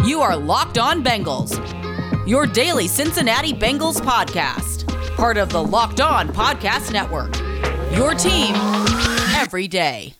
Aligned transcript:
You 0.00 0.20
are 0.20 0.36
Locked 0.36 0.78
On 0.78 1.04
Bengals, 1.04 1.56
your 2.26 2.44
daily 2.44 2.88
Cincinnati 2.88 3.52
Bengals 3.52 4.00
podcast, 4.00 4.88
part 5.16 5.36
of 5.36 5.50
the 5.50 5.62
Locked 5.62 6.00
On 6.00 6.28
Podcast 6.28 6.92
Network. 6.92 7.36
Your 7.96 8.12
team 8.14 8.54
every 9.36 9.68
day. 9.68 10.14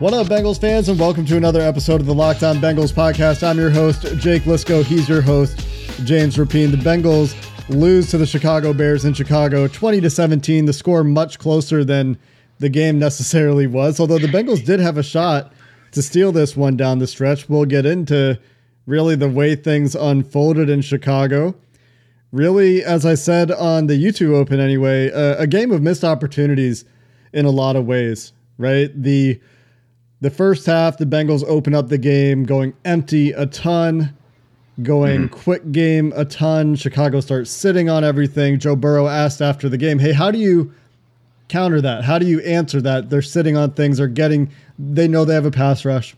What 0.00 0.12
up, 0.12 0.26
Bengals 0.26 0.60
fans, 0.60 0.88
and 0.88 0.98
welcome 0.98 1.24
to 1.26 1.36
another 1.36 1.60
episode 1.60 2.00
of 2.00 2.06
the 2.08 2.14
Locked 2.14 2.42
On 2.42 2.56
Bengals 2.56 2.92
podcast. 2.92 3.46
I'm 3.46 3.58
your 3.58 3.70
host, 3.70 4.02
Jake 4.16 4.42
Liskow. 4.42 4.82
He's 4.82 5.08
your 5.08 5.22
host, 5.22 5.56
James 6.04 6.36
Rapien. 6.36 6.72
The 6.72 6.78
Bengals 6.78 7.36
lose 7.68 8.10
to 8.10 8.18
the 8.18 8.26
Chicago 8.26 8.72
Bears 8.72 9.04
in 9.04 9.14
Chicago, 9.14 9.68
20 9.68 10.00
to 10.00 10.10
17. 10.10 10.64
The 10.64 10.72
score 10.72 11.04
much 11.04 11.38
closer 11.38 11.84
than 11.84 12.18
the 12.62 12.70
game 12.70 12.98
necessarily 12.98 13.66
was, 13.66 14.00
although 14.00 14.18
the 14.18 14.28
Bengals 14.28 14.64
did 14.64 14.80
have 14.80 14.96
a 14.96 15.02
shot 15.02 15.52
to 15.90 16.00
steal 16.00 16.32
this 16.32 16.56
one 16.56 16.76
down 16.76 17.00
the 17.00 17.06
stretch. 17.06 17.48
We'll 17.48 17.66
get 17.66 17.84
into 17.84 18.38
really 18.86 19.16
the 19.16 19.28
way 19.28 19.54
things 19.56 19.94
unfolded 19.94 20.70
in 20.70 20.80
Chicago. 20.80 21.54
Really, 22.30 22.82
as 22.82 23.04
I 23.04 23.14
said 23.14 23.50
on 23.50 23.88
the 23.88 24.02
YouTube 24.02 24.32
Open 24.32 24.60
anyway, 24.60 25.08
a, 25.08 25.40
a 25.40 25.46
game 25.46 25.72
of 25.72 25.82
missed 25.82 26.04
opportunities 26.04 26.86
in 27.32 27.44
a 27.44 27.50
lot 27.50 27.76
of 27.76 27.84
ways, 27.84 28.32
right? 28.56 28.90
The 28.94 29.38
the 30.20 30.30
first 30.30 30.64
half, 30.64 30.98
the 30.98 31.04
Bengals 31.04 31.44
open 31.48 31.74
up 31.74 31.88
the 31.88 31.98
game 31.98 32.44
going 32.44 32.74
empty 32.84 33.32
a 33.32 33.44
ton, 33.44 34.16
going 34.80 35.22
mm-hmm. 35.22 35.34
quick 35.34 35.72
game 35.72 36.12
a 36.14 36.24
ton. 36.24 36.76
Chicago 36.76 37.18
starts 37.18 37.50
sitting 37.50 37.90
on 37.90 38.04
everything. 38.04 38.60
Joe 38.60 38.76
Burrow 38.76 39.08
asked 39.08 39.42
after 39.42 39.68
the 39.68 39.76
game, 39.76 39.98
"Hey, 39.98 40.12
how 40.12 40.30
do 40.30 40.38
you 40.38 40.72
counter 41.52 41.80
that? 41.82 42.04
How 42.04 42.18
do 42.18 42.26
you 42.26 42.40
answer 42.40 42.80
that? 42.80 43.10
They're 43.10 43.22
sitting 43.22 43.56
on 43.56 43.72
things, 43.72 43.98
they're 43.98 44.08
getting 44.08 44.50
they 44.78 45.06
know 45.06 45.24
they 45.24 45.34
have 45.34 45.46
a 45.46 45.50
pass 45.50 45.84
rush. 45.84 46.16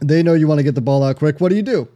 They 0.00 0.22
know 0.22 0.34
you 0.34 0.46
want 0.46 0.58
to 0.58 0.64
get 0.64 0.74
the 0.74 0.80
ball 0.80 1.02
out 1.02 1.16
quick. 1.16 1.40
What 1.40 1.48
do 1.48 1.56
you 1.56 1.62
do?" 1.62 1.88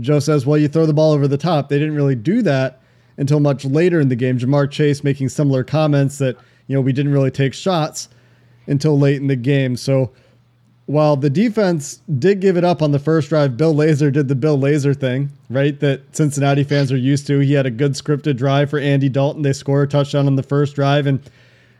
Joe 0.00 0.18
says, 0.18 0.44
"Well, 0.44 0.58
you 0.58 0.68
throw 0.68 0.86
the 0.86 0.94
ball 0.94 1.12
over 1.12 1.28
the 1.28 1.38
top." 1.38 1.68
They 1.68 1.78
didn't 1.78 1.94
really 1.94 2.16
do 2.16 2.42
that 2.42 2.80
until 3.16 3.40
much 3.40 3.64
later 3.64 4.00
in 4.00 4.08
the 4.08 4.16
game. 4.16 4.38
Ja'Marr 4.38 4.70
Chase 4.70 5.04
making 5.04 5.28
similar 5.28 5.64
comments 5.64 6.18
that, 6.18 6.36
you 6.66 6.74
know, 6.74 6.80
we 6.80 6.92
didn't 6.92 7.12
really 7.12 7.30
take 7.30 7.54
shots 7.54 8.08
until 8.66 8.98
late 8.98 9.20
in 9.20 9.26
the 9.26 9.36
game. 9.36 9.76
So, 9.76 10.10
while 10.86 11.16
the 11.16 11.30
defense 11.30 12.00
did 12.18 12.40
give 12.40 12.56
it 12.56 12.64
up 12.64 12.82
on 12.82 12.92
the 12.92 12.98
first 12.98 13.28
drive, 13.28 13.56
Bill 13.56 13.74
Lazor 13.74 14.12
did 14.12 14.28
the 14.28 14.34
Bill 14.34 14.58
Lazor 14.58 14.94
thing, 14.98 15.30
right? 15.50 15.78
That 15.80 16.14
Cincinnati 16.14 16.62
fans 16.62 16.92
are 16.92 16.96
used 16.96 17.26
to. 17.28 17.40
He 17.40 17.54
had 17.54 17.66
a 17.66 17.70
good 17.70 17.92
scripted 17.92 18.36
drive 18.36 18.70
for 18.70 18.78
Andy 18.78 19.08
Dalton. 19.08 19.42
They 19.42 19.52
score 19.52 19.82
a 19.82 19.88
touchdown 19.88 20.26
on 20.26 20.36
the 20.36 20.42
first 20.42 20.74
drive, 20.74 21.06
and 21.06 21.20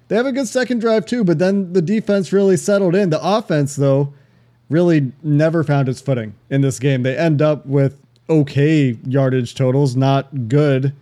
they 0.08 0.16
have 0.16 0.26
a 0.26 0.32
good 0.32 0.48
second 0.48 0.80
drive 0.80 1.06
too. 1.06 1.24
But 1.24 1.38
then 1.38 1.72
the 1.72 1.82
defense 1.82 2.32
really 2.32 2.56
settled 2.56 2.94
in. 2.94 3.10
The 3.10 3.20
offense, 3.22 3.76
though, 3.76 4.12
really 4.68 5.12
never 5.22 5.64
found 5.64 5.88
its 5.88 6.00
footing 6.00 6.34
in 6.50 6.60
this 6.60 6.78
game. 6.78 7.02
They 7.02 7.16
end 7.16 7.42
up 7.42 7.66
with 7.66 8.00
okay 8.28 8.96
yardage 9.06 9.54
totals, 9.54 9.96
not 9.96 10.48
good. 10.48 10.92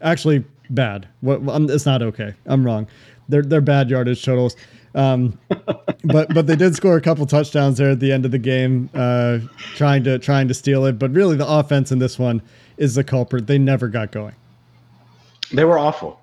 Actually, 0.00 0.44
bad. 0.70 1.08
What? 1.20 1.40
It's 1.70 1.86
not 1.86 2.02
okay. 2.02 2.34
I'm 2.46 2.64
wrong. 2.64 2.86
They're 3.28 3.42
they're 3.42 3.60
bad 3.60 3.90
yardage 3.90 4.24
totals. 4.24 4.56
Um, 4.94 5.38
but 6.04 6.32
but 6.32 6.46
they 6.46 6.56
did 6.56 6.74
score 6.74 6.96
a 6.96 7.00
couple 7.00 7.26
touchdowns 7.26 7.78
there 7.78 7.90
at 7.90 8.00
the 8.00 8.12
end 8.12 8.24
of 8.24 8.30
the 8.30 8.38
game, 8.38 8.90
uh, 8.94 9.40
trying 9.74 10.04
to 10.04 10.18
trying 10.18 10.48
to 10.48 10.54
steal 10.54 10.84
it. 10.86 10.98
But 10.98 11.12
really, 11.12 11.36
the 11.36 11.48
offense 11.48 11.92
in 11.92 11.98
this 11.98 12.18
one 12.18 12.42
is 12.76 12.94
the 12.94 13.04
culprit. 13.04 13.46
They 13.46 13.58
never 13.58 13.88
got 13.88 14.12
going. 14.12 14.34
They 15.52 15.64
were 15.64 15.78
awful, 15.78 16.20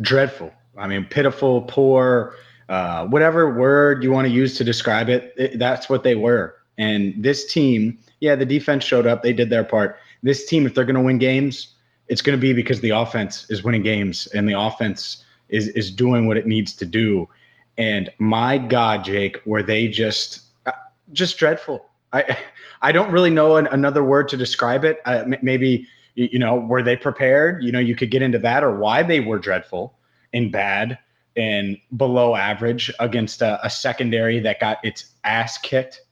dreadful. 0.00 0.52
I 0.78 0.86
mean, 0.86 1.04
pitiful, 1.04 1.62
poor, 1.62 2.34
uh, 2.68 3.06
whatever 3.06 3.52
word 3.52 4.02
you 4.02 4.12
want 4.12 4.26
to 4.26 4.32
use 4.32 4.56
to 4.58 4.64
describe 4.64 5.08
it, 5.08 5.34
it. 5.36 5.58
That's 5.58 5.88
what 5.88 6.02
they 6.02 6.14
were. 6.14 6.56
And 6.76 7.14
this 7.22 7.52
team, 7.52 7.98
yeah, 8.20 8.36
the 8.36 8.46
defense 8.46 8.84
showed 8.84 9.06
up. 9.06 9.22
They 9.22 9.32
did 9.32 9.50
their 9.50 9.64
part. 9.64 9.98
This 10.22 10.46
team, 10.46 10.66
if 10.66 10.74
they're 10.74 10.84
going 10.84 10.94
to 10.94 11.00
win 11.00 11.18
games, 11.18 11.74
it's 12.08 12.22
going 12.22 12.38
to 12.38 12.40
be 12.40 12.52
because 12.52 12.80
the 12.80 12.90
offense 12.90 13.46
is 13.50 13.62
winning 13.62 13.82
games 13.82 14.26
and 14.28 14.48
the 14.48 14.58
offense 14.58 15.24
is 15.48 15.68
is 15.68 15.90
doing 15.90 16.26
what 16.26 16.36
it 16.36 16.46
needs 16.46 16.72
to 16.74 16.86
do. 16.86 17.28
And 17.76 18.10
my 18.18 18.58
God, 18.58 19.04
Jake, 19.04 19.40
were 19.44 19.62
they 19.62 19.88
just 19.88 20.42
uh, 20.66 20.72
just 21.12 21.38
dreadful? 21.38 21.86
I 22.12 22.38
I 22.82 22.92
don't 22.92 23.10
really 23.10 23.30
know 23.30 23.56
an, 23.56 23.66
another 23.68 24.04
word 24.04 24.28
to 24.28 24.36
describe 24.36 24.84
it. 24.84 25.00
Uh, 25.04 25.24
maybe 25.42 25.86
you 26.14 26.38
know 26.38 26.56
were 26.56 26.82
they 26.82 26.96
prepared? 26.96 27.62
You 27.64 27.72
know, 27.72 27.78
you 27.78 27.96
could 27.96 28.10
get 28.10 28.22
into 28.22 28.38
that 28.38 28.62
or 28.62 28.76
why 28.76 29.02
they 29.02 29.20
were 29.20 29.38
dreadful 29.38 29.97
and 30.32 30.52
bad 30.52 30.98
and 31.36 31.76
below 31.96 32.34
average 32.34 32.92
against 33.00 33.42
a, 33.42 33.64
a 33.64 33.70
secondary 33.70 34.40
that 34.40 34.60
got 34.60 34.78
its 34.84 35.12
ass 35.24 35.58
kicked. 35.58 36.02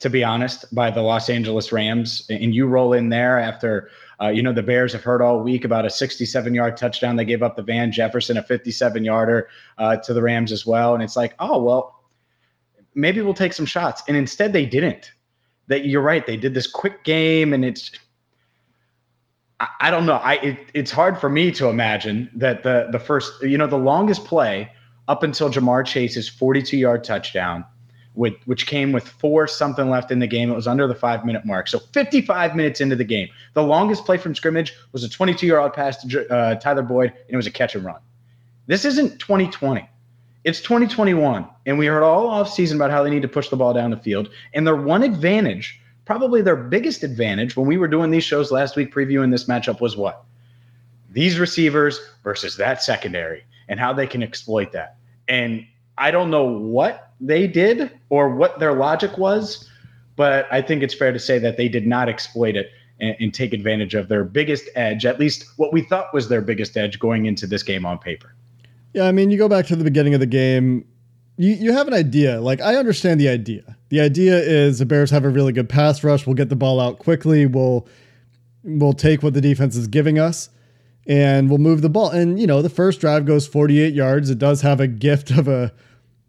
To 0.00 0.10
be 0.10 0.22
honest, 0.22 0.74
by 0.74 0.90
the 0.90 1.00
Los 1.00 1.30
Angeles 1.30 1.72
Rams, 1.72 2.26
and 2.28 2.54
you 2.54 2.66
roll 2.66 2.92
in 2.92 3.08
there 3.08 3.38
after 3.38 3.88
uh, 4.20 4.28
you 4.28 4.42
know, 4.42 4.52
the 4.52 4.62
Bears 4.62 4.92
have 4.92 5.02
heard 5.02 5.20
all 5.20 5.40
week 5.40 5.64
about 5.64 5.84
a 5.84 5.90
67 5.90 6.54
yard 6.54 6.76
touchdown. 6.76 7.16
They 7.16 7.24
gave 7.24 7.42
up 7.42 7.56
the 7.56 7.62
Van 7.62 7.92
Jefferson, 7.92 8.36
a 8.36 8.42
57 8.42 9.04
yarder 9.04 9.48
uh, 9.78 9.96
to 9.96 10.14
the 10.14 10.22
Rams 10.22 10.52
as 10.52 10.64
well. 10.64 10.94
And 10.94 11.02
it's 11.02 11.16
like, 11.16 11.34
oh, 11.38 11.62
well, 11.62 12.04
maybe 12.94 13.20
we'll 13.20 13.34
take 13.34 13.52
some 13.52 13.66
shots. 13.66 14.02
And 14.08 14.16
instead, 14.16 14.52
they 14.52 14.66
didn't. 14.66 15.12
That 15.68 15.84
you're 15.84 16.02
right. 16.02 16.26
They 16.26 16.36
did 16.36 16.54
this 16.54 16.68
quick 16.68 17.02
game, 17.02 17.52
and 17.52 17.64
it's, 17.64 17.90
I, 19.60 19.68
I 19.80 19.90
don't 19.90 20.06
know. 20.06 20.16
I 20.16 20.34
it, 20.34 20.58
it's 20.74 20.90
hard 20.90 21.18
for 21.18 21.28
me 21.28 21.50
to 21.52 21.68
imagine 21.68 22.30
that 22.34 22.62
the 22.62 22.88
the 22.90 22.98
first, 22.98 23.42
you 23.42 23.58
know, 23.58 23.66
the 23.66 23.78
longest 23.78 24.24
play 24.24 24.70
up 25.08 25.22
until 25.22 25.50
Ja'Marr 25.50 25.86
Chase's 25.86 26.28
42 26.28 26.76
yard 26.76 27.04
touchdown 27.04 27.64
with 28.16 28.34
which 28.46 28.66
came 28.66 28.92
with 28.92 29.06
four 29.06 29.46
something 29.46 29.90
left 29.90 30.10
in 30.10 30.18
the 30.18 30.26
game. 30.26 30.50
It 30.50 30.54
was 30.54 30.66
under 30.66 30.86
the 30.88 30.94
five 30.94 31.24
minute 31.24 31.44
mark. 31.44 31.68
So 31.68 31.78
55 31.78 32.56
minutes 32.56 32.80
into 32.80 32.96
the 32.96 33.04
game, 33.04 33.28
the 33.54 33.62
longest 33.62 34.04
play 34.04 34.16
from 34.16 34.34
scrimmage 34.34 34.74
was 34.92 35.04
a 35.04 35.08
22 35.08 35.46
year 35.46 35.58
old 35.58 35.74
pass 35.74 36.02
to 36.02 36.28
uh, 36.32 36.54
Tyler 36.56 36.82
Boyd, 36.82 37.10
and 37.10 37.30
it 37.30 37.36
was 37.36 37.46
a 37.46 37.50
catch 37.50 37.74
and 37.74 37.84
run. 37.84 38.00
This 38.66 38.84
isn't 38.84 39.18
2020. 39.20 39.88
It's 40.44 40.60
2021, 40.60 41.46
and 41.66 41.78
we 41.78 41.86
heard 41.86 42.04
all 42.04 42.28
off 42.28 42.48
season 42.48 42.78
about 42.78 42.90
how 42.90 43.02
they 43.02 43.10
need 43.10 43.22
to 43.22 43.28
push 43.28 43.48
the 43.48 43.56
ball 43.56 43.74
down 43.74 43.90
the 43.90 43.96
field. 43.96 44.30
And 44.54 44.66
their 44.66 44.76
one 44.76 45.02
advantage, 45.02 45.80
probably 46.06 46.40
their 46.40 46.56
biggest 46.56 47.02
advantage, 47.02 47.56
when 47.56 47.66
we 47.66 47.76
were 47.76 47.88
doing 47.88 48.10
these 48.10 48.24
shows 48.24 48.50
last 48.50 48.76
week 48.76 48.94
previewing 48.94 49.30
this 49.30 49.44
matchup, 49.44 49.80
was 49.80 49.96
what? 49.96 50.24
These 51.10 51.38
receivers 51.38 52.00
versus 52.24 52.56
that 52.56 52.82
secondary, 52.82 53.44
and 53.68 53.78
how 53.78 53.92
they 53.92 54.06
can 54.06 54.22
exploit 54.22 54.72
that. 54.72 54.96
And 55.28 55.66
I 55.98 56.10
don't 56.10 56.30
know 56.30 56.44
what 56.44 57.12
they 57.20 57.46
did 57.46 57.90
or 58.08 58.30
what 58.34 58.58
their 58.58 58.72
logic 58.72 59.18
was, 59.18 59.68
but 60.14 60.46
I 60.50 60.62
think 60.62 60.82
it's 60.82 60.94
fair 60.94 61.12
to 61.12 61.18
say 61.18 61.38
that 61.40 61.56
they 61.56 61.68
did 61.68 61.86
not 61.86 62.08
exploit 62.08 62.56
it 62.56 62.70
and, 63.00 63.16
and, 63.20 63.34
take 63.34 63.52
advantage 63.52 63.94
of 63.94 64.08
their 64.08 64.24
biggest 64.24 64.68
edge, 64.74 65.04
at 65.04 65.20
least 65.20 65.44
what 65.56 65.72
we 65.72 65.82
thought 65.82 66.14
was 66.14 66.28
their 66.28 66.40
biggest 66.40 66.76
edge 66.76 66.98
going 66.98 67.26
into 67.26 67.46
this 67.46 67.62
game 67.62 67.84
on 67.84 67.98
paper. 67.98 68.34
Yeah, 68.94 69.04
I 69.04 69.12
mean, 69.12 69.30
you 69.30 69.36
go 69.36 69.48
back 69.48 69.66
to 69.66 69.76
the 69.76 69.84
beginning 69.84 70.14
of 70.14 70.20
the 70.20 70.26
game, 70.26 70.86
you, 71.36 71.52
you 71.52 71.72
have 71.72 71.86
an 71.86 71.94
idea. 71.94 72.40
Like, 72.40 72.60
I 72.60 72.76
understand 72.76 73.20
the 73.20 73.28
idea. 73.28 73.76
The 73.88 74.00
idea 74.00 74.38
is 74.38 74.78
the 74.78 74.86
Bears 74.86 75.10
have 75.10 75.24
a 75.24 75.28
really 75.28 75.52
good 75.52 75.68
pass 75.68 76.02
rush. 76.02 76.26
We'll 76.26 76.34
get 76.34 76.48
the 76.48 76.56
ball 76.56 76.80
out 76.80 76.98
quickly. 76.98 77.46
We'll 77.46 77.86
we'll 78.64 78.94
take 78.94 79.22
what 79.22 79.32
the 79.32 79.40
defense 79.40 79.76
is 79.76 79.86
giving 79.86 80.18
us 80.18 80.50
and 81.06 81.48
we'll 81.48 81.58
move 81.58 81.82
the 81.82 81.88
ball. 81.88 82.10
And 82.10 82.40
you 82.40 82.46
know, 82.46 82.62
the 82.62 82.70
first 82.70 83.00
drive 83.00 83.26
goes 83.26 83.46
48 83.46 83.94
yards. 83.94 84.30
It 84.30 84.38
does 84.38 84.62
have 84.62 84.80
a 84.80 84.86
gift 84.86 85.30
of 85.30 85.48
a 85.48 85.72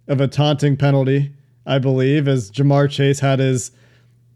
of 0.07 0.21
a 0.21 0.27
taunting 0.27 0.77
penalty, 0.77 1.33
I 1.65 1.79
believe, 1.79 2.27
as 2.27 2.51
Ja'Marr 2.51 2.89
Chase 2.89 3.19
had 3.19 3.39
his 3.39 3.71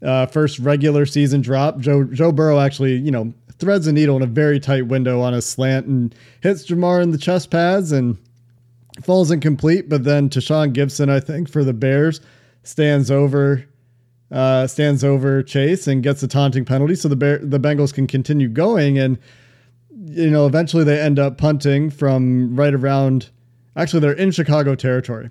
uh, 0.04 0.26
first 0.26 0.58
regular 0.58 1.06
season 1.06 1.40
drop. 1.40 1.78
Joe 1.78 2.04
Joe 2.04 2.32
Burrow 2.32 2.58
actually, 2.58 2.96
you 2.96 3.10
know, 3.10 3.32
threads 3.58 3.86
a 3.86 3.92
needle 3.92 4.16
in 4.16 4.22
a 4.22 4.26
very 4.26 4.58
tight 4.58 4.88
window 4.88 5.20
on 5.20 5.32
a 5.32 5.40
slant 5.40 5.86
and 5.86 6.14
hits 6.40 6.66
Ja'Marr 6.66 7.02
in 7.02 7.12
the 7.12 7.18
chest 7.18 7.50
pads 7.50 7.92
and 7.92 8.18
falls 9.02 9.30
incomplete. 9.30 9.88
But 9.88 10.04
then 10.04 10.28
Tashaun 10.28 10.72
Gipson, 10.72 11.08
I 11.08 11.20
think, 11.20 11.48
for 11.48 11.64
the 11.64 11.72
Bears, 11.72 12.20
stands 12.62 13.10
over 13.10 13.64
uh, 14.30 14.66
stands 14.66 15.04
over 15.04 15.42
Chase 15.42 15.86
and 15.86 16.02
gets 16.02 16.22
a 16.22 16.28
taunting 16.28 16.64
penalty, 16.64 16.94
so 16.94 17.06
the 17.06 17.16
Bear, 17.16 17.38
the 17.38 17.60
Bengals 17.60 17.92
can 17.92 18.06
continue 18.06 18.48
going. 18.48 18.98
And 18.98 19.18
you 20.04 20.30
know, 20.30 20.46
eventually 20.46 20.84
they 20.84 21.00
end 21.00 21.18
up 21.18 21.38
punting 21.38 21.90
from 21.90 22.56
right 22.56 22.74
around. 22.74 23.30
Actually, 23.76 24.00
they're 24.00 24.12
in 24.12 24.30
Chicago 24.30 24.74
territory. 24.74 25.30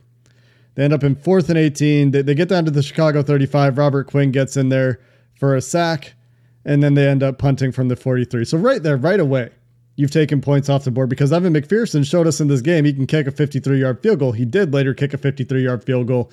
They 0.75 0.83
end 0.83 0.93
up 0.93 1.03
in 1.03 1.15
fourth 1.15 1.49
and 1.49 1.57
18. 1.57 2.11
They, 2.11 2.21
they 2.21 2.35
get 2.35 2.47
down 2.47 2.65
to 2.65 2.71
the 2.71 2.83
Chicago 2.83 3.21
35. 3.21 3.77
Robert 3.77 4.07
Quinn 4.07 4.31
gets 4.31 4.55
in 4.55 4.69
there 4.69 4.99
for 5.33 5.55
a 5.55 5.61
sack, 5.61 6.13
and 6.63 6.81
then 6.81 6.93
they 6.93 7.07
end 7.07 7.23
up 7.23 7.37
punting 7.37 7.71
from 7.71 7.87
the 7.87 7.95
43. 7.95 8.45
So, 8.45 8.57
right 8.57 8.81
there, 8.81 8.97
right 8.97 9.19
away, 9.19 9.49
you've 10.01 10.12
taken 10.12 10.42
points 10.42 10.68
off 10.68 10.83
the 10.83 10.92
board 10.92 11.09
because 11.09 11.31
Evan 11.31 11.53
McPherson 11.53 12.06
showed 12.06 12.25
us 12.25 12.42
in 12.42 12.48
this 12.48 12.62
game 12.62 12.86
he 12.86 12.94
can 12.94 13.06
kick 13.06 13.27
a 13.27 13.31
53 13.31 13.80
yard 13.80 14.01
field 14.01 14.19
goal. 14.19 14.31
He 14.31 14.45
did 14.45 14.74
later 14.74 14.94
kick 14.94 15.13
a 15.13 15.18
53 15.18 15.63
yard 15.63 15.83
field 15.83 16.07
goal. 16.07 16.31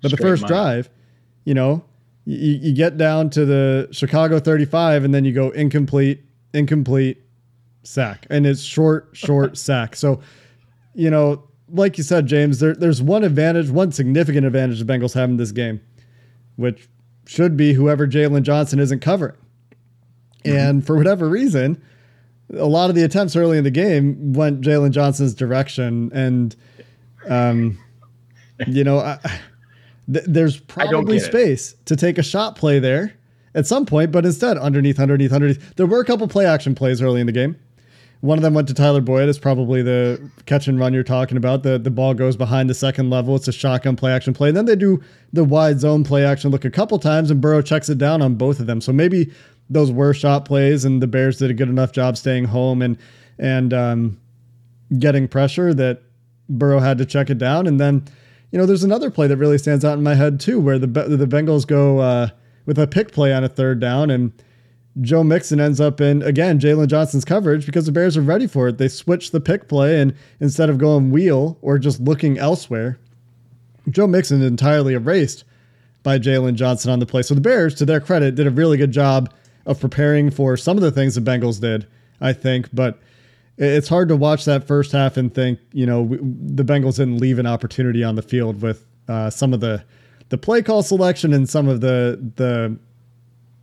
But 0.00 0.08
Straight 0.08 0.18
the 0.18 0.26
first 0.26 0.46
drive, 0.46 0.88
you 1.44 1.52
know, 1.52 1.84
you, 2.24 2.52
you 2.54 2.74
get 2.74 2.96
down 2.96 3.28
to 3.30 3.44
the 3.44 3.88
Chicago 3.92 4.40
35 4.40 5.04
and 5.04 5.14
then 5.14 5.24
you 5.24 5.32
go 5.32 5.50
incomplete, 5.50 6.24
incomplete, 6.54 7.22
sack. 7.82 8.26
And 8.30 8.46
it's 8.46 8.62
short, 8.62 9.10
short 9.12 9.56
sack. 9.58 9.96
So, 9.96 10.20
you 10.94 11.10
know, 11.10 11.44
like 11.68 11.98
you 11.98 12.04
said, 12.04 12.26
James, 12.26 12.60
there, 12.60 12.74
there's 12.74 13.02
one 13.02 13.22
advantage, 13.22 13.68
one 13.68 13.92
significant 13.92 14.46
advantage 14.46 14.82
the 14.82 14.90
Bengals 14.90 15.12
have 15.14 15.28
in 15.28 15.36
this 15.36 15.52
game. 15.52 15.80
which 16.56 16.88
should 17.26 17.56
be 17.56 17.72
whoever 17.72 18.06
Jaylon 18.06 18.42
Johnson 18.42 18.78
isn't 18.78 19.00
covering. 19.00 19.36
Mm-hmm. 20.44 20.56
And 20.56 20.86
for 20.86 20.96
whatever 20.96 21.28
reason, 21.28 21.82
a 22.56 22.66
lot 22.66 22.90
of 22.90 22.96
the 22.96 23.02
attempts 23.02 23.36
early 23.36 23.58
in 23.58 23.64
the 23.64 23.70
game 23.70 24.32
went 24.32 24.60
Jaylon 24.60 24.90
Johnson's 24.90 25.34
direction, 25.34 26.10
and 26.12 26.54
um, 27.28 27.78
you 28.66 28.84
know, 28.84 28.98
I, 28.98 29.18
th- 30.12 30.24
there's 30.26 30.58
probably 30.58 31.18
space 31.18 31.72
it. 31.72 31.86
to 31.86 31.96
take 31.96 32.18
a 32.18 32.22
shot 32.22 32.56
play 32.56 32.78
there 32.78 33.14
at 33.54 33.66
some 33.66 33.86
point, 33.86 34.12
but 34.12 34.24
instead, 34.24 34.58
underneath, 34.58 34.98
underneath, 34.98 35.32
underneath. 35.32 35.76
There 35.76 35.86
were 35.86 36.00
a 36.00 36.04
couple 36.04 36.26
play 36.28 36.46
action 36.46 36.74
plays 36.74 37.00
early 37.00 37.20
in 37.20 37.26
the 37.26 37.32
game. 37.32 37.56
One 38.20 38.38
of 38.38 38.42
them 38.42 38.54
went 38.54 38.68
to 38.68 38.74
Tyler 38.74 39.02
Boyd. 39.02 39.28
It's 39.28 39.38
probably 39.38 39.82
the 39.82 40.30
catch 40.46 40.66
and 40.66 40.78
run 40.78 40.94
you're 40.94 41.02
talking 41.02 41.36
about. 41.36 41.62
The 41.62 41.78
the 41.78 41.90
ball 41.90 42.14
goes 42.14 42.36
behind 42.36 42.70
the 42.70 42.74
second 42.74 43.10
level. 43.10 43.36
It's 43.36 43.48
a 43.48 43.52
shotgun 43.52 43.96
play 43.96 44.12
action 44.12 44.32
play. 44.32 44.48
And 44.48 44.56
then 44.56 44.64
they 44.64 44.76
do 44.76 45.02
the 45.34 45.44
wide 45.44 45.78
zone 45.78 46.04
play 46.04 46.24
action 46.24 46.50
look 46.50 46.64
a 46.64 46.70
couple 46.70 46.98
times, 46.98 47.30
and 47.30 47.38
Burrow 47.38 47.60
checks 47.60 47.90
it 47.90 47.98
down 47.98 48.22
on 48.22 48.36
both 48.36 48.60
of 48.60 48.66
them. 48.66 48.80
So 48.80 48.94
maybe 48.94 49.30
those 49.70 49.90
were 49.90 50.14
shot 50.14 50.44
plays, 50.44 50.84
and 50.84 51.02
the 51.02 51.06
Bears 51.06 51.38
did 51.38 51.50
a 51.50 51.54
good 51.54 51.68
enough 51.68 51.92
job 51.92 52.16
staying 52.16 52.44
home 52.44 52.82
and 52.82 52.98
and 53.38 53.72
um, 53.72 54.20
getting 54.98 55.26
pressure 55.28 55.74
that 55.74 56.02
Burrow 56.48 56.78
had 56.78 56.98
to 56.98 57.06
check 57.06 57.30
it 57.30 57.38
down. 57.38 57.66
And 57.66 57.80
then, 57.80 58.04
you 58.52 58.58
know, 58.58 58.66
there's 58.66 58.84
another 58.84 59.10
play 59.10 59.26
that 59.26 59.36
really 59.36 59.58
stands 59.58 59.84
out 59.84 59.98
in 59.98 60.04
my 60.04 60.14
head 60.14 60.38
too, 60.40 60.60
where 60.60 60.78
the 60.78 60.86
the 60.86 61.26
Bengals 61.26 61.66
go 61.66 61.98
uh, 61.98 62.28
with 62.66 62.78
a 62.78 62.86
pick 62.86 63.12
play 63.12 63.32
on 63.32 63.44
a 63.44 63.48
third 63.48 63.80
down, 63.80 64.10
and 64.10 64.32
Joe 65.00 65.24
Mixon 65.24 65.60
ends 65.60 65.80
up 65.80 66.00
in 66.00 66.22
again 66.22 66.60
Jaylon 66.60 66.88
Johnson's 66.88 67.24
coverage 67.24 67.66
because 67.66 67.86
the 67.86 67.92
Bears 67.92 68.16
are 68.16 68.22
ready 68.22 68.46
for 68.46 68.68
it. 68.68 68.78
They 68.78 68.88
switch 68.88 69.30
the 69.30 69.40
pick 69.40 69.68
play, 69.68 70.00
and 70.00 70.14
instead 70.40 70.70
of 70.70 70.78
going 70.78 71.10
wheel 71.10 71.58
or 71.62 71.78
just 71.78 72.00
looking 72.00 72.38
elsewhere, 72.38 72.98
Joe 73.88 74.06
Mixon 74.06 74.40
is 74.40 74.46
entirely 74.46 74.94
erased 74.94 75.44
by 76.02 76.18
Jaylon 76.18 76.54
Johnson 76.54 76.92
on 76.92 76.98
the 76.98 77.06
play. 77.06 77.22
So 77.22 77.34
the 77.34 77.40
Bears, 77.40 77.74
to 77.76 77.86
their 77.86 78.00
credit, 78.00 78.34
did 78.34 78.46
a 78.46 78.50
really 78.50 78.76
good 78.76 78.92
job 78.92 79.32
of 79.66 79.80
preparing 79.80 80.30
for 80.30 80.56
some 80.56 80.76
of 80.76 80.82
the 80.82 80.90
things 80.90 81.14
the 81.14 81.20
Bengals 81.20 81.60
did, 81.60 81.86
I 82.20 82.32
think. 82.32 82.68
But 82.72 82.98
it's 83.56 83.88
hard 83.88 84.08
to 84.08 84.16
watch 84.16 84.44
that 84.44 84.66
first 84.66 84.92
half 84.92 85.16
and 85.16 85.32
think, 85.32 85.58
you 85.72 85.86
know, 85.86 86.06
the 86.20 86.64
Bengals 86.64 86.96
didn't 86.96 87.18
leave 87.18 87.38
an 87.38 87.46
opportunity 87.46 88.02
on 88.02 88.14
the 88.14 88.22
field 88.22 88.62
with 88.62 88.86
uh, 89.08 89.30
some 89.30 89.52
of 89.52 89.60
the 89.60 89.84
the 90.30 90.38
play 90.38 90.62
call 90.62 90.82
selection 90.82 91.32
and 91.32 91.48
some 91.48 91.68
of 91.68 91.80
the 91.80 92.18
the 92.36 92.76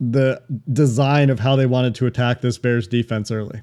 the 0.00 0.42
design 0.72 1.30
of 1.30 1.38
how 1.38 1.54
they 1.54 1.66
wanted 1.66 1.94
to 1.94 2.06
attack 2.06 2.40
this 2.40 2.58
Bears 2.58 2.88
defense 2.88 3.30
early. 3.30 3.60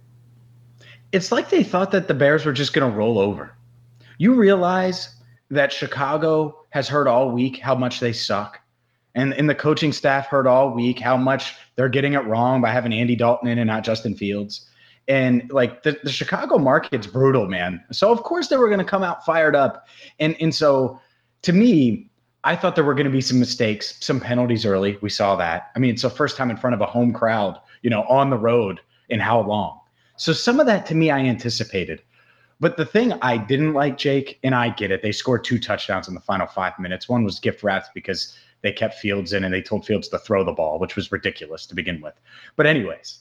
It's 1.11 1.31
like 1.31 1.49
they 1.49 1.63
thought 1.63 1.91
that 1.91 2.07
the 2.07 2.13
Bears 2.13 2.45
were 2.45 2.53
just 2.53 2.73
going 2.73 2.89
to 2.89 2.95
roll 2.97 3.19
over. 3.19 3.55
You 4.19 4.35
realize 4.35 5.15
that 5.49 5.73
Chicago 5.73 6.65
has 6.69 6.87
heard 6.87 7.07
all 7.07 7.31
week 7.31 7.59
how 7.59 7.75
much 7.75 7.99
they 7.99 8.13
suck. 8.13 8.59
And, 9.19 9.33
and 9.33 9.49
the 9.49 9.55
coaching 9.55 9.91
staff 9.91 10.27
heard 10.27 10.47
all 10.47 10.73
week 10.73 10.99
how 10.99 11.17
much 11.17 11.55
they're 11.75 11.89
getting 11.89 12.13
it 12.13 12.25
wrong 12.25 12.61
by 12.61 12.71
having 12.71 12.93
Andy 12.93 13.15
Dalton 13.15 13.49
in 13.49 13.59
and 13.59 13.67
not 13.67 13.83
Justin 13.83 14.15
Fields. 14.15 14.69
And 15.07 15.51
like 15.51 15.83
the, 15.83 15.99
the 16.03 16.11
Chicago 16.11 16.57
market's 16.57 17.07
brutal, 17.07 17.47
man. 17.47 17.83
So 17.91 18.11
of 18.11 18.23
course 18.23 18.47
they 18.47 18.57
were 18.57 18.67
going 18.67 18.79
to 18.79 18.85
come 18.85 19.03
out 19.03 19.25
fired 19.25 19.55
up. 19.55 19.87
And 20.19 20.35
and 20.39 20.53
so 20.53 21.01
to 21.41 21.53
me, 21.53 22.09
I 22.43 22.55
thought 22.55 22.75
there 22.75 22.83
were 22.83 22.93
going 22.93 23.07
to 23.07 23.11
be 23.11 23.21
some 23.21 23.39
mistakes, 23.39 23.97
some 23.99 24.19
penalties 24.19 24.65
early. 24.65 24.97
We 25.01 25.09
saw 25.09 25.35
that. 25.35 25.71
I 25.75 25.79
mean, 25.79 25.93
it's 25.93 26.03
the 26.03 26.09
first 26.09 26.37
time 26.37 26.49
in 26.49 26.57
front 26.57 26.73
of 26.73 26.81
a 26.81 26.85
home 26.85 27.11
crowd, 27.11 27.59
you 27.81 27.89
know, 27.89 28.03
on 28.03 28.29
the 28.29 28.37
road 28.37 28.79
in 29.09 29.19
how 29.19 29.41
long. 29.41 29.79
So 30.15 30.31
some 30.31 30.59
of 30.59 30.65
that 30.67 30.85
to 30.87 30.95
me 30.95 31.11
I 31.11 31.19
anticipated. 31.19 32.01
But 32.61 32.77
the 32.77 32.85
thing 32.85 33.13
I 33.21 33.37
didn't 33.37 33.73
like, 33.73 33.97
Jake, 33.97 34.37
and 34.43 34.53
I 34.53 34.69
get 34.69 34.91
it, 34.91 35.01
they 35.01 35.13
scored 35.13 35.43
two 35.43 35.59
touchdowns 35.59 36.07
in 36.07 36.13
the 36.13 36.19
final 36.19 36.45
five 36.45 36.77
minutes. 36.77 37.07
One 37.07 37.23
was 37.23 37.39
gift 37.39 37.63
wrapped 37.63 37.93
because 37.93 38.37
they 38.61 38.71
kept 38.71 38.95
Fields 38.95 39.33
in 39.33 39.43
and 39.43 39.53
they 39.53 39.61
told 39.61 39.85
Fields 39.85 40.07
to 40.09 40.19
throw 40.19 40.43
the 40.43 40.51
ball, 40.51 40.79
which 40.79 40.95
was 40.95 41.11
ridiculous 41.11 41.65
to 41.67 41.75
begin 41.75 42.01
with. 42.01 42.13
But 42.55 42.65
anyways, 42.65 43.19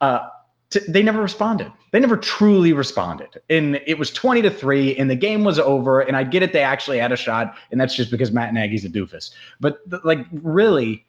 uh, 0.00 0.28
to, 0.70 0.80
they 0.88 1.02
never 1.02 1.20
responded. 1.20 1.70
They 1.90 2.00
never 2.00 2.16
truly 2.16 2.72
responded. 2.72 3.40
And 3.50 3.80
it 3.86 3.98
was 3.98 4.10
20 4.10 4.42
to 4.42 4.50
3 4.50 4.96
and 4.96 5.10
the 5.10 5.16
game 5.16 5.44
was 5.44 5.58
over 5.58 6.00
and 6.00 6.16
I 6.16 6.24
get 6.24 6.42
it 6.42 6.52
they 6.52 6.62
actually 6.62 6.98
had 6.98 7.12
a 7.12 7.16
shot 7.16 7.56
and 7.70 7.80
that's 7.80 7.94
just 7.94 8.10
because 8.10 8.30
Matt 8.30 8.54
Nagy's 8.54 8.84
a 8.84 8.88
doofus. 8.88 9.30
But 9.60 9.80
like 10.04 10.24
really 10.32 11.06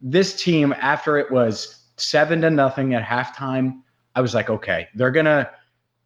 this 0.00 0.40
team 0.40 0.74
after 0.78 1.16
it 1.16 1.30
was 1.30 1.84
7 1.96 2.42
to 2.42 2.50
nothing 2.50 2.94
at 2.94 3.02
halftime, 3.02 3.80
I 4.14 4.20
was 4.20 4.34
like, 4.34 4.50
okay, 4.50 4.88
they're 4.94 5.10
going 5.10 5.26
to 5.26 5.50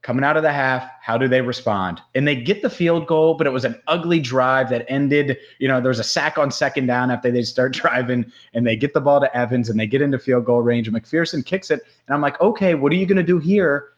coming 0.06 0.22
out 0.22 0.36
of 0.36 0.44
the 0.44 0.52
half, 0.52 0.88
how 1.00 1.18
do 1.18 1.26
they 1.26 1.40
respond? 1.40 2.00
And 2.14 2.28
they 2.28 2.36
get 2.36 2.62
the 2.62 2.70
field 2.70 3.08
goal, 3.08 3.34
but 3.34 3.44
it 3.44 3.50
was 3.50 3.64
an 3.64 3.74
ugly 3.88 4.20
drive 4.20 4.70
that 4.70 4.86
ended. 4.88 5.36
You 5.58 5.66
know, 5.66 5.80
there 5.80 5.88
was 5.88 5.98
a 5.98 6.04
sack 6.04 6.38
on 6.38 6.52
second 6.52 6.86
down 6.86 7.10
after 7.10 7.28
they 7.28 7.42
start 7.42 7.72
driving, 7.82 8.24
and 8.54 8.64
they 8.64 8.76
get 8.76 8.94
the 8.94 9.00
ball 9.00 9.18
to 9.18 9.36
Evans 9.36 9.68
and 9.68 9.80
they 9.80 9.86
get 9.88 10.00
into 10.00 10.20
field 10.20 10.44
goal 10.44 10.62
range. 10.62 10.86
And 10.86 10.96
McPherson 10.96 11.44
kicks 11.44 11.72
it, 11.72 11.80
and 12.06 12.14
I'm 12.14 12.20
like, 12.20 12.40
okay, 12.40 12.76
what 12.76 12.92
are 12.92 12.94
you 12.94 13.04
going 13.04 13.16
to 13.16 13.24
do 13.24 13.40
here? 13.40 13.88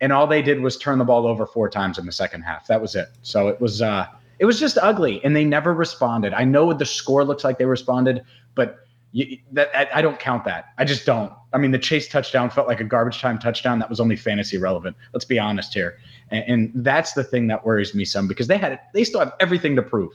And 0.00 0.14
all 0.14 0.26
they 0.26 0.40
did 0.40 0.60
was 0.60 0.78
turn 0.78 0.98
the 0.98 1.04
ball 1.04 1.26
over 1.26 1.44
four 1.44 1.68
times 1.68 1.98
in 1.98 2.06
the 2.06 2.12
second 2.12 2.40
half. 2.40 2.66
That 2.66 2.80
was 2.80 2.94
it. 2.94 3.08
So 3.20 3.48
it 3.48 3.60
was 3.60 3.82
uh, 3.82 4.06
it 4.38 4.46
was 4.46 4.58
just 4.58 4.78
ugly, 4.78 5.22
and 5.24 5.36
they 5.36 5.44
never 5.44 5.74
responded. 5.74 6.32
I 6.32 6.44
know 6.44 6.64
what 6.64 6.78
the 6.78 6.86
score 6.86 7.22
looks 7.22 7.44
like 7.44 7.58
they 7.58 7.66
responded, 7.66 8.24
but 8.54 8.83
you, 9.14 9.38
that 9.52 9.70
I, 9.72 10.00
I, 10.00 10.02
don't 10.02 10.18
count 10.18 10.44
that. 10.44 10.70
I 10.76 10.84
just 10.84 11.06
don't. 11.06 11.32
I 11.52 11.58
mean, 11.58 11.70
the 11.70 11.78
Chase 11.78 12.08
touchdown 12.08 12.50
felt 12.50 12.66
like 12.66 12.80
a 12.80 12.84
garbage 12.84 13.20
time 13.20 13.38
touchdown 13.38 13.78
that 13.78 13.88
was 13.88 14.00
only 14.00 14.16
fantasy 14.16 14.58
relevant. 14.58 14.96
Let's 15.12 15.24
be 15.24 15.38
honest 15.38 15.72
here, 15.72 15.98
and, 16.30 16.44
and 16.48 16.84
that's 16.84 17.12
the 17.12 17.22
thing 17.22 17.46
that 17.46 17.64
worries 17.64 17.94
me 17.94 18.04
some 18.04 18.26
because 18.26 18.48
they 18.48 18.58
had 18.58 18.80
they 18.92 19.04
still 19.04 19.20
have 19.20 19.32
everything 19.38 19.76
to 19.76 19.82
prove, 19.82 20.14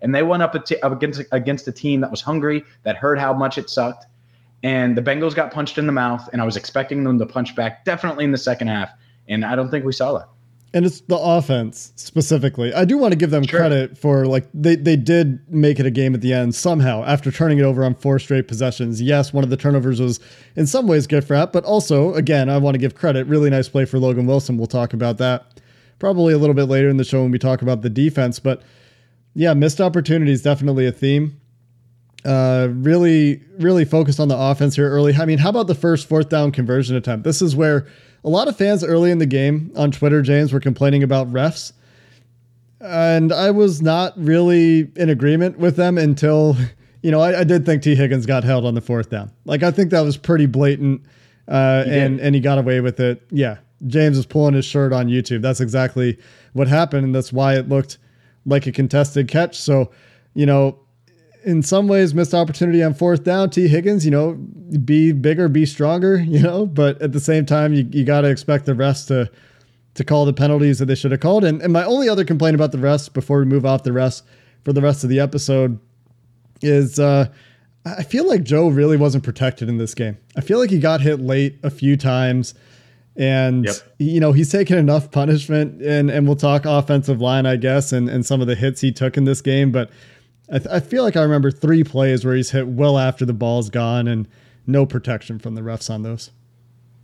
and 0.00 0.14
they 0.14 0.22
went 0.22 0.44
up, 0.44 0.54
up 0.54 0.92
against 0.92 1.22
against 1.32 1.66
a 1.66 1.72
team 1.72 2.00
that 2.02 2.10
was 2.12 2.20
hungry 2.20 2.62
that 2.84 2.96
heard 2.96 3.18
how 3.18 3.32
much 3.32 3.58
it 3.58 3.68
sucked, 3.68 4.06
and 4.62 4.96
the 4.96 5.02
Bengals 5.02 5.34
got 5.34 5.52
punched 5.52 5.76
in 5.76 5.86
the 5.86 5.92
mouth, 5.92 6.28
and 6.32 6.40
I 6.40 6.44
was 6.44 6.56
expecting 6.56 7.02
them 7.02 7.18
to 7.18 7.26
punch 7.26 7.56
back 7.56 7.84
definitely 7.84 8.24
in 8.24 8.30
the 8.30 8.38
second 8.38 8.68
half, 8.68 8.90
and 9.28 9.44
I 9.44 9.56
don't 9.56 9.72
think 9.72 9.84
we 9.84 9.92
saw 9.92 10.16
that 10.18 10.28
and 10.76 10.84
it's 10.84 11.00
the 11.00 11.16
offense 11.16 11.90
specifically. 11.96 12.74
I 12.74 12.84
do 12.84 12.98
want 12.98 13.12
to 13.12 13.16
give 13.16 13.30
them 13.30 13.46
sure. 13.46 13.60
credit 13.60 13.96
for 13.96 14.26
like 14.26 14.46
they 14.52 14.76
they 14.76 14.94
did 14.94 15.40
make 15.50 15.80
it 15.80 15.86
a 15.86 15.90
game 15.90 16.14
at 16.14 16.20
the 16.20 16.34
end 16.34 16.54
somehow 16.54 17.02
after 17.04 17.32
turning 17.32 17.58
it 17.58 17.62
over 17.62 17.82
on 17.82 17.94
four 17.94 18.18
straight 18.18 18.46
possessions. 18.46 19.00
Yes, 19.00 19.32
one 19.32 19.42
of 19.42 19.48
the 19.48 19.56
turnovers 19.56 20.02
was 20.02 20.20
in 20.54 20.66
some 20.66 20.86
ways 20.86 21.06
gift 21.06 21.30
wrap, 21.30 21.50
but 21.50 21.64
also 21.64 22.12
again 22.12 22.50
I 22.50 22.58
want 22.58 22.74
to 22.74 22.78
give 22.78 22.94
credit. 22.94 23.26
Really 23.26 23.48
nice 23.48 23.70
play 23.70 23.86
for 23.86 23.98
Logan 23.98 24.26
Wilson. 24.26 24.58
We'll 24.58 24.66
talk 24.66 24.92
about 24.92 25.16
that 25.16 25.60
probably 25.98 26.34
a 26.34 26.38
little 26.38 26.54
bit 26.54 26.64
later 26.64 26.90
in 26.90 26.98
the 26.98 27.04
show 27.04 27.22
when 27.22 27.30
we 27.30 27.38
talk 27.38 27.62
about 27.62 27.80
the 27.80 27.88
defense. 27.88 28.38
But 28.38 28.62
yeah, 29.34 29.54
missed 29.54 29.80
opportunities 29.80 30.42
definitely 30.42 30.86
a 30.86 30.92
theme. 30.92 31.40
Uh, 32.22 32.68
really, 32.70 33.40
really 33.58 33.86
focused 33.86 34.20
on 34.20 34.28
the 34.28 34.36
offense 34.36 34.76
here 34.76 34.90
early. 34.90 35.14
I 35.14 35.24
mean, 35.24 35.38
how 35.38 35.48
about 35.48 35.68
the 35.68 35.74
first 35.74 36.06
fourth 36.06 36.28
down 36.28 36.52
conversion 36.52 36.96
attempt? 36.96 37.24
This 37.24 37.40
is 37.40 37.56
where 37.56 37.86
a 38.26 38.28
lot 38.28 38.48
of 38.48 38.56
fans 38.56 38.82
early 38.82 39.12
in 39.12 39.18
the 39.18 39.26
game 39.26 39.72
on 39.76 39.92
Twitter, 39.92 40.20
James, 40.20 40.52
were 40.52 40.58
complaining 40.60 41.04
about 41.04 41.32
refs. 41.32 41.72
And 42.80 43.32
I 43.32 43.52
was 43.52 43.80
not 43.80 44.12
really 44.16 44.90
in 44.96 45.08
agreement 45.08 45.58
with 45.58 45.76
them 45.76 45.96
until, 45.96 46.56
you 47.02 47.12
know, 47.12 47.20
I, 47.20 47.40
I 47.40 47.44
did 47.44 47.64
think 47.64 47.82
Tee 47.82 47.94
Higgins 47.94 48.26
got 48.26 48.42
held 48.42 48.66
on 48.66 48.74
the 48.74 48.80
fourth 48.80 49.10
down. 49.10 49.30
Like, 49.44 49.62
I 49.62 49.70
think 49.70 49.90
that 49.92 50.00
was 50.00 50.16
pretty 50.16 50.46
blatant. 50.46 51.02
Uh, 51.48 51.84
and, 51.86 52.18
and 52.18 52.34
he 52.34 52.40
got 52.40 52.58
away 52.58 52.80
with 52.80 52.98
it. 52.98 53.22
Yeah. 53.30 53.58
James 53.86 54.16
was 54.16 54.26
pulling 54.26 54.54
his 54.54 54.64
shirt 54.64 54.92
on 54.92 55.06
YouTube. 55.06 55.42
That's 55.42 55.60
exactly 55.60 56.18
what 56.52 56.66
happened. 56.66 57.04
And 57.04 57.14
that's 57.14 57.32
why 57.32 57.54
it 57.54 57.68
looked 57.68 57.98
like 58.44 58.66
a 58.66 58.72
contested 58.72 59.28
catch. 59.28 59.56
So, 59.56 59.92
you 60.34 60.46
know, 60.46 60.80
in 61.46 61.62
some 61.62 61.86
ways 61.86 62.12
missed 62.12 62.34
opportunity 62.34 62.82
on 62.82 62.92
fourth 62.92 63.22
down. 63.22 63.48
Tee 63.50 63.68
Higgins, 63.68 64.04
you 64.04 64.10
know, 64.10 64.34
be 64.84 65.12
bigger, 65.12 65.48
be 65.48 65.64
stronger, 65.64 66.16
you 66.26 66.42
know, 66.42 66.66
but 66.66 67.00
at 67.00 67.12
the 67.12 67.20
same 67.20 67.46
time, 67.46 67.72
you, 67.72 67.88
you 67.90 68.04
got 68.04 68.22
to 68.22 68.28
expect 68.28 68.66
the 68.66 68.74
rest 68.74 69.08
to 69.08 69.30
to 69.94 70.04
call 70.04 70.26
the 70.26 70.32
penalties 70.34 70.78
that 70.78 70.84
they 70.84 70.94
should 70.94 71.10
have 71.10 71.20
called. 71.20 71.42
And, 71.42 71.62
and 71.62 71.72
my 71.72 71.82
only 71.82 72.06
other 72.06 72.22
complaint 72.22 72.54
about 72.54 72.70
the 72.70 72.76
rest 72.76 73.14
before 73.14 73.38
we 73.38 73.46
move 73.46 73.64
off 73.64 73.82
the 73.82 73.94
rest 73.94 74.24
for 74.62 74.74
the 74.74 74.82
rest 74.82 75.04
of 75.04 75.08
the 75.08 75.18
episode 75.20 75.80
is 76.60 76.98
uh, 76.98 77.28
I 77.86 78.02
feel 78.02 78.28
like 78.28 78.42
Joe 78.42 78.68
really 78.68 78.98
wasn't 78.98 79.24
protected 79.24 79.70
in 79.70 79.78
this 79.78 79.94
game. 79.94 80.18
I 80.36 80.42
feel 80.42 80.58
like 80.58 80.68
he 80.68 80.78
got 80.78 81.00
hit 81.00 81.18
late 81.18 81.58
a 81.62 81.70
few 81.70 81.96
times. 81.96 82.54
And 83.18 83.64
yep. 83.64 83.76
you 83.96 84.20
know 84.20 84.32
he's 84.32 84.52
taken 84.52 84.76
enough 84.76 85.10
punishment, 85.10 85.80
and 85.80 86.10
and 86.10 86.26
we'll 86.26 86.36
talk 86.36 86.66
offensive 86.66 87.18
line, 87.18 87.46
I 87.46 87.56
guess, 87.56 87.90
and 87.90 88.10
and 88.10 88.26
some 88.26 88.42
of 88.42 88.46
the 88.46 88.54
hits 88.54 88.82
he 88.82 88.92
took 88.92 89.16
in 89.16 89.24
this 89.24 89.40
game. 89.40 89.72
But 89.72 89.90
I, 90.50 90.58
th- 90.58 90.70
I 90.70 90.80
feel 90.80 91.02
like 91.02 91.16
I 91.16 91.22
remember 91.22 91.50
three 91.50 91.82
plays 91.82 92.24
where 92.24 92.34
he's 92.34 92.50
hit 92.50 92.68
well 92.68 92.98
after 92.98 93.24
the 93.24 93.32
ball's 93.32 93.70
gone 93.70 94.06
and 94.06 94.28
no 94.66 94.86
protection 94.86 95.38
from 95.38 95.54
the 95.54 95.60
refs 95.60 95.90
on 95.90 96.02
those. 96.02 96.30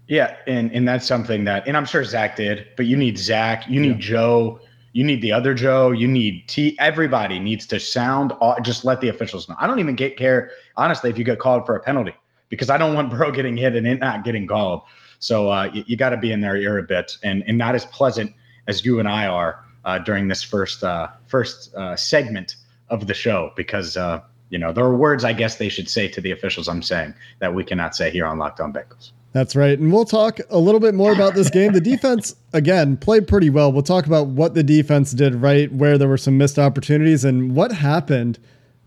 Yeah, 0.09 0.37
and 0.47 0.71
and 0.73 0.87
that's 0.87 1.07
something 1.07 1.45
that, 1.45 1.67
and 1.67 1.77
I'm 1.77 1.87
sure 1.87 2.05
Zac 2.05 2.37
did, 2.37 2.67
but 2.77 2.87
you 2.87 2.97
need 2.97 3.17
Zac, 3.19 3.69
you 3.69 3.81
need 3.81 3.97
yeah. 3.97 4.11
Joe, 4.11 4.61
you 4.93 5.05
need 5.05 5.23
the 5.23 5.33
other 5.33 5.55
Joe, 5.55 5.91
you 5.91 6.07
need 6.07 6.47
Tee. 6.49 6.77
Everybody 6.79 7.39
needs 7.39 7.67
to 7.69 7.81
sound. 7.81 8.33
Just 8.63 8.85
let 8.85 9.01
the 9.01 9.09
officials 9.09 9.49
know. 9.49 9.55
I 9.59 9.67
don't 9.67 9.79
even 9.79 9.95
get 9.95 10.17
care 10.17 10.51
honestly 10.77 11.09
if 11.09 11.19
you 11.19 11.25
get 11.25 11.39
called 11.39 11.65
for 11.67 11.77
a 11.77 11.81
penalty 11.81 12.15
because 12.49 12.69
I 12.69 12.77
don't 12.77 12.95
want 12.95 13.11
Bro 13.17 13.33
getting 13.33 13.57
hit 13.57 13.75
and 13.75 13.87
it 13.87 14.01
not 14.01 14.25
getting 14.25 14.47
called. 14.47 14.83
So 15.19 15.51
uh, 15.51 15.71
you, 15.73 15.85
you 15.87 15.97
got 15.97 16.11
to 16.11 16.17
be 16.17 16.33
in 16.33 16.41
their 16.41 16.57
ear 16.57 16.79
a 16.79 16.83
bit, 16.83 17.17
and 17.23 17.45
and 17.47 17.57
not 17.57 17.75
as 17.75 17.87
pleasant 17.87 18.33
as 18.67 18.85
you 18.85 18.99
and 18.99 19.09
I 19.09 19.27
are 19.27 19.65
uh, 19.85 19.99
during 19.99 20.29
this 20.29 20.43
first 20.43 20.85
uh, 20.85 21.09
first 21.27 21.75
uh, 21.75 21.97
segment 21.97 22.57
of 22.93 23.07
the 23.09 23.15
show 23.15 23.53
because 23.57 23.97
uh, 23.97 24.21
You 24.51 24.59
know, 24.59 24.73
there 24.73 24.85
are 24.85 24.95
words 24.95 25.25
I 25.25 25.33
guess 25.33 25.57
they 25.57 25.71
should 25.71 25.89
say 25.89 26.09
to 26.09 26.21
the 26.21 26.31
officials. 26.31 26.69
I'm 26.69 26.83
saying 26.83 27.15
that 27.41 27.55
we 27.55 27.65
cannot 27.65 27.97
say 27.97 28.11
here 28.11 28.27
on 28.27 28.39
Locked 28.39 28.61
On 28.61 28.73
Bengals. 28.73 29.11
That's 29.33 29.57
right. 29.57 29.79
And 29.79 29.91
we'll 29.91 30.05
talk 30.05 30.41
a 30.51 30.59
little 30.59 30.79
bit 30.79 30.95
more 30.95 31.13
about 31.13 31.35
this 31.35 31.49
game. 31.49 31.73
The 31.73 31.81
defense, 31.81 32.37
again, 32.53 32.99
played 32.99 33.27
pretty 33.27 33.49
well. 33.49 33.73
We'll 33.73 33.83
talk 33.83 34.05
about 34.05 34.27
what 34.27 34.53
the 34.53 34.63
defense 34.63 35.13
did 35.13 35.35
right, 35.37 35.73
where 35.73 35.97
there 35.97 36.09
were 36.09 36.19
some 36.19 36.37
missed 36.37 36.59
opportunities, 36.59 37.25
and 37.25 37.57
what 37.57 37.73
happened 37.73 38.39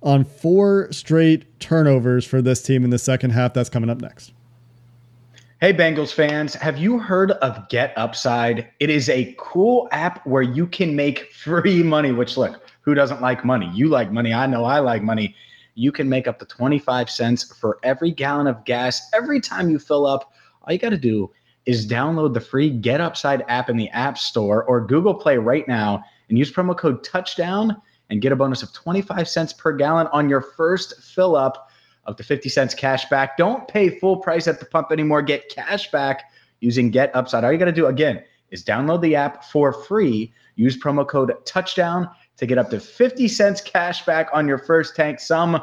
on 0.04 0.24
four 0.24 0.88
straight 0.92 1.60
turnovers 1.60 2.26
for 2.26 2.44
this 2.44 2.62
team 2.62 2.84
in 2.84 2.92
the 2.92 3.00
second 3.00 3.32
half. 3.32 3.56
That's 3.56 3.70
coming 3.70 3.90
up 3.90 4.00
next. 4.00 4.34
Hey, 5.62 5.74
Bengals 5.74 6.14
fans, 6.14 6.54
have 6.54 6.78
you 6.78 7.00
heard 7.00 7.32
of 7.32 7.68
Get 7.70 7.98
Upside? 7.98 8.68
It 8.80 8.92
is 8.92 9.10
a 9.10 9.34
cool 9.40 9.88
app 9.92 10.24
where 10.28 10.44
you 10.44 10.68
can 10.68 10.96
make 10.96 11.32
free 11.34 11.82
money, 11.82 12.12
which, 12.12 12.38
look, 12.38 12.62
who 12.86 12.94
doesn't 12.94 13.22
like 13.22 13.44
money? 13.44 13.70
You 13.74 13.90
like 13.90 14.12
money. 14.12 14.34
I 14.34 14.46
know 14.46 14.64
I 14.64 14.80
like 14.80 15.02
money. 15.02 15.36
You 15.74 15.92
can 15.92 16.08
make 16.08 16.28
up 16.28 16.40
to 16.40 16.46
25 16.46 17.10
cents 17.10 17.58
for 17.58 17.80
every 17.84 18.12
gallon 18.12 18.48
of 18.48 18.64
gas 18.64 19.10
every 19.14 19.42
time 19.42 19.70
you 19.70 19.80
fill 19.80 20.06
up. 20.06 20.32
All 20.62 20.72
you 20.72 20.80
got 20.80 20.92
to 20.92 20.98
do 20.98 21.32
is 21.66 21.88
download 21.88 22.34
the 22.34 22.40
free 22.40 22.70
Get 22.70 23.02
Upside 23.02 23.44
app 23.48 23.70
in 23.70 23.76
the 23.76 23.90
App 23.90 24.18
Store 24.18 24.64
or 24.66 24.86
Google 24.86 25.16
Play 25.16 25.38
right 25.38 25.68
now 25.68 26.04
and 26.30 26.38
use 26.38 26.52
promo 26.52 26.78
code 26.78 27.04
touchdown 27.04 27.82
and 28.12 28.22
get 28.22 28.32
a 28.32 28.36
bonus 28.36 28.62
of 28.62 28.72
25 28.72 29.28
cents 29.28 29.52
per 29.52 29.74
gallon 29.74 30.08
on 30.14 30.30
your 30.30 30.42
first 30.42 31.02
fill 31.02 31.36
up 31.36 31.70
up 32.06 32.18
to 32.18 32.24
50 32.24 32.50
cents 32.50 32.76
cash 32.76 33.10
back. 33.10 33.36
Don't 33.36 33.68
pay 33.68 33.90
full 34.00 34.18
price 34.18 34.48
at 34.48 34.60
the 34.60 34.66
pump 34.66 34.92
anymore. 34.92 35.24
Get 35.24 35.50
cash 35.50 35.90
back 35.90 36.32
using 36.60 36.92
Get 36.92 37.16
Upside. 37.16 37.44
All 37.44 37.52
you 37.52 37.58
got 37.58 37.66
to 37.66 37.72
do 37.72 37.88
again 37.88 38.24
is 38.52 38.64
download 38.64 39.02
the 39.02 39.16
app 39.16 39.44
for 39.44 39.74
free. 39.74 40.32
Use 40.56 40.78
promo 40.78 41.08
code 41.08 41.34
touchdown 41.46 42.08
to 42.38 42.46
get 42.46 42.58
up 42.58 42.70
to 42.70 42.80
50 42.80 43.28
cents 43.28 43.62
cash 43.62 44.06
back 44.06 44.30
on 44.34 44.48
your 44.48 44.58
first 44.58 44.96
tank. 44.96 45.20
Some 45.20 45.62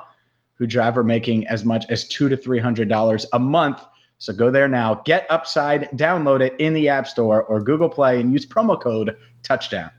who 0.54 0.66
drive 0.66 0.96
are 0.96 1.04
making 1.04 1.46
as 1.48 1.64
much 1.64 1.84
as 1.90 2.06
two 2.06 2.28
to 2.28 2.36
three 2.36 2.60
hundred 2.60 2.88
dollars 2.88 3.26
a 3.32 3.38
month. 3.38 3.80
So 4.18 4.32
go 4.32 4.50
there 4.50 4.68
now, 4.68 5.02
get 5.04 5.26
Upside, 5.30 5.90
download 5.96 6.40
it 6.40 6.54
in 6.60 6.74
the 6.74 6.88
App 6.88 7.08
Store 7.08 7.42
or 7.42 7.60
Google 7.60 7.88
Play, 7.88 8.20
and 8.20 8.32
use 8.32 8.46
promo 8.46 8.80
code 8.80 9.16
touchdown. 9.42 9.90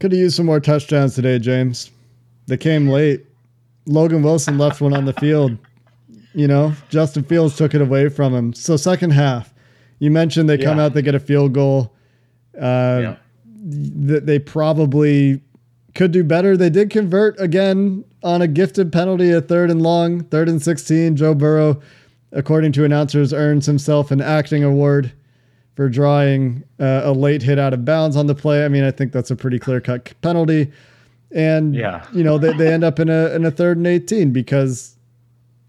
Could 0.00 0.10
have 0.10 0.18
used 0.18 0.34
some 0.34 0.46
more 0.46 0.58
touchdowns 0.58 1.14
today, 1.14 1.38
James. 1.38 1.90
They 2.48 2.56
came 2.56 2.88
late. 2.88 3.24
Logan 3.86 4.22
Wilson 4.22 4.58
left 4.58 4.80
one 4.80 4.92
on 4.92 5.04
the 5.04 5.12
field. 5.12 5.56
You 6.34 6.48
know, 6.48 6.72
Justin 6.90 7.22
Fields 7.22 7.56
took 7.56 7.74
it 7.74 7.80
away 7.80 8.08
from 8.08 8.34
him. 8.34 8.52
So 8.52 8.76
second 8.76 9.12
half, 9.12 9.54
you 10.00 10.10
mentioned 10.10 10.50
they 10.50 10.58
come 10.58 10.78
out, 10.78 10.92
they 10.92 11.02
get 11.02 11.14
a 11.14 11.20
field 11.20 11.52
goal. 11.52 11.94
Uh, 12.60 13.14
th- 13.70 14.22
they 14.24 14.38
probably 14.38 15.40
could 15.94 16.12
do 16.12 16.22
better. 16.24 16.56
They 16.56 16.70
did 16.70 16.90
convert 16.90 17.38
again 17.40 18.04
on 18.22 18.42
a 18.42 18.46
gifted 18.48 18.92
penalty, 18.92 19.30
a 19.32 19.40
third 19.40 19.70
and 19.70 19.82
long, 19.82 20.24
third 20.24 20.48
and 20.48 20.62
16. 20.62 21.16
Joe 21.16 21.34
Burrow, 21.34 21.80
according 22.32 22.72
to 22.72 22.84
announcers, 22.84 23.32
earns 23.32 23.66
himself 23.66 24.10
an 24.10 24.20
acting 24.20 24.62
award 24.64 25.12
for 25.74 25.88
drawing 25.88 26.64
uh, 26.80 27.02
a 27.04 27.12
late 27.12 27.42
hit 27.42 27.58
out 27.58 27.72
of 27.74 27.84
bounds 27.84 28.16
on 28.16 28.26
the 28.26 28.34
play. 28.34 28.64
I 28.64 28.68
mean, 28.68 28.82
I 28.84 28.90
think 28.90 29.12
that's 29.12 29.30
a 29.30 29.36
pretty 29.36 29.58
clear 29.58 29.80
cut 29.80 30.12
penalty. 30.22 30.72
And 31.32 31.74
Yeah. 31.74 32.04
you 32.12 32.22
know 32.24 32.38
they, 32.38 32.52
they 32.52 32.72
end 32.72 32.84
up 32.84 32.98
in 33.00 33.08
a 33.10 33.30
in 33.34 33.44
a 33.44 33.50
third 33.50 33.76
and 33.76 33.86
eighteen 33.86 34.30
because 34.32 34.96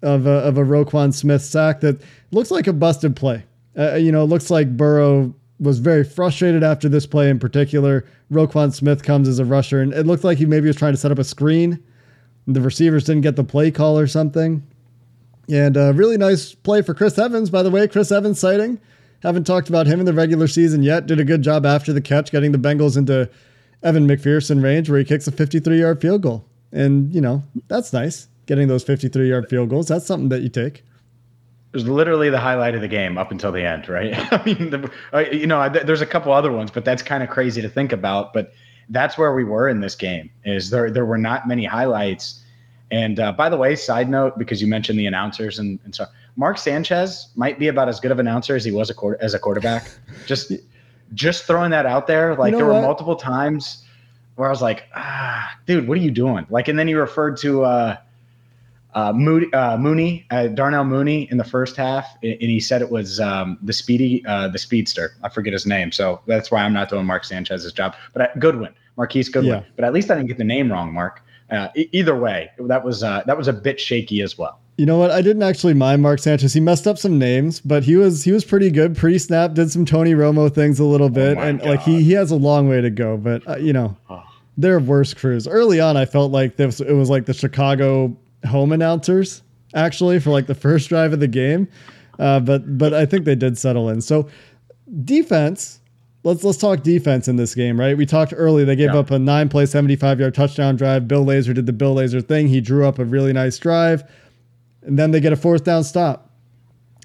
of 0.04 0.26
a 0.28 0.30
of 0.30 0.58
a 0.58 0.64
Roquan 0.64 1.14
Smith 1.14 1.42
sack 1.42 1.82
that 1.82 2.00
looks 2.32 2.52
like 2.52 2.68
a 2.68 2.74
busted 2.74 3.16
play. 3.16 3.44
Uh, 3.78 3.96
you 3.96 4.12
know, 4.12 4.22
it 4.24 4.28
looks 4.28 4.50
like 4.52 4.78
Burrow 4.78 5.34
was 5.60 5.80
very 5.80 6.04
frustrated 6.04 6.64
after 6.64 6.88
this 6.88 7.06
play 7.06 7.30
in 7.30 7.40
particular. 7.40 8.06
Roquan 8.32 8.74
Smith 8.74 9.04
comes 9.04 9.28
as 9.28 9.40
a 9.40 9.46
rusher, 9.46 9.82
and 9.82 9.94
it 9.94 10.06
looked 10.06 10.24
like 10.24 10.38
he 10.38 10.46
maybe 10.46 10.68
was 10.68 10.76
trying 10.76 10.94
to 10.94 10.98
set 10.98 11.12
up 11.12 11.20
a 11.20 11.24
screen. 11.24 11.84
The 12.46 12.62
receivers 12.62 13.04
didn't 13.04 13.22
get 13.22 13.36
the 13.36 13.44
play 13.44 13.72
call 13.72 13.98
or 13.98 14.08
something. 14.08 14.64
And 15.50 15.78
a 15.78 15.94
really 15.94 16.18
nice 16.18 16.54
play 16.54 16.82
for 16.82 16.94
Chris 16.94 17.18
Evans, 17.18 17.50
by 17.50 17.64
the 17.64 17.72
way. 17.72 17.88
Chris 17.88 18.12
Evans 18.12 18.40
sighting. 18.40 18.80
Haven't 19.24 19.46
talked 19.46 19.70
about 19.70 19.88
him 19.88 20.00
in 20.00 20.06
the 20.06 20.14
regular 20.14 20.48
season 20.48 20.84
yet. 20.84 21.08
Did 21.08 21.20
a 21.20 21.26
good 21.26 21.42
job 21.42 21.66
after 21.66 21.92
the 21.92 22.02
catch, 22.02 22.32
getting 22.32 22.52
the 22.52 22.58
Bengals 22.58 22.98
into 22.98 23.30
Evan 23.82 24.08
McPherson 24.08 24.64
range 24.64 24.90
where 24.90 25.00
he 25.00 25.06
kicks 25.06 25.28
a 25.28 25.32
53 25.32 25.80
yard 25.80 26.02
field 26.02 26.22
goal. 26.22 26.46
And, 26.72 27.14
you 27.14 27.22
know, 27.22 27.44
that's 27.68 27.94
nice. 27.94 28.28
Getting 28.46 28.68
those 28.68 28.84
53 28.84 29.30
yard 29.30 29.50
field 29.50 29.70
goals. 29.70 29.88
That's 29.88 30.06
something 30.06 30.30
that 30.30 30.42
you 30.42 30.50
take. 30.50 30.84
Was 31.78 31.88
literally 31.88 32.32
the 32.32 32.40
highlight 32.40 32.74
of 32.74 32.82
the 32.82 32.88
game 32.88 33.20
up 33.20 33.32
until 33.32 33.52
the 33.52 33.64
end, 33.64 33.88
right? 33.88 34.12
I 34.34 34.44
mean, 34.44 34.72
the, 34.72 34.92
uh, 35.14 35.20
you 35.32 35.46
know, 35.46 35.70
th- 35.70 35.86
there's 35.86 36.02
a 36.02 36.08
couple 36.08 36.32
other 36.32 36.52
ones, 36.52 36.72
but 36.72 36.84
that's 36.84 37.04
kind 37.04 37.22
of 37.22 37.30
crazy 37.30 37.62
to 37.62 37.70
think 37.70 37.92
about. 37.92 38.34
But 38.34 38.52
that's 38.90 39.16
where 39.16 39.36
we 39.36 39.44
were 39.44 39.68
in 39.68 39.80
this 39.80 39.94
game. 39.94 40.32
Is 40.44 40.72
there 40.72 40.90
there 40.90 41.06
were 41.06 41.20
not 41.20 41.48
many 41.48 41.66
highlights. 41.66 42.44
And 42.90 43.20
uh, 43.20 43.32
by 43.34 43.50
the 43.50 43.58
way, 43.58 43.76
side 43.76 44.10
note, 44.10 44.40
because 44.40 44.60
you 44.60 44.68
mentioned 44.68 44.98
the 44.98 45.06
announcers 45.06 45.60
and, 45.60 45.78
and 45.84 45.94
so 45.94 46.06
Mark 46.36 46.58
Sanchez 46.58 47.28
might 47.36 47.60
be 47.60 47.68
about 47.68 47.90
as 47.90 48.00
good 48.00 48.12
of 48.12 48.18
an 48.18 48.28
announcer 48.28 48.56
as 48.56 48.64
he 48.64 48.72
was 48.72 48.90
a 48.90 48.94
quarter, 48.94 49.22
as 49.22 49.34
a 49.34 49.40
quarterback. 49.40 49.90
Just 50.26 50.54
just 51.14 51.46
throwing 51.46 51.72
that 51.72 51.86
out 51.86 52.08
there. 52.08 52.36
Like 52.36 52.52
know 52.54 52.58
there 52.58 52.66
were 52.66 52.82
multiple 52.82 53.16
times 53.16 53.84
where 54.36 54.48
I 54.48 54.52
was 54.52 54.62
like, 54.62 54.86
ah, 54.96 55.58
dude, 55.66 55.88
what 55.88 55.98
are 55.98 56.02
you 56.02 56.12
doing? 56.12 56.46
Like, 56.50 56.68
and 56.68 56.78
then 56.78 56.88
he 56.88 56.96
referred 56.96 57.38
to 57.38 57.64
uh, 57.64 57.98
uh, 58.94 59.14
Moody, 59.14 59.52
uh, 59.54 59.78
Mooney, 59.78 60.26
uh, 60.32 60.48
Darnell 60.48 60.84
Mooney 60.86 61.28
in 61.32 61.38
the 61.38 61.44
first 61.44 61.76
half, 61.76 62.08
and 62.24 62.40
he 62.42 62.60
said 62.60 62.82
it 62.82 62.90
was 62.90 63.20
um, 63.20 63.58
the 63.62 63.74
speedy, 63.74 64.26
uh, 64.26 64.48
the 64.48 64.58
speedster. 64.58 65.14
I 65.24 65.30
forget 65.30 65.54
his 65.54 65.66
name, 65.66 65.92
so 65.92 66.22
that's 66.26 66.50
why 66.52 66.64
I'm 66.64 66.74
not 66.74 66.90
doing 66.90 67.06
Mark 67.06 67.24
Sanchez's 67.26 67.74
job. 67.74 67.96
But 68.14 68.22
uh, 68.22 68.28
Goodwin, 68.40 68.74
Marquise 68.98 69.30
Goodwin. 69.30 69.62
Yeah. 69.62 69.70
But 69.76 69.86
at 69.86 69.94
least 69.94 70.10
I 70.10 70.16
didn't 70.16 70.28
get 70.30 70.38
the 70.38 70.44
name 70.44 70.72
wrong, 70.72 70.94
Mark. 70.94 71.22
Uh, 71.52 71.68
e- 71.76 71.88
either 71.94 72.16
way, 72.18 72.50
that 72.60 72.84
was 72.84 73.04
uh, 73.04 73.24
that 73.26 73.38
was 73.38 73.48
a 73.48 73.54
bit 73.54 73.80
shaky 73.80 74.22
as 74.22 74.38
well. 74.38 74.60
You 74.78 74.86
know 74.86 74.98
what? 75.00 75.12
I 75.12 75.22
didn't 75.22 75.44
actually 75.44 75.74
mind 75.74 76.02
Mark 76.02 76.20
Sanchez. 76.20 76.54
He 76.54 76.60
messed 76.60 76.86
up 76.88 76.98
some 76.98 77.18
names, 77.18 77.60
but 77.62 77.84
he 77.84 77.96
was 77.96 78.24
he 78.24 78.32
was 78.32 78.44
pretty 78.44 78.70
good. 78.70 78.98
Pre 78.98 79.18
snap 79.18 79.54
did 79.54 79.72
some 79.72 79.86
Tony 79.86 80.14
Romo 80.14 80.54
things 80.54 80.80
a 80.80 80.84
little 80.84 81.10
bit, 81.10 81.38
Oh 81.38 81.42
and 81.42 81.62
like 81.62 81.82
he 81.82 82.04
he 82.04 82.12
has 82.14 82.32
a 82.32 82.36
long 82.36 82.68
way 82.68 82.82
to 82.82 82.90
go. 82.90 83.16
But 83.18 83.48
uh, 83.48 83.56
you 83.58 83.74
know, 83.74 83.96
Oh. 84.10 84.24
there 84.58 84.76
are 84.76 84.80
worse 84.80 85.14
crews. 85.14 85.48
Early 85.48 85.80
on, 85.80 85.96
I 85.98 86.06
felt 86.06 86.32
like 86.32 86.58
this 86.58 86.80
it 86.82 86.94
was 86.94 87.10
like 87.10 87.26
the 87.26 87.34
Chicago 87.34 88.16
home 88.48 88.72
announcers 88.72 89.44
actually 89.74 90.20
for 90.20 90.32
like 90.32 90.48
the 90.48 90.56
first 90.56 90.90
drive 90.90 91.14
of 91.14 91.20
the 91.20 91.28
game, 91.28 91.68
uh, 92.20 92.40
but 92.40 92.78
but 92.78 92.94
I 92.94 93.06
think 93.06 93.26
they 93.26 93.36
did 93.36 93.58
settle 93.58 93.90
in. 93.90 94.02
So 94.02 94.28
defense. 95.04 95.80
Let's 96.24 96.44
let's 96.44 96.58
talk 96.58 96.84
defense 96.84 97.28
in 97.28 97.36
this 97.38 97.56
game, 97.56 97.80
right? 97.80 97.96
We 97.98 98.06
talked 98.06 98.34
early. 98.36 98.64
They 98.66 98.76
gave 98.76 98.94
Yeah. 98.94 99.00
up 99.00 99.12
a 99.12 99.20
nine 99.20 99.48
play, 99.50 99.66
75 99.66 100.20
yard 100.20 100.34
touchdown 100.34 100.76
drive. 100.76 101.08
Bill 101.08 101.24
Lazor 101.24 101.54
did 101.54 101.66
the 101.68 101.74
Bill 101.74 101.96
Lazor 101.96 102.26
thing. 102.26 102.48
He 102.48 102.60
drew 102.60 102.86
up 102.86 103.00
a 103.00 103.06
really 103.06 103.32
nice 103.34 103.58
drive. 103.58 104.04
And 104.84 104.98
then 104.98 105.12
they 105.12 105.20
get 105.20 105.32
a 105.32 105.38
fourth 105.38 105.64
down 105.64 105.84
stop. 105.84 106.32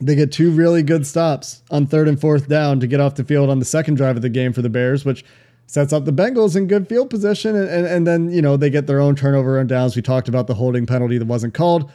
They 0.00 0.14
get 0.16 0.32
two 0.32 0.50
really 0.50 0.82
good 0.82 1.06
stops 1.06 1.62
on 1.70 1.86
third 1.86 2.08
and 2.08 2.20
fourth 2.20 2.48
down 2.48 2.80
to 2.80 2.86
get 2.88 3.00
off 3.00 3.14
the 3.14 3.22
field 3.24 3.50
on 3.50 3.58
the 3.60 3.64
second 3.64 3.94
drive 3.96 4.16
of 4.16 4.22
the 4.22 4.28
game 4.28 4.52
for 4.52 4.62
the 4.62 4.68
Bears, 4.70 5.04
which 5.04 5.24
sets 5.66 5.92
up 5.92 6.04
the 6.04 6.12
Bengals 6.12 6.56
in 6.56 6.66
good 6.66 6.88
field 6.88 7.10
position. 7.10 7.56
And, 7.56 7.68
and, 7.68 7.86
and 7.86 8.06
then, 8.06 8.30
you 8.30 8.42
know, 8.42 8.56
they 8.56 8.70
get 8.70 8.86
their 8.86 9.00
own 9.00 9.16
turnover 9.16 9.58
and 9.58 9.68
downs. 9.68 9.96
We 9.96 10.02
talked 10.02 10.28
about 10.28 10.46
the 10.46 10.54
holding 10.54 10.86
penalty 10.86 11.18
that 11.18 11.26
wasn't 11.26 11.54
called. 11.54 11.90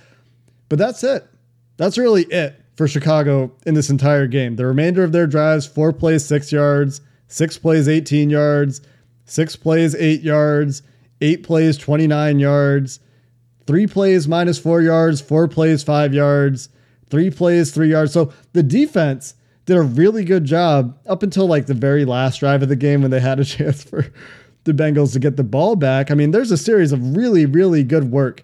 But 0.69 0.79
that's 0.79 1.03
it. 1.03 1.27
That's 1.77 1.97
really 1.97 2.23
it 2.23 2.61
for 2.75 2.87
Chicago 2.87 3.51
in 3.65 3.73
this 3.73 3.89
entire 3.89 4.27
game. 4.27 4.55
The 4.55 4.65
remainder 4.65 5.03
of 5.03 5.11
their 5.11 5.27
drives, 5.27 5.65
four 5.65 5.93
plays, 5.93 6.25
six 6.25 6.51
yards, 6.51 7.01
six 7.27 7.57
plays, 7.57 7.87
18 7.87 8.29
yards, 8.29 8.81
six 9.25 9.55
plays, 9.55 9.95
eight 9.95 10.21
yards, 10.21 10.81
eight 11.21 11.43
plays, 11.43 11.77
29 11.77 12.39
yards, 12.39 12.99
three 13.65 13.87
plays, 13.87 14.27
minus 14.27 14.57
four 14.57 14.81
yards, 14.81 15.21
four 15.21 15.47
plays, 15.47 15.83
five 15.83 16.13
yards, 16.13 16.69
three 17.09 17.29
plays, 17.29 17.71
three 17.71 17.89
yards. 17.89 18.13
So 18.13 18.33
the 18.53 18.63
defense 18.63 19.35
did 19.67 19.77
a 19.77 19.81
really 19.81 20.23
good 20.23 20.45
job 20.45 20.97
up 21.05 21.21
until 21.21 21.45
like 21.45 21.67
the 21.67 21.73
very 21.73 22.05
last 22.05 22.39
drive 22.39 22.63
of 22.63 22.69
the 22.69 22.75
game 22.75 23.01
when 23.01 23.11
they 23.11 23.19
had 23.19 23.39
a 23.39 23.45
chance 23.45 23.83
for 23.83 24.07
the 24.63 24.73
Bengals 24.73 25.13
to 25.13 25.19
get 25.19 25.37
the 25.37 25.43
ball 25.43 25.75
back. 25.75 26.09
I 26.09 26.15
mean, 26.15 26.31
there's 26.31 26.51
a 26.51 26.57
series 26.57 26.91
of 26.91 27.15
really, 27.15 27.45
really 27.45 27.83
good 27.83 28.09
work 28.11 28.43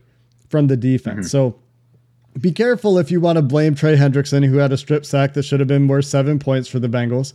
from 0.49 0.67
the 0.67 0.77
defense. 0.77 1.27
Mm-hmm. 1.27 1.53
So 1.53 1.59
be 2.39 2.51
careful 2.51 2.99
if 2.99 3.09
you 3.09 3.21
want 3.21 3.37
to 3.37 3.41
blame 3.41 3.73
Trey 3.73 3.95
Hendrickson, 3.95 4.45
who 4.45 4.57
had 4.57 4.71
a 4.71 4.77
strip 4.77 5.05
sack 5.05 5.33
that 5.33 5.43
should 5.43 5.59
have 5.59 5.67
been 5.67 5.87
worth 5.87 6.05
seven 6.05 6.39
points 6.39 6.67
for 6.67 6.79
the 6.79 6.89
Bengals. 6.89 7.33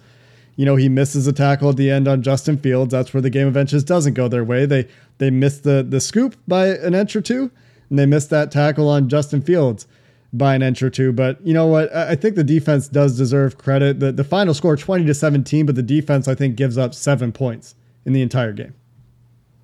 You 0.56 0.66
know, 0.66 0.76
he 0.76 0.88
misses 0.88 1.26
a 1.26 1.32
tackle 1.32 1.70
at 1.70 1.76
the 1.76 1.90
end 1.90 2.08
on 2.08 2.20
Justin 2.20 2.58
Fields. 2.58 2.92
That's 2.92 3.14
where 3.14 3.20
the 3.20 3.30
game 3.30 3.46
of 3.46 3.56
inches 3.56 3.84
doesn't 3.84 4.14
go 4.14 4.28
their 4.28 4.44
way. 4.44 4.66
They 4.66 4.88
they 5.18 5.30
missed 5.30 5.62
the 5.62 5.86
the 5.88 6.00
scoop 6.00 6.36
by 6.48 6.66
an 6.66 6.94
inch 6.94 7.14
or 7.14 7.20
two, 7.20 7.50
and 7.88 7.98
they 7.98 8.06
missed 8.06 8.28
that 8.30 8.50
tackle 8.50 8.88
on 8.88 9.08
Justin 9.08 9.40
Fields 9.40 9.86
by 10.32 10.54
an 10.54 10.62
inch 10.62 10.82
or 10.82 10.90
two. 10.90 11.12
But 11.12 11.44
you 11.46 11.54
know 11.54 11.66
what? 11.66 11.94
I 11.94 12.10
I 12.10 12.14
think 12.14 12.36
the 12.36 12.44
defense 12.44 12.88
does 12.88 13.16
deserve 13.16 13.58
credit. 13.58 14.00
The 14.00 14.12
the 14.12 14.24
final 14.24 14.54
score 14.54 14.76
20 14.76 15.04
to 15.06 15.14
17, 15.14 15.66
but 15.66 15.74
the 15.74 15.82
defense 15.82 16.28
I 16.28 16.34
think 16.34 16.56
gives 16.56 16.78
up 16.78 16.94
seven 16.94 17.32
points 17.32 17.74
in 18.04 18.12
the 18.12 18.22
entire 18.22 18.52
game. 18.52 18.74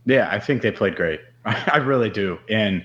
Yeah, 0.07 0.29
I 0.31 0.39
think 0.39 0.63
they 0.63 0.71
played 0.71 0.97
great. 0.97 1.21
I 1.45 1.79
really 1.79 2.11
do. 2.11 2.39
And 2.49 2.85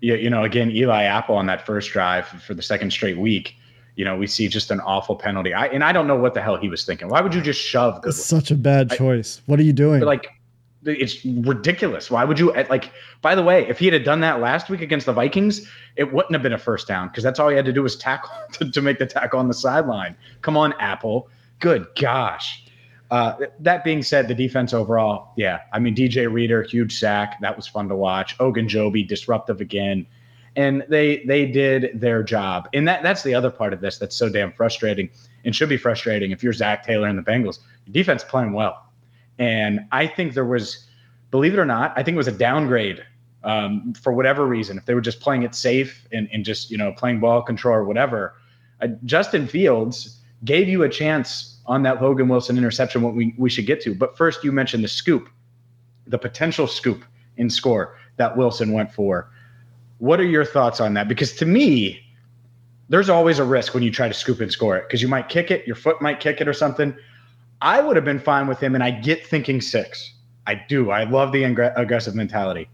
you, 0.00 0.14
you 0.14 0.30
know, 0.30 0.44
again, 0.44 0.70
Eli 0.70 1.02
Apple 1.04 1.36
on 1.36 1.46
that 1.46 1.66
first 1.66 1.90
drive 1.90 2.26
for 2.26 2.54
the 2.54 2.62
second 2.62 2.92
straight 2.92 3.18
week. 3.18 3.54
You 3.96 4.04
know, 4.04 4.16
we 4.16 4.26
see 4.26 4.48
just 4.48 4.70
an 4.70 4.80
awful 4.80 5.16
penalty. 5.16 5.52
I 5.52 5.66
and 5.66 5.84
I 5.84 5.92
don't 5.92 6.06
know 6.06 6.16
what 6.16 6.34
the 6.34 6.40
hell 6.40 6.56
he 6.56 6.68
was 6.68 6.84
thinking. 6.84 7.08
Why 7.08 7.20
would 7.20 7.34
you 7.34 7.40
just 7.40 7.60
shove 7.60 7.96
Goodwin? 7.96 8.12
Such 8.12 8.50
a 8.50 8.54
bad 8.54 8.90
choice. 8.92 9.42
what 9.46 9.60
are 9.60 9.64
you 9.64 9.72
doing? 9.72 10.00
Like, 10.00 10.28
It's 10.84 11.24
ridiculous. 11.24 12.10
Why 12.10 12.24
would 12.24 12.38
you 12.38 12.52
like? 12.52 12.92
By 13.20 13.34
the 13.34 13.42
way, 13.42 13.68
if 13.68 13.78
he 13.78 13.86
had 13.86 14.02
done 14.02 14.20
that 14.20 14.40
last 14.40 14.70
week 14.70 14.80
against 14.80 15.06
the 15.06 15.12
Vikings, 15.12 15.68
it 15.96 16.12
wouldn't 16.12 16.32
have 16.32 16.42
been 16.42 16.54
a 16.54 16.58
first 16.58 16.88
down 16.88 17.08
because 17.08 17.22
that's 17.22 17.38
all 17.38 17.48
he 17.50 17.56
had 17.56 17.66
to 17.66 17.72
do 17.72 17.82
was 17.82 17.96
tackle 17.96 18.30
to, 18.52 18.70
to 18.70 18.80
make 18.80 18.98
the 18.98 19.06
tackle 19.06 19.38
on 19.38 19.48
the 19.48 19.54
sideline. 19.54 20.16
Come 20.40 20.56
on, 20.56 20.72
Apple. 20.80 21.28
Good 21.58 21.86
gosh. 22.00 22.64
Uh, 23.10 23.34
that 23.58 23.82
being 23.82 24.02
said, 24.02 24.28
the 24.28 24.34
defense 24.34 24.72
overall, 24.72 25.32
yeah. 25.36 25.62
I 25.72 25.80
mean, 25.80 25.96
DJ 25.96 26.32
Reader, 26.32 26.62
huge 26.62 26.98
sack. 26.98 27.40
That 27.40 27.56
was 27.56 27.66
fun 27.66 27.88
to 27.88 27.96
watch. 27.96 28.38
Ogunjobi, 28.38 29.06
disruptive 29.06 29.60
again. 29.60 30.06
And 30.56 30.84
they 30.88 31.22
they 31.26 31.46
did 31.46 32.00
their 32.00 32.22
job. 32.22 32.68
And 32.72 32.86
that 32.88 33.02
that's 33.02 33.22
the 33.22 33.34
other 33.34 33.50
part 33.50 33.72
of 33.72 33.80
this 33.80 33.98
that's 33.98 34.16
so 34.16 34.28
damn 34.28 34.52
frustrating 34.52 35.10
and 35.44 35.54
should 35.54 35.68
be 35.68 35.76
frustrating 35.76 36.30
if 36.30 36.42
you're 36.42 36.52
Zac 36.52 36.84
Taylor 36.84 37.08
and 37.08 37.18
the 37.18 37.22
Bengals. 37.22 37.60
Defense 37.90 38.24
playing 38.24 38.52
well. 38.52 38.89
And 39.40 39.80
I 39.90 40.06
think 40.06 40.34
there 40.34 40.44
was, 40.44 40.86
believe 41.30 41.54
it 41.54 41.58
or 41.58 41.64
not, 41.64 41.92
I 41.96 42.02
think 42.02 42.14
it 42.14 42.18
was 42.18 42.28
a 42.28 42.32
downgrade 42.32 43.02
um, 43.42 43.94
for 43.94 44.12
whatever 44.12 44.46
reason. 44.46 44.76
If 44.76 44.84
they 44.84 44.94
were 44.94 45.00
just 45.00 45.18
playing 45.18 45.42
it 45.42 45.54
safe 45.54 46.06
and, 46.12 46.28
and 46.32 46.44
just, 46.44 46.70
you 46.70 46.76
know, 46.76 46.92
playing 46.92 47.20
ball 47.20 47.42
control 47.42 47.74
or 47.74 47.84
whatever, 47.84 48.34
uh, 48.82 48.88
Justin 49.06 49.48
Fields 49.48 50.18
gave 50.44 50.68
you 50.68 50.82
a 50.82 50.88
chance 50.88 51.58
on 51.64 51.82
that 51.84 52.02
Logan 52.02 52.28
Wilson 52.28 52.58
interception, 52.58 53.00
what 53.00 53.14
we, 53.14 53.34
we 53.38 53.48
should 53.48 53.66
get 53.66 53.80
to. 53.82 53.94
But 53.94 54.16
first, 54.16 54.44
you 54.44 54.52
mentioned 54.52 54.84
the 54.84 54.88
scoop, 54.88 55.30
the 56.06 56.18
potential 56.18 56.66
scoop 56.66 57.04
in 57.38 57.48
score 57.48 57.96
that 58.18 58.36
Wilson 58.36 58.72
went 58.72 58.92
for. 58.92 59.30
What 59.98 60.20
are 60.20 60.26
your 60.26 60.44
thoughts 60.44 60.80
on 60.80 60.94
that? 60.94 61.08
Because 61.08 61.32
to 61.36 61.46
me, 61.46 62.00
there's 62.90 63.08
always 63.08 63.38
a 63.38 63.44
risk 63.44 63.72
when 63.72 63.82
you 63.82 63.90
try 63.90 64.08
to 64.08 64.14
scoop 64.14 64.40
and 64.40 64.52
score 64.52 64.76
it 64.76 64.86
because 64.86 65.00
you 65.00 65.08
might 65.08 65.28
kick 65.28 65.50
it, 65.50 65.66
your 65.66 65.76
foot 65.76 66.02
might 66.02 66.20
kick 66.20 66.40
it 66.40 66.48
or 66.48 66.52
something. 66.52 66.94
I 67.62 67.80
would 67.80 67.96
have 67.96 68.04
been 68.04 68.20
fine 68.20 68.46
with 68.46 68.60
him, 68.60 68.74
and 68.74 68.82
I 68.82 68.90
get 68.90 69.26
thinking 69.26 69.60
six. 69.60 70.14
I 70.46 70.54
do. 70.68 70.90
I 70.90 71.04
love 71.04 71.32
the 71.32 71.44
aggressive 71.44 72.14
mentality. 72.14 72.68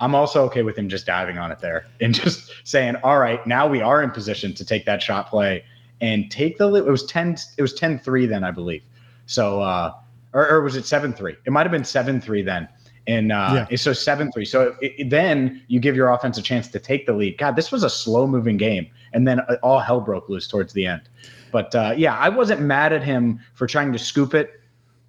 I'm 0.00 0.14
also 0.14 0.44
okay 0.44 0.62
with 0.62 0.78
him 0.78 0.88
just 0.88 1.06
diving 1.06 1.38
on 1.38 1.50
it 1.50 1.58
there 1.58 1.86
and 2.00 2.14
just 2.14 2.52
saying, 2.64 2.96
"All 3.02 3.18
right, 3.18 3.44
now 3.46 3.66
we 3.66 3.80
are 3.80 4.02
in 4.02 4.10
position 4.10 4.54
to 4.54 4.64
take 4.64 4.86
that 4.86 5.02
shot 5.02 5.28
play 5.28 5.64
and 6.00 6.30
take 6.30 6.58
the 6.58 6.66
lead. 6.66 6.84
it 6.86 6.90
was 6.90 7.04
10 7.06 7.36
it 7.56 7.62
was 7.62 7.78
10-3 7.78 8.28
then 8.28 8.44
I 8.44 8.50
believe. 8.50 8.82
So 9.26 9.62
uh 9.62 9.94
or, 10.32 10.48
or 10.48 10.62
was 10.62 10.76
it 10.76 10.84
7-3? 10.84 11.36
It 11.44 11.50
might 11.50 11.62
have 11.62 11.72
been 11.72 11.82
7-3 11.82 12.44
then. 12.44 12.68
And 13.06 13.32
uh 13.32 13.66
yeah. 13.70 13.76
so 13.76 13.92
7-3. 13.92 14.46
So 14.46 14.76
it, 14.80 14.94
it, 14.98 15.10
then 15.10 15.62
you 15.68 15.80
give 15.80 15.96
your 15.96 16.10
offense 16.10 16.38
a 16.38 16.42
chance 16.42 16.68
to 16.68 16.78
take 16.78 17.06
the 17.06 17.12
lead. 17.12 17.38
God, 17.38 17.56
this 17.56 17.72
was 17.72 17.82
a 17.82 17.90
slow 17.90 18.26
moving 18.26 18.56
game 18.56 18.88
and 19.12 19.26
then 19.26 19.40
uh, 19.40 19.56
all 19.62 19.80
hell 19.80 20.00
broke 20.00 20.28
loose 20.28 20.46
towards 20.46 20.72
the 20.72 20.86
end. 20.86 21.02
But 21.50 21.74
uh 21.74 21.94
yeah, 21.96 22.16
I 22.16 22.28
wasn't 22.28 22.60
mad 22.60 22.92
at 22.92 23.02
him 23.02 23.40
for 23.54 23.66
trying 23.66 23.92
to 23.92 23.98
scoop 23.98 24.34
it. 24.34 24.60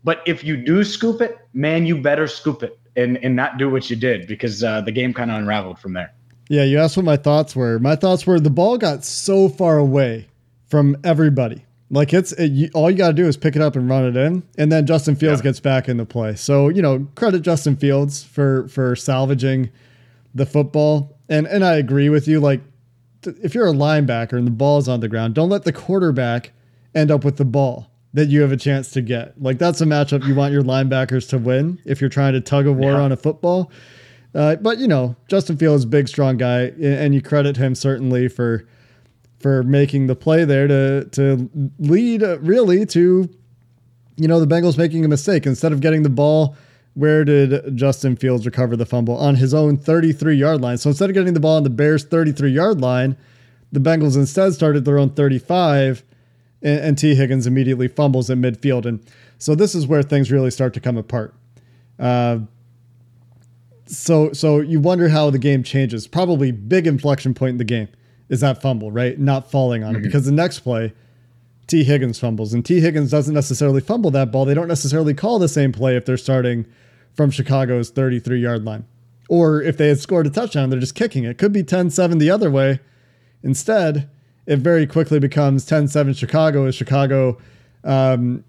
But 0.04 0.22
if 0.26 0.44
you 0.44 0.58
do 0.58 0.84
scoop 0.84 1.22
it, 1.22 1.38
man, 1.54 1.86
you 1.86 2.02
better 2.02 2.28
scoop 2.28 2.64
it 2.64 2.80
and 2.96 3.18
and 3.18 3.36
not 3.36 3.58
do 3.58 3.70
what 3.70 3.90
you 3.90 3.96
did 3.96 4.28
because 4.28 4.64
uh, 4.64 4.82
the 4.82 4.92
game 4.92 5.14
kind 5.14 5.32
of 5.32 5.38
unraveled 5.38 5.80
from 5.80 5.94
there. 5.94 6.14
Yeah, 6.50 6.64
you 6.64 6.80
asked 6.80 6.98
what 6.98 7.06
my 7.06 7.18
thoughts 7.18 7.56
were. 7.56 7.80
My 7.80 7.96
thoughts 7.96 8.26
were 8.26 8.40
the 8.40 8.50
ball 8.50 8.78
got 8.78 9.06
so 9.06 9.50
far 9.50 9.78
away 9.78 10.28
from 10.68 10.98
everybody. 11.04 11.66
Like 11.92 12.14
it's 12.14 12.32
it, 12.34 12.52
you, 12.52 12.70
all 12.74 12.90
you 12.90 12.98
got 12.98 13.08
to 13.10 13.14
do 13.14 13.28
is 13.28 13.38
pick 13.38 13.56
it 13.56 13.62
up 13.62 13.76
and 13.76 13.90
run 13.90 14.06
it 14.06 14.16
in, 14.16 14.44
and 14.58 14.72
then 14.72 14.86
Justin 14.86 15.16
Fields 15.16 15.40
yeah. 15.40 15.46
gets 15.46 15.60
back 15.60 15.90
into 15.90 16.06
play. 16.06 16.36
So 16.36 16.70
you 16.70 16.82
know, 16.82 17.08
credit 17.16 17.42
Justin 17.42 17.76
Fields 17.76 18.24
for 18.24 18.68
for 18.68 18.96
salvaging 18.96 19.72
the 20.36 20.46
football. 20.46 21.18
And 21.30 21.48
and 21.48 21.64
I 21.64 21.76
agree 21.76 22.10
with 22.10 22.28
you. 22.28 22.40
Like 22.40 22.62
if 23.24 23.54
you're 23.54 23.68
a 23.68 23.74
linebacker 23.74 24.34
and 24.34 24.48
the 24.48 24.52
ball's 24.52 24.88
on 24.88 25.00
the 25.00 25.08
ground, 25.08 25.36
don't 25.36 25.50
let 25.50 25.64
the 25.64 25.74
quarterback 25.74 26.52
end 26.96 27.12
up 27.12 27.24
with 27.24 27.38
the 27.38 27.46
ball 27.46 27.90
that 28.14 28.28
you 28.28 28.42
have 28.42 28.52
a 28.52 28.58
chance 28.58 28.92
to 28.92 29.02
get. 29.02 29.42
Like 29.42 29.60
that's 29.60 29.82
a 29.82 29.86
matchup 29.86 30.26
you 30.28 30.36
want 30.36 30.54
your 30.54 30.64
linebackers 30.64 31.30
to 31.30 31.38
win 31.38 31.80
if 31.86 32.02
you're 32.02 32.10
trying 32.10 32.34
to 32.34 32.42
tug 32.42 32.68
of 32.68 32.78
war 32.78 32.92
yeah. 32.94 33.02
on 33.02 33.12
a 33.12 33.18
football. 33.18 33.72
Uh, 34.34 34.56
but 34.58 34.78
you 34.78 34.88
know, 34.88 35.16
Justin 35.28 35.58
Fields, 35.58 35.82
is 35.82 35.86
a 35.86 35.88
big, 35.88 36.08
strong 36.08 36.38
guy, 36.38 36.72
and 36.82 37.14
you 37.14 37.22
credit 37.22 37.58
him 37.58 37.76
certainly 37.76 38.28
for 38.28 38.68
for 39.40 39.64
making 39.64 40.08
the 40.08 40.16
play 40.16 40.46
there 40.46 40.68
to 40.68 41.06
to 41.06 41.50
lead 41.80 42.24
uh, 42.24 42.40
really 42.40 42.86
to 42.86 43.30
you 44.18 44.28
know 44.28 44.40
the 44.40 44.48
Bengals 44.48 44.78
making 44.78 45.04
a 45.04 45.08
mistake 45.08 45.46
instead 45.46 45.72
of 45.72 45.82
getting 45.82 46.04
the 46.04 46.10
ball 46.10 46.56
where 46.94 47.24
did 47.24 47.76
Justin 47.78 48.16
Fields 48.16 48.46
recover 48.46 48.76
the 48.76 48.86
fumble 48.86 49.18
on 49.18 49.36
his 49.36 49.54
own 49.54 49.78
33 49.78 50.36
yard 50.36 50.62
line 50.62 50.78
so 50.78 50.90
instead 50.90 51.10
of 51.10 51.14
getting 51.14 51.34
the 51.34 51.40
ball 51.40 51.58
on 51.58 51.64
the 51.64 51.70
Bears 51.70 52.04
33 52.04 52.52
yard 52.52 52.82
line 52.82 53.16
the 53.72 53.80
Bengals 53.80 54.16
instead 54.16 54.54
started 54.54 54.86
their 54.86 54.98
own 54.98 55.12
35 55.12 56.04
and, 56.62 56.80
and 56.80 56.98
Tee 56.98 57.16
Higgins 57.16 57.48
immediately 57.48 57.88
fumbles 57.88 58.30
at 58.30 58.38
midfield 58.38 58.86
and 58.86 59.04
so 59.38 59.56
this 59.56 59.76
is 59.76 59.88
where 59.88 60.04
things 60.04 60.32
really 60.32 60.52
start 60.52 60.74
to 60.74 60.80
come 60.80 60.98
apart 60.98 61.34
uh, 62.00 62.40
so 63.86 64.32
so 64.34 64.60
you 64.60 64.80
wonder 64.80 65.10
how 65.10 65.30
the 65.30 65.40
game 65.40 65.64
changes 65.64 66.08
probably 66.08 66.52
big 66.52 66.88
inflection 66.88 67.34
point 67.34 67.52
in 67.52 67.58
the 67.58 67.64
game 67.64 67.88
is 68.30 68.42
that 68.42 68.62
fumble, 68.62 68.92
right? 68.92 69.20
Not 69.20 69.52
falling 69.52 69.84
on 69.84 69.96
it. 69.96 69.98
Mm-hmm. 69.98 70.06
Because 70.06 70.26
the 70.26 70.32
next 70.32 70.60
play, 70.60 70.94
Tee 71.70 71.84
Higgins 71.84 72.20
fumbles, 72.20 72.54
and 72.54 72.66
Tee 72.66 72.82
Higgins 72.82 73.12
doesn't 73.12 73.34
necessarily 73.34 73.80
fumble 73.80 74.10
that 74.12 74.32
ball. 74.32 74.44
They 74.44 74.56
don't 74.56 74.68
necessarily 74.68 75.14
call 75.14 75.38
the 75.38 75.48
same 75.48 75.72
play 75.72 75.96
if 75.96 76.04
they're 76.04 76.18
starting 76.18 76.66
from 77.14 77.30
Chicago's 77.30 77.92
33 77.92 78.42
yard 78.42 78.66
line. 78.66 78.86
Or 79.30 79.62
if 79.62 79.78
they 79.78 79.90
had 79.90 80.00
scored 80.00 80.26
a 80.26 80.32
touchdown, 80.32 80.72
they're 80.72 80.80
just 80.80 80.96
kicking 80.96 81.24
it. 81.24 81.38
Could 81.38 81.54
be 81.54 81.64
10 81.64 81.92
7 81.92 82.18
the 82.18 82.32
other 82.32 82.50
way. 82.50 82.80
Instead, 83.44 84.10
it 84.48 84.58
very 84.60 84.88
quickly 84.88 85.20
becomes 85.20 85.64
10 85.66 85.88
7 85.88 86.16
Chicago 86.16 86.66
as 86.66 86.74
Chicago 86.74 87.38
um, 87.84 88.44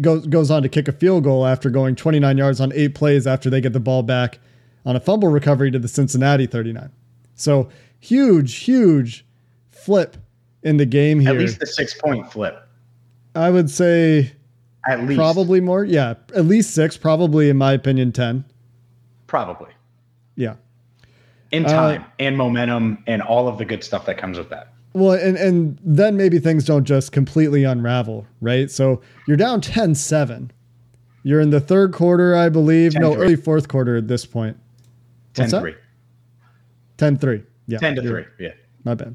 goes, 0.00 0.26
goes 0.28 0.50
on 0.50 0.62
to 0.62 0.68
kick 0.68 0.86
a 0.86 0.92
field 0.92 1.24
goal 1.24 1.44
after 1.44 1.70
going 1.70 1.96
29 1.96 2.38
yards 2.38 2.60
on 2.60 2.72
eight 2.72 2.94
plays 2.94 3.26
after 3.26 3.50
they 3.50 3.60
get 3.60 3.72
the 3.72 3.80
ball 3.80 4.04
back 4.04 4.38
on 4.86 4.94
a 4.94 5.00
fumble 5.00 5.28
recovery 5.28 5.72
to 5.72 5.78
the 5.80 5.88
Cincinnati 5.88 6.46
39. 6.46 6.90
So 7.34 7.68
huge, 7.98 8.54
huge 8.58 9.26
flip 9.70 10.16
in 10.62 10.76
the 10.76 10.86
game 10.86 11.20
here. 11.20 11.30
At 11.30 11.38
least 11.38 11.62
a 11.62 11.66
six 11.66 11.94
point 11.94 12.30
flip. 12.30 12.66
I 13.34 13.50
would 13.50 13.70
say 13.70 14.32
at 14.88 15.04
least 15.04 15.18
probably 15.18 15.60
more. 15.60 15.84
Yeah, 15.84 16.14
at 16.34 16.46
least 16.46 16.74
six. 16.74 16.96
Probably, 16.96 17.48
in 17.48 17.56
my 17.56 17.72
opinion, 17.72 18.12
ten. 18.12 18.44
Probably. 19.26 19.70
Yeah. 20.36 20.56
In 21.52 21.64
time 21.64 22.02
uh, 22.02 22.04
and 22.18 22.36
momentum 22.36 23.02
and 23.06 23.22
all 23.22 23.48
of 23.48 23.58
the 23.58 23.64
good 23.64 23.82
stuff 23.82 24.06
that 24.06 24.18
comes 24.18 24.38
with 24.38 24.50
that. 24.50 24.72
Well, 24.92 25.12
and 25.12 25.36
and 25.36 25.78
then 25.84 26.16
maybe 26.16 26.38
things 26.38 26.64
don't 26.64 26.84
just 26.84 27.12
completely 27.12 27.64
unravel, 27.64 28.26
right? 28.40 28.70
So 28.70 29.02
you're 29.26 29.36
down 29.36 29.60
10-7. 29.60 30.50
You're 31.22 31.40
in 31.40 31.50
the 31.50 31.60
third 31.60 31.92
quarter, 31.92 32.34
I 32.34 32.48
believe. 32.48 32.94
No, 32.94 33.14
early 33.14 33.36
fourth 33.36 33.68
quarter 33.68 33.96
at 33.96 34.08
this 34.08 34.24
point. 34.24 34.56
10-3. 35.34 35.76
10-3. 36.98 37.44
Yeah. 37.66 37.78
10 37.78 37.96
to 37.96 38.02
3. 38.02 38.24
Yeah. 38.38 38.50
My 38.84 38.94
bad. 38.94 39.14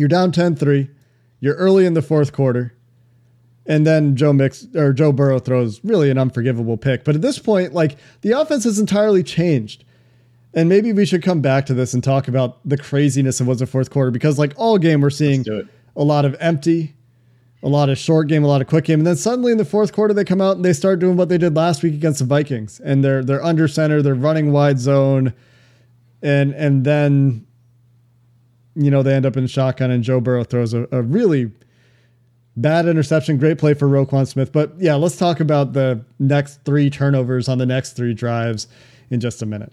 You're 0.00 0.08
down 0.08 0.32
10 0.32 0.56
3. 0.56 0.88
You're 1.40 1.56
early 1.56 1.84
in 1.84 1.92
the 1.92 2.00
fourth 2.00 2.32
quarter. 2.32 2.74
And 3.66 3.86
then 3.86 4.16
Joe 4.16 4.32
Mix 4.32 4.66
or 4.74 4.94
Joe 4.94 5.12
Burrow 5.12 5.38
throws 5.38 5.84
really 5.84 6.10
an 6.10 6.16
unforgivable 6.16 6.78
pick. 6.78 7.04
But 7.04 7.14
at 7.14 7.20
this 7.20 7.38
point, 7.38 7.74
like 7.74 7.98
the 8.22 8.32
offense 8.32 8.64
has 8.64 8.78
entirely 8.78 9.22
changed. 9.22 9.84
And 10.54 10.68
maybe 10.68 10.92
we 10.92 11.04
should 11.04 11.22
come 11.22 11.42
back 11.42 11.66
to 11.66 11.74
this 11.74 11.92
and 11.94 12.02
talk 12.02 12.26
about 12.26 12.66
the 12.66 12.78
craziness 12.78 13.40
of 13.40 13.46
what's 13.46 13.60
the 13.60 13.66
fourth 13.66 13.90
quarter 13.90 14.10
because 14.10 14.38
like 14.38 14.54
all 14.56 14.78
game 14.78 15.02
we're 15.02 15.10
seeing 15.10 15.44
a 15.94 16.02
lot 16.02 16.24
of 16.24 16.34
empty, 16.40 16.96
a 17.62 17.68
lot 17.68 17.90
of 17.90 17.98
short 17.98 18.26
game, 18.26 18.42
a 18.42 18.48
lot 18.48 18.62
of 18.62 18.66
quick 18.66 18.86
game, 18.86 19.00
and 19.00 19.06
then 19.06 19.16
suddenly 19.16 19.52
in 19.52 19.58
the 19.58 19.64
fourth 19.64 19.92
quarter 19.92 20.14
they 20.14 20.24
come 20.24 20.40
out 20.40 20.56
and 20.56 20.64
they 20.64 20.72
start 20.72 20.98
doing 20.98 21.16
what 21.16 21.28
they 21.28 21.38
did 21.38 21.54
last 21.54 21.82
week 21.82 21.94
against 21.94 22.20
the 22.20 22.24
Vikings, 22.24 22.80
and 22.80 23.04
they're 23.04 23.22
they're 23.22 23.44
under 23.44 23.68
center, 23.68 24.02
they're 24.02 24.14
running 24.14 24.50
wide 24.50 24.80
zone, 24.80 25.34
and 26.22 26.52
and 26.54 26.84
then 26.84 27.46
you 28.74 28.90
know, 28.90 29.02
they 29.02 29.14
end 29.14 29.26
up 29.26 29.36
in 29.36 29.46
shotgun 29.46 29.90
and 29.90 30.02
Joe 30.02 30.20
Burrow 30.20 30.44
throws 30.44 30.74
a, 30.74 30.86
a 30.92 31.02
really 31.02 31.50
bad 32.56 32.86
interception. 32.86 33.38
Great 33.38 33.58
play 33.58 33.74
for 33.74 33.88
Roquan 33.88 34.26
Smith. 34.26 34.52
But 34.52 34.72
yeah, 34.78 34.94
let's 34.94 35.16
talk 35.16 35.40
about 35.40 35.72
the 35.72 36.04
next 36.18 36.64
three 36.64 36.90
turnovers 36.90 37.48
on 37.48 37.58
the 37.58 37.66
next 37.66 37.92
three 37.92 38.14
drives 38.14 38.68
in 39.10 39.20
just 39.20 39.42
a 39.42 39.46
minute. 39.46 39.72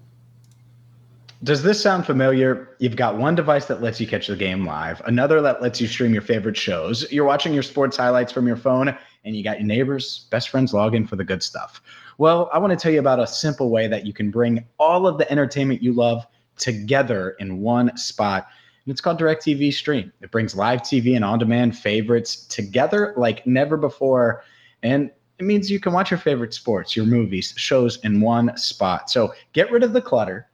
Does 1.43 1.61
this 1.61 1.79
sound 1.79 2.07
familiar? 2.07 2.75
You've 2.79 2.95
got 2.95 3.17
one 3.17 3.35
device 3.35 3.65
that 3.65 3.79
lets 3.79 4.01
you 4.01 4.07
catch 4.07 4.25
the 4.25 4.35
game 4.35 4.65
live, 4.65 5.01
another 5.05 5.39
that 5.41 5.61
lets 5.61 5.79
you 5.79 5.87
stream 5.87 6.11
your 6.11 6.23
favorite 6.23 6.57
shows. 6.57 7.09
You're 7.11 7.25
watching 7.25 7.53
your 7.53 7.61
sports 7.61 7.95
highlights 7.95 8.31
from 8.31 8.47
your 8.47 8.57
phone, 8.57 8.97
and 9.23 9.35
you 9.35 9.43
got 9.43 9.59
your 9.59 9.67
neighbors, 9.67 10.25
best 10.31 10.49
friends 10.49 10.73
log 10.73 10.95
in 10.95 11.05
for 11.05 11.15
the 11.15 11.23
good 11.23 11.43
stuff. 11.43 11.79
Well, 12.17 12.49
I 12.51 12.57
want 12.57 12.71
to 12.71 12.75
tell 12.75 12.91
you 12.91 12.99
about 12.99 13.19
a 13.19 13.27
simple 13.27 13.69
way 13.69 13.87
that 13.87 14.03
you 14.03 14.13
can 14.13 14.31
bring 14.31 14.65
all 14.79 15.05
of 15.05 15.19
the 15.19 15.31
entertainment 15.31 15.83
you 15.83 15.93
love 15.93 16.25
together 16.57 17.35
in 17.39 17.61
one 17.61 17.95
spot 17.95 18.47
and 18.87 18.93
it's 18.93 19.01
called 19.01 19.19
DirecTV 19.19 19.73
Stream. 19.73 20.13
It 20.21 20.31
brings 20.31 20.55
live 20.55 20.81
TV 20.81 21.17
and 21.17 21.25
on 21.25 21.39
demand 21.39 21.77
favorites 21.77 22.45
together 22.45 23.13
like 23.17 23.45
never 23.45 23.75
before. 23.75 24.45
And 24.81 25.11
it 25.39 25.43
means 25.43 25.69
you 25.69 25.81
can 25.81 25.91
watch 25.91 26.09
your 26.09 26.17
favorite 26.17 26.53
sports, 26.53 26.95
your 26.95 27.05
movies, 27.05 27.53
shows 27.57 27.97
in 28.05 28.21
one 28.21 28.55
spot. 28.55 29.09
So 29.09 29.33
get 29.51 29.69
rid 29.73 29.83
of 29.83 29.91
the 29.91 30.01
clutter 30.01 30.47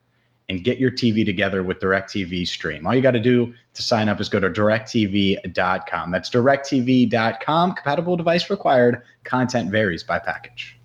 and 0.48 0.64
get 0.64 0.78
your 0.78 0.90
TV 0.90 1.24
together 1.24 1.62
with 1.62 1.78
DirecTV 1.78 2.48
Stream. 2.48 2.84
All 2.88 2.94
you 2.96 3.02
got 3.02 3.12
to 3.12 3.20
do 3.20 3.54
to 3.72 3.82
sign 3.82 4.08
up 4.08 4.20
is 4.20 4.28
go 4.28 4.40
to 4.40 4.50
directv.com. 4.50 6.10
That's 6.10 6.28
directv.com. 6.28 7.72
Compatible 7.72 8.16
device 8.16 8.50
required. 8.50 9.02
Content 9.22 9.70
varies 9.70 10.02
by 10.02 10.18
package. 10.18 10.76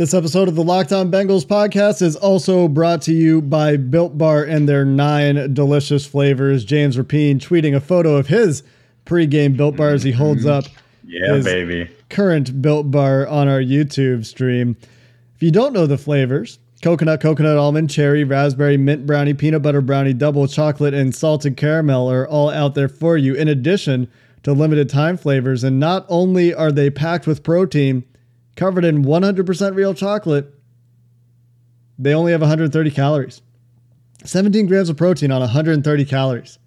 This 0.00 0.14
episode 0.14 0.48
of 0.48 0.54
the 0.54 0.64
Locked 0.64 0.94
On 0.94 1.10
Bengals 1.10 1.44
podcast 1.44 2.00
is 2.00 2.16
also 2.16 2.68
brought 2.68 3.02
to 3.02 3.12
you 3.12 3.42
by 3.42 3.76
Built 3.76 4.16
Bar 4.16 4.44
and 4.44 4.66
their 4.66 4.82
nine 4.82 5.52
delicious 5.52 6.06
flavors. 6.06 6.64
James 6.64 6.96
Rapien 6.96 7.34
tweeting 7.38 7.76
a 7.76 7.82
photo 7.82 8.16
of 8.16 8.28
his 8.28 8.62
pregame 9.04 9.58
Built 9.58 9.76
Bar 9.76 9.90
as 9.90 10.02
he 10.02 10.12
holds 10.12 10.46
mm-hmm. 10.46 10.52
up 10.52 10.64
Yeah, 11.04 11.34
his 11.34 11.44
baby. 11.44 11.90
current 12.08 12.62
Built 12.62 12.90
Bar 12.90 13.28
on 13.28 13.46
our 13.46 13.60
YouTube 13.60 14.24
stream. 14.24 14.74
If 15.36 15.42
you 15.42 15.50
don't 15.50 15.74
know 15.74 15.86
the 15.86 15.98
flavors, 15.98 16.58
coconut, 16.80 17.20
coconut, 17.20 17.58
almond, 17.58 17.90
cherry, 17.90 18.24
raspberry, 18.24 18.78
mint 18.78 19.04
brownie, 19.04 19.34
peanut 19.34 19.60
butter 19.60 19.82
brownie, 19.82 20.14
double 20.14 20.48
chocolate, 20.48 20.94
and 20.94 21.14
salted 21.14 21.58
caramel 21.58 22.10
are 22.10 22.26
all 22.26 22.48
out 22.48 22.74
there 22.74 22.88
for 22.88 23.18
you, 23.18 23.34
in 23.34 23.48
addition 23.48 24.10
to 24.44 24.54
limited 24.54 24.88
time 24.88 25.18
flavors. 25.18 25.62
And 25.62 25.78
not 25.78 26.06
only 26.08 26.54
are 26.54 26.72
they 26.72 26.88
packed 26.88 27.26
with 27.26 27.42
protein, 27.42 28.04
covered 28.56 28.84
in 28.84 29.04
100% 29.04 29.74
real 29.74 29.94
chocolate, 29.94 30.54
they 31.98 32.14
only 32.14 32.32
have 32.32 32.40
130 32.40 32.90
calories. 32.90 33.42
17 34.24 34.66
grams 34.66 34.88
of 34.88 34.96
protein 34.96 35.32
on 35.32 35.40
130 35.40 36.04
calories. 36.04 36.58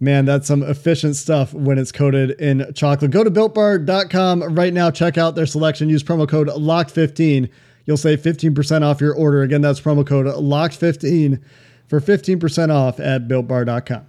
Man, 0.00 0.24
that's 0.24 0.46
some 0.46 0.62
efficient 0.62 1.16
stuff 1.16 1.52
when 1.52 1.76
it's 1.76 1.90
coated 1.90 2.30
in 2.40 2.72
chocolate. 2.74 3.10
Go 3.10 3.24
to 3.24 3.30
builtbar.com 3.30 4.54
right 4.54 4.72
now. 4.72 4.92
Check 4.92 5.18
out 5.18 5.34
their 5.34 5.46
selection. 5.46 5.88
Use 5.88 6.04
promo 6.04 6.28
code 6.28 6.48
LOCKED15. 6.48 7.50
You'll 7.84 7.96
save 7.96 8.20
15% 8.20 8.82
off 8.82 9.00
your 9.00 9.14
order. 9.14 9.42
Again, 9.42 9.60
that's 9.60 9.80
promo 9.80 10.06
code 10.06 10.26
LOCKED15 10.26 11.42
for 11.88 12.00
15% 12.00 12.70
off 12.70 13.00
at 13.00 13.26
builtbar.com. 13.26 14.06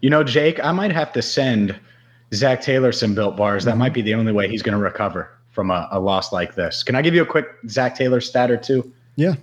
You 0.00 0.10
know, 0.10 0.24
Jake, 0.24 0.62
I 0.64 0.72
might 0.72 0.92
have 0.92 1.12
to 1.12 1.22
send 1.22 1.78
Zac 2.34 2.60
Taylor 2.60 2.90
some 2.90 3.14
built 3.14 3.36
bars. 3.36 3.64
That 3.64 3.76
might 3.76 3.94
be 3.94 4.02
the 4.02 4.14
only 4.14 4.32
way 4.32 4.48
he's 4.48 4.62
going 4.62 4.76
to 4.76 4.82
recover 4.82 5.35
from 5.56 5.70
a, 5.70 5.88
a 5.90 5.98
loss 5.98 6.32
like 6.32 6.54
this. 6.54 6.82
Can 6.82 6.94
I 6.94 7.02
give 7.02 7.14
you 7.14 7.22
a 7.22 7.26
quick 7.26 7.46
Zac 7.66 7.96
Taylor 7.96 8.20
stat 8.20 8.50
or 8.50 8.58
two? 8.58 8.92
Yeah. 9.16 9.34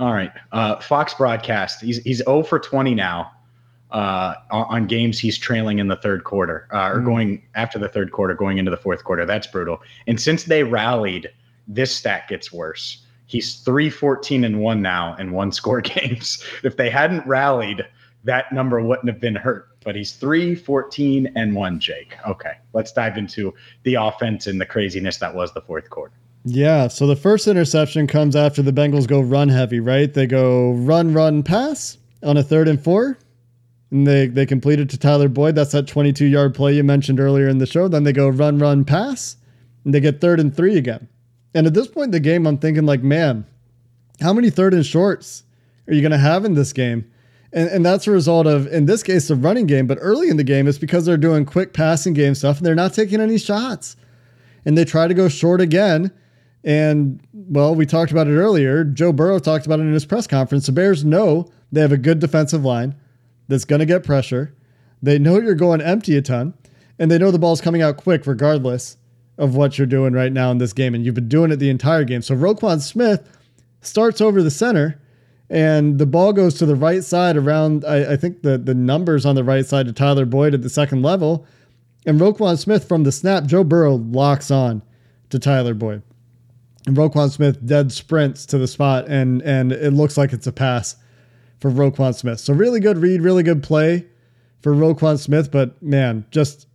All 0.00 0.12
right. 0.12 0.32
Uh, 0.50 0.80
Fox 0.80 1.14
broadcast. 1.14 1.80
He's 1.80 1.98
he's 1.98 2.18
0 2.18 2.42
for 2.42 2.58
20 2.58 2.92
now 2.96 3.30
uh, 3.92 4.34
on, 4.50 4.86
games 4.88 5.20
he's 5.20 5.38
trailing 5.38 5.78
in 5.78 5.86
the 5.86 5.96
third 5.96 6.24
quarter 6.24 6.66
uh, 6.72 6.90
or 6.90 7.00
going 7.00 7.40
after 7.54 7.78
the 7.78 7.88
third 7.88 8.10
quarter, 8.10 8.34
going 8.34 8.58
into 8.58 8.70
the 8.70 8.76
fourth 8.76 9.04
quarter. 9.04 9.24
That's 9.24 9.46
brutal. 9.46 9.80
And 10.08 10.20
since 10.20 10.44
they 10.44 10.64
rallied, 10.64 11.30
this 11.68 11.94
stat 11.94 12.26
gets 12.28 12.52
worse. 12.52 13.06
He's 13.26 13.60
3 13.60 13.90
14 13.90 14.42
and 14.42 14.58
1 14.60 14.82
now 14.82 15.14
in 15.16 15.30
one 15.30 15.52
score 15.52 15.80
games. 15.94 16.42
If 16.64 16.76
they 16.76 16.90
hadn't 16.90 17.24
rallied, 17.28 17.86
that 18.24 18.52
number 18.52 18.80
wouldn't 18.80 19.08
have 19.08 19.20
been 19.20 19.36
hurt. 19.36 19.68
But 19.84 19.96
he's 19.96 20.12
3 20.12 20.54
14 20.54 21.32
and 21.34 21.54
1, 21.54 21.80
Jake. 21.80 22.16
Okay. 22.26 22.52
Let's 22.72 22.92
dive 22.92 23.16
into 23.16 23.54
the 23.82 23.94
offense 23.94 24.46
and 24.46 24.60
the 24.60 24.66
craziness 24.66 25.18
that 25.18 25.34
was 25.34 25.52
the 25.52 25.60
fourth 25.60 25.90
quarter. 25.90 26.14
Yeah. 26.44 26.88
So 26.88 27.06
the 27.06 27.16
first 27.16 27.46
interception 27.46 28.06
comes 28.06 28.34
after 28.34 28.62
the 28.62 28.72
Bengals 28.72 29.06
go 29.06 29.20
run 29.20 29.48
heavy, 29.48 29.80
right? 29.80 30.12
They 30.12 30.26
go 30.26 30.72
run, 30.72 31.14
run, 31.14 31.42
pass 31.42 31.98
on 32.22 32.36
a 32.36 32.42
third 32.42 32.68
and 32.68 32.82
four. 32.82 33.18
And 33.90 34.06
they, 34.06 34.26
they 34.26 34.46
complete 34.46 34.80
it 34.80 34.88
to 34.90 34.98
Tyler 34.98 35.28
Boyd. 35.28 35.54
That's 35.54 35.72
that 35.72 35.86
22 35.86 36.24
yard 36.24 36.54
play 36.54 36.74
you 36.74 36.82
mentioned 36.82 37.20
earlier 37.20 37.48
in 37.48 37.58
the 37.58 37.66
show. 37.66 37.88
Then 37.88 38.04
they 38.04 38.12
go 38.12 38.28
run, 38.28 38.58
run, 38.58 38.84
pass. 38.84 39.36
And 39.84 39.92
they 39.92 40.00
get 40.00 40.20
third 40.20 40.40
and 40.40 40.54
three 40.56 40.78
again. 40.78 41.08
And 41.54 41.66
at 41.66 41.74
this 41.74 41.88
point 41.88 42.06
in 42.06 42.10
the 42.12 42.20
game, 42.20 42.46
I'm 42.46 42.56
thinking, 42.56 42.86
like, 42.86 43.02
man, 43.02 43.44
how 44.20 44.32
many 44.32 44.48
third 44.48 44.72
and 44.72 44.86
shorts 44.86 45.42
are 45.86 45.92
you 45.92 46.00
going 46.00 46.12
to 46.12 46.18
have 46.18 46.44
in 46.44 46.54
this 46.54 46.72
game? 46.72 47.10
And, 47.52 47.68
and 47.68 47.84
that's 47.84 48.06
a 48.06 48.10
result 48.10 48.46
of, 48.46 48.66
in 48.68 48.86
this 48.86 49.02
case, 49.02 49.28
the 49.28 49.36
running 49.36 49.66
game. 49.66 49.86
But 49.86 49.98
early 50.00 50.28
in 50.28 50.36
the 50.36 50.44
game, 50.44 50.66
it's 50.66 50.78
because 50.78 51.04
they're 51.04 51.16
doing 51.16 51.44
quick 51.44 51.72
passing 51.72 52.14
game 52.14 52.34
stuff 52.34 52.56
and 52.58 52.66
they're 52.66 52.74
not 52.74 52.94
taking 52.94 53.20
any 53.20 53.38
shots. 53.38 53.96
And 54.64 54.78
they 54.78 54.84
try 54.84 55.06
to 55.08 55.14
go 55.14 55.28
short 55.28 55.60
again. 55.60 56.12
And, 56.64 57.20
well, 57.32 57.74
we 57.74 57.84
talked 57.84 58.12
about 58.12 58.28
it 58.28 58.36
earlier. 58.36 58.84
Joe 58.84 59.12
Burrow 59.12 59.38
talked 59.38 59.66
about 59.66 59.80
it 59.80 59.82
in 59.82 59.92
his 59.92 60.06
press 60.06 60.26
conference. 60.26 60.66
The 60.66 60.72
Bears 60.72 61.04
know 61.04 61.50
they 61.72 61.80
have 61.80 61.92
a 61.92 61.98
good 61.98 62.20
defensive 62.20 62.64
line 62.64 62.94
that's 63.48 63.64
going 63.64 63.80
to 63.80 63.86
get 63.86 64.04
pressure. 64.04 64.54
They 65.02 65.18
know 65.18 65.40
you're 65.40 65.54
going 65.54 65.80
empty 65.80 66.16
a 66.16 66.22
ton. 66.22 66.54
And 66.98 67.10
they 67.10 67.18
know 67.18 67.32
the 67.32 67.38
ball's 67.38 67.60
coming 67.60 67.82
out 67.82 67.96
quick 67.96 68.26
regardless 68.26 68.96
of 69.36 69.56
what 69.56 69.76
you're 69.76 69.86
doing 69.86 70.12
right 70.12 70.32
now 70.32 70.50
in 70.52 70.58
this 70.58 70.72
game. 70.72 70.94
And 70.94 71.04
you've 71.04 71.16
been 71.16 71.28
doing 71.28 71.50
it 71.50 71.56
the 71.56 71.70
entire 71.70 72.04
game. 72.04 72.22
So 72.22 72.36
Roquan 72.36 72.80
Smith 72.80 73.28
starts 73.80 74.20
over 74.20 74.42
the 74.42 74.50
center 74.50 75.00
and 75.52 75.98
the 75.98 76.06
ball 76.06 76.32
goes 76.32 76.54
to 76.54 76.66
the 76.66 76.74
right 76.74 77.04
side 77.04 77.36
around, 77.36 77.84
I, 77.84 78.14
I, 78.14 78.16
think 78.16 78.40
the, 78.40 78.56
the 78.56 78.72
numbers 78.74 79.26
on 79.26 79.34
the 79.34 79.44
right 79.44 79.66
side 79.66 79.84
to 79.84 79.92
Tyler 79.92 80.24
Boyd 80.24 80.54
at 80.54 80.62
the 80.62 80.70
second 80.70 81.02
level. 81.02 81.46
And 82.06 82.18
Roquan 82.18 82.58
Smith 82.58 82.88
from 82.88 83.02
the 83.02 83.12
snap, 83.12 83.44
Joe 83.44 83.62
Burrow 83.62 83.96
locks 83.96 84.50
on 84.50 84.80
to 85.28 85.38
Tyler 85.38 85.74
Boyd. 85.74 86.02
And 86.86 86.96
Roquan 86.96 87.30
Smith 87.30 87.64
dead 87.66 87.92
sprints 87.92 88.46
to 88.46 88.56
the 88.56 88.66
spot, 88.66 89.06
and 89.08 89.42
and 89.42 89.72
it 89.72 89.92
looks 89.92 90.16
like 90.16 90.32
it's 90.32 90.46
a 90.46 90.52
pass 90.52 90.96
for 91.60 91.70
Roquan 91.70 92.14
Smith. 92.14 92.40
So 92.40 92.54
really 92.54 92.80
good 92.80 92.96
read, 92.96 93.20
really 93.20 93.42
good 93.42 93.62
play 93.62 94.06
for 94.62 94.74
Roquan 94.74 95.18
Smith, 95.18 95.52
but 95.52 95.80
man, 95.82 96.24
just 96.30 96.66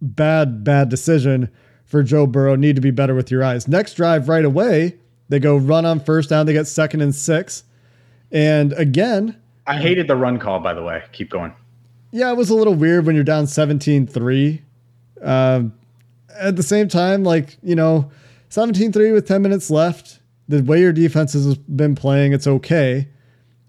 bad, 0.00 0.62
bad 0.62 0.88
decision 0.88 1.50
for 1.84 2.02
Joe 2.04 2.26
Burrow. 2.26 2.54
Need 2.54 2.76
to 2.76 2.80
be 2.80 2.92
better 2.92 3.14
with 3.14 3.30
your 3.30 3.42
eyes. 3.42 3.66
Next 3.66 3.94
drive 3.94 4.28
right 4.28 4.44
away, 4.44 4.98
they 5.28 5.40
go 5.40 5.56
run 5.56 5.84
on 5.84 5.98
first 6.00 6.30
down. 6.30 6.46
They 6.46 6.52
get 6.52 6.68
second 6.68 7.00
and 7.00 7.14
six. 7.14 7.64
And 8.32 8.72
again, 8.74 9.36
I 9.66 9.76
hated 9.76 10.08
the 10.08 10.16
run 10.16 10.38
call, 10.38 10.60
by 10.60 10.74
the 10.74 10.82
way. 10.82 11.02
Keep 11.12 11.30
going. 11.30 11.52
Yeah, 12.12 12.30
it 12.30 12.36
was 12.36 12.50
a 12.50 12.54
little 12.54 12.74
weird 12.74 13.06
when 13.06 13.14
you're 13.14 13.24
down 13.24 13.46
17 13.46 14.06
3. 14.06 14.62
Uh, 15.22 15.62
at 16.38 16.56
the 16.56 16.62
same 16.62 16.88
time, 16.88 17.22
like, 17.24 17.58
you 17.62 17.74
know, 17.74 18.10
17 18.48 18.92
3 18.92 19.12
with 19.12 19.26
10 19.28 19.42
minutes 19.42 19.70
left. 19.70 20.20
The 20.48 20.62
way 20.62 20.80
your 20.80 20.92
defense 20.92 21.34
has 21.34 21.56
been 21.56 21.94
playing, 21.94 22.32
it's 22.32 22.46
okay. 22.46 23.08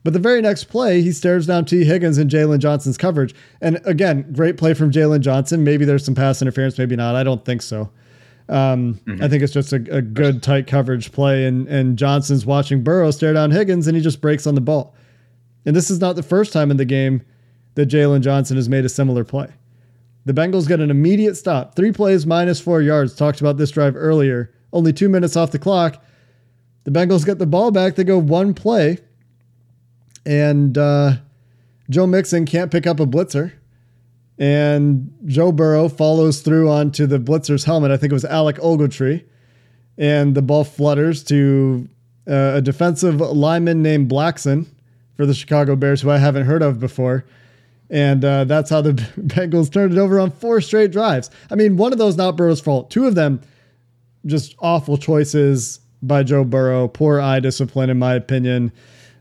But 0.04 0.14
the 0.14 0.20
very 0.20 0.42
next 0.42 0.64
play, 0.66 1.02
he 1.02 1.12
stares 1.12 1.46
down 1.46 1.66
Tee 1.66 1.84
Higgins 1.84 2.18
and 2.18 2.30
Jaylon 2.30 2.58
Johnson's 2.58 2.98
coverage. 2.98 3.36
And 3.62 3.80
again, 3.86 4.32
great 4.34 4.58
play 4.58 4.74
from 4.74 4.92
Jaylon 4.92 5.20
Johnson. 5.20 5.64
Maybe 5.64 5.86
there's 5.86 6.04
some 6.04 6.16
pass 6.16 6.42
interference, 6.42 6.80
maybe 6.80 6.96
not. 6.96 7.16
I 7.16 7.24
don't 7.24 7.46
think 7.46 7.62
so. 7.62 7.92
Um, 8.50 9.00
mm-hmm. 9.06 9.24
I 9.24 9.28
think 9.28 9.44
it's 9.44 9.54
just 9.54 9.72
a, 9.74 9.78
a, 9.96 10.02
good 10.02 10.44
tight 10.44 10.68
coverage 10.68 11.12
play, 11.12 11.46
and 11.46 11.68
and 11.68 11.98
Johnson's 11.98 12.46
watching 12.46 12.84
Burrow 12.84 13.12
stare 13.12 13.34
down 13.34 13.52
Higgins, 13.52 13.88
and 13.88 13.96
he 13.96 14.04
just 14.04 14.22
breaks 14.22 14.46
on 14.46 14.56
the 14.56 14.62
ball. 14.62 14.96
And 15.66 15.76
this 15.76 15.90
is 15.90 16.00
not 16.00 16.16
the 16.16 16.24
first 16.24 16.52
time 16.52 16.72
in 16.72 16.78
the 16.78 16.86
game 16.86 17.22
that 17.76 17.88
Jaylon 17.88 18.22
Johnson 18.22 18.58
has 18.58 18.68
made 18.68 18.84
a 18.84 18.90
similar 18.90 19.24
play. 19.24 19.48
The 20.26 20.34
Bengals 20.34 20.68
get 20.68 20.80
an 20.80 20.92
immediate 20.92 21.36
stop, 21.36 21.76
three 21.76 21.92
plays 21.92 22.26
minus 22.26 22.60
four 22.60 22.82
yards. 22.82 23.16
Talked 23.16 23.42
about 23.42 23.58
this 23.58 23.72
drive 23.72 23.96
earlier. 23.96 24.54
Only 24.74 24.94
two 24.94 25.10
minutes 25.10 25.36
off 25.36 25.52
the 25.52 25.60
clock. 25.60 26.04
The 26.84 26.92
Bengals 26.92 27.26
get 27.26 27.40
the 27.40 27.46
ball 27.46 27.72
back. 27.72 27.96
They 27.96 28.04
go 28.04 28.18
one 28.18 28.54
play, 28.54 28.98
and 30.26 30.78
uh, 30.78 31.14
Joe 31.90 32.08
Mixon 32.08 32.46
can't 32.46 32.72
pick 32.72 32.88
up 32.88 33.00
a 33.00 33.06
blitzer 33.06 33.54
and 34.42 35.14
Joe 35.28 35.52
Burrow 35.52 35.88
follows 35.88 36.42
through 36.42 36.68
onto 36.68 37.06
the 37.06 37.20
blitzer's 37.20 37.64
helmet. 37.64 37.92
I 37.92 37.98
think 37.98 38.12
it 38.12 38.16
was 38.16 38.26
Alec 38.26 38.56
Ogletree, 38.56 39.24
and 40.00 40.34
the 40.34 40.42
ball 40.42 40.64
flutters 40.64 41.24
to 41.26 41.88
uh, 42.28 42.54
a 42.56 42.62
defensive 42.62 43.22
lineman 43.22 43.84
named 43.84 44.10
Blackson 44.10 44.66
for 45.16 45.28
the 45.28 45.36
Chicago 45.36 45.76
Bears, 45.76 46.02
who 46.02 46.10
I 46.10 46.18
haven't 46.18 46.48
heard 46.48 46.64
of 46.64 46.80
before. 46.80 47.24
And 47.92 48.26
uh, 48.26 48.46
that's 48.46 48.72
how 48.72 48.82
the 48.82 48.94
Bengals 49.20 49.72
turned 49.72 49.94
it 49.94 50.00
over 50.00 50.20
on 50.20 50.32
four 50.32 50.60
straight 50.60 50.92
drives. 50.92 51.30
I 51.52 51.56
mean, 51.56 51.78
one 51.78 51.92
of 51.92 52.00
those 52.00 52.18
not 52.18 52.36
Burrow's 52.36 52.62
fault. 52.62 52.90
Two 52.90 53.06
of 53.06 53.14
them, 53.14 53.42
just 54.26 54.56
awful 54.58 54.98
choices 54.98 55.82
by 56.02 56.24
Joe 56.24 56.46
Burrow. 56.46 56.88
Poor 56.88 57.22
eye 57.22 57.42
discipline, 57.42 57.92
in 57.92 58.00
my 58.00 58.16
opinion. 58.16 58.72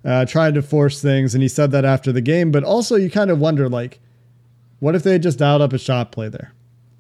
Uh, 0.03 0.25
trying 0.25 0.55
to 0.55 0.63
force 0.63 1.03
things, 1.03 1.35
and 1.35 1.43
he 1.43 1.49
said 1.49 1.73
that 1.73 1.85
after 1.85 2.11
the 2.11 2.23
game. 2.23 2.51
But 2.51 2.65
also, 2.65 2.97
you 2.97 3.11
kind 3.11 3.31
of 3.31 3.39
wonder, 3.39 3.69
like, 3.69 4.01
what 4.81 4.95
if 4.95 5.03
they 5.03 5.19
just 5.19 5.39
dialed 5.39 5.63
up 5.63 5.73
a 5.73 5.79
shot 5.79 6.13
play 6.13 6.29
there? 6.29 6.53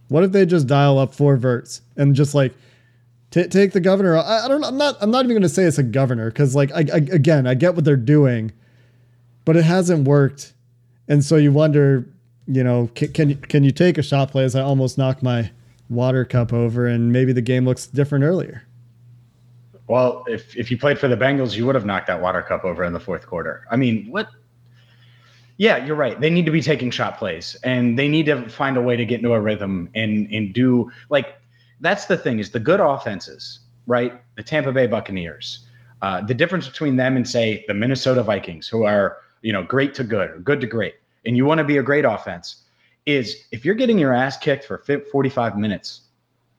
What 0.09 0.25
if 0.25 0.33
they 0.33 0.47
just 0.47 0.67
dial 0.67 0.99
up 0.99 1.15
four 1.15 1.37
verts 1.37 1.83
and 1.97 2.15
just 2.15 2.35
like 2.35 2.55
t- 3.31 3.49
take 3.49 3.73
the 3.73 3.81
governor? 3.81 4.17
I, 4.17 4.45
I, 4.45 4.49
don't. 4.49 4.65
I'm 4.65 4.79
not. 4.79 4.97
I'm 5.01 5.11
not 5.11 5.25
even 5.25 5.35
going 5.35 5.43
to 5.43 5.49
say 5.49 5.65
it's 5.65 5.79
a 5.79 5.83
governor 5.83 6.31
because 6.31 6.55
like 6.55 6.73
I, 6.73 6.81
I, 6.93 6.97
again, 7.11 7.47
I 7.47 7.55
get 7.55 7.75
what 7.75 7.85
they're 7.85 7.97
doing, 7.97 8.53
but 9.45 9.57
it 9.57 9.65
hasn't 9.65 10.07
worked, 10.07 10.53
and 11.09 11.25
so 11.25 11.37
you 11.37 11.53
wonder, 11.53 12.07
you 12.47 12.65
know, 12.65 12.91
can 12.95 13.13
can 13.13 13.31
you, 13.31 13.37
can 13.37 13.65
you 13.65 13.71
take 13.71 13.99
a 13.99 14.03
shot 14.03 14.31
play 14.31 14.45
as 14.45 14.55
I 14.55 14.63
almost 14.63 14.99
knock 14.99 15.23
my 15.23 15.51
water 15.91 16.25
cup 16.25 16.53
over 16.53 16.87
and 16.87 17.13
maybe 17.13 17.33
the 17.33 17.43
game 17.43 17.67
looks 17.67 17.87
different 17.87 18.25
earlier. 18.25 18.63
Well, 19.89 20.25
if 20.29 20.57
if 20.57 20.71
you 20.71 20.79
played 20.79 20.99
for 20.99 21.09
the 21.09 21.17
Bengals, 21.17 21.57
you 21.57 21.67
would 21.67 21.75
have 21.75 21.85
knocked 21.85 22.07
that 22.07 22.23
water 22.23 22.43
cup 22.43 22.65
over 22.65 22.85
in 22.85 22.93
the 22.93 23.01
fourth 23.01 23.27
quarter. 23.27 23.67
I 23.71 23.77
mean, 23.77 24.07
what 24.09 24.29
yeah, 25.61 25.85
you're 25.85 25.95
right. 25.95 26.19
They 26.19 26.31
need 26.31 26.47
to 26.47 26.51
be 26.51 26.63
taking 26.63 26.91
shot 26.91 27.19
plays 27.19 27.55
and 27.65 27.99
they 27.99 28.09
need 28.09 28.25
to 28.27 28.49
find 28.49 28.79
a 28.79 28.81
way 28.81 28.97
to 28.97 29.05
get 29.05 29.19
into 29.19 29.35
a 29.35 29.41
rhythm 29.41 29.91
and 29.95 30.27
and 30.33 30.55
do 30.55 30.91
like 31.11 31.35
that's 31.81 32.07
the 32.07 32.17
thing 32.17 32.39
is 32.39 32.51
the 32.51 32.59
good 32.59 32.81
offenses, 32.81 33.61
right? 33.87 34.23
The 34.37 34.43
Tampa 34.43 34.73
Bay 34.73 34.87
Buccaneers. 34.87 35.67
Uh, 36.01 36.23
the 36.23 36.33
difference 36.33 36.67
between 36.67 36.97
them 36.97 37.15
and 37.15 37.29
say 37.29 37.63
the 37.69 37.75
Minnesota 37.75 38.23
Vikings, 38.23 38.69
who 38.69 38.85
are 38.85 39.19
you 39.43 39.53
know 39.53 39.63
great 39.63 39.93
to 39.97 40.03
good 40.03 40.31
or 40.31 40.39
good 40.39 40.63
to 40.63 40.67
great, 40.67 40.95
and 41.27 41.37
you 41.37 41.45
want 41.45 41.59
to 41.59 41.65
be 41.65 41.77
a 41.77 41.83
great 41.83 42.07
offense, 42.07 42.63
is 43.05 43.45
if 43.53 43.63
you're 43.63 43.75
getting 43.75 43.99
your 43.99 44.15
ass 44.15 44.39
kicked 44.39 44.65
for 44.65 44.83
45 45.13 45.59
minutes 45.59 46.05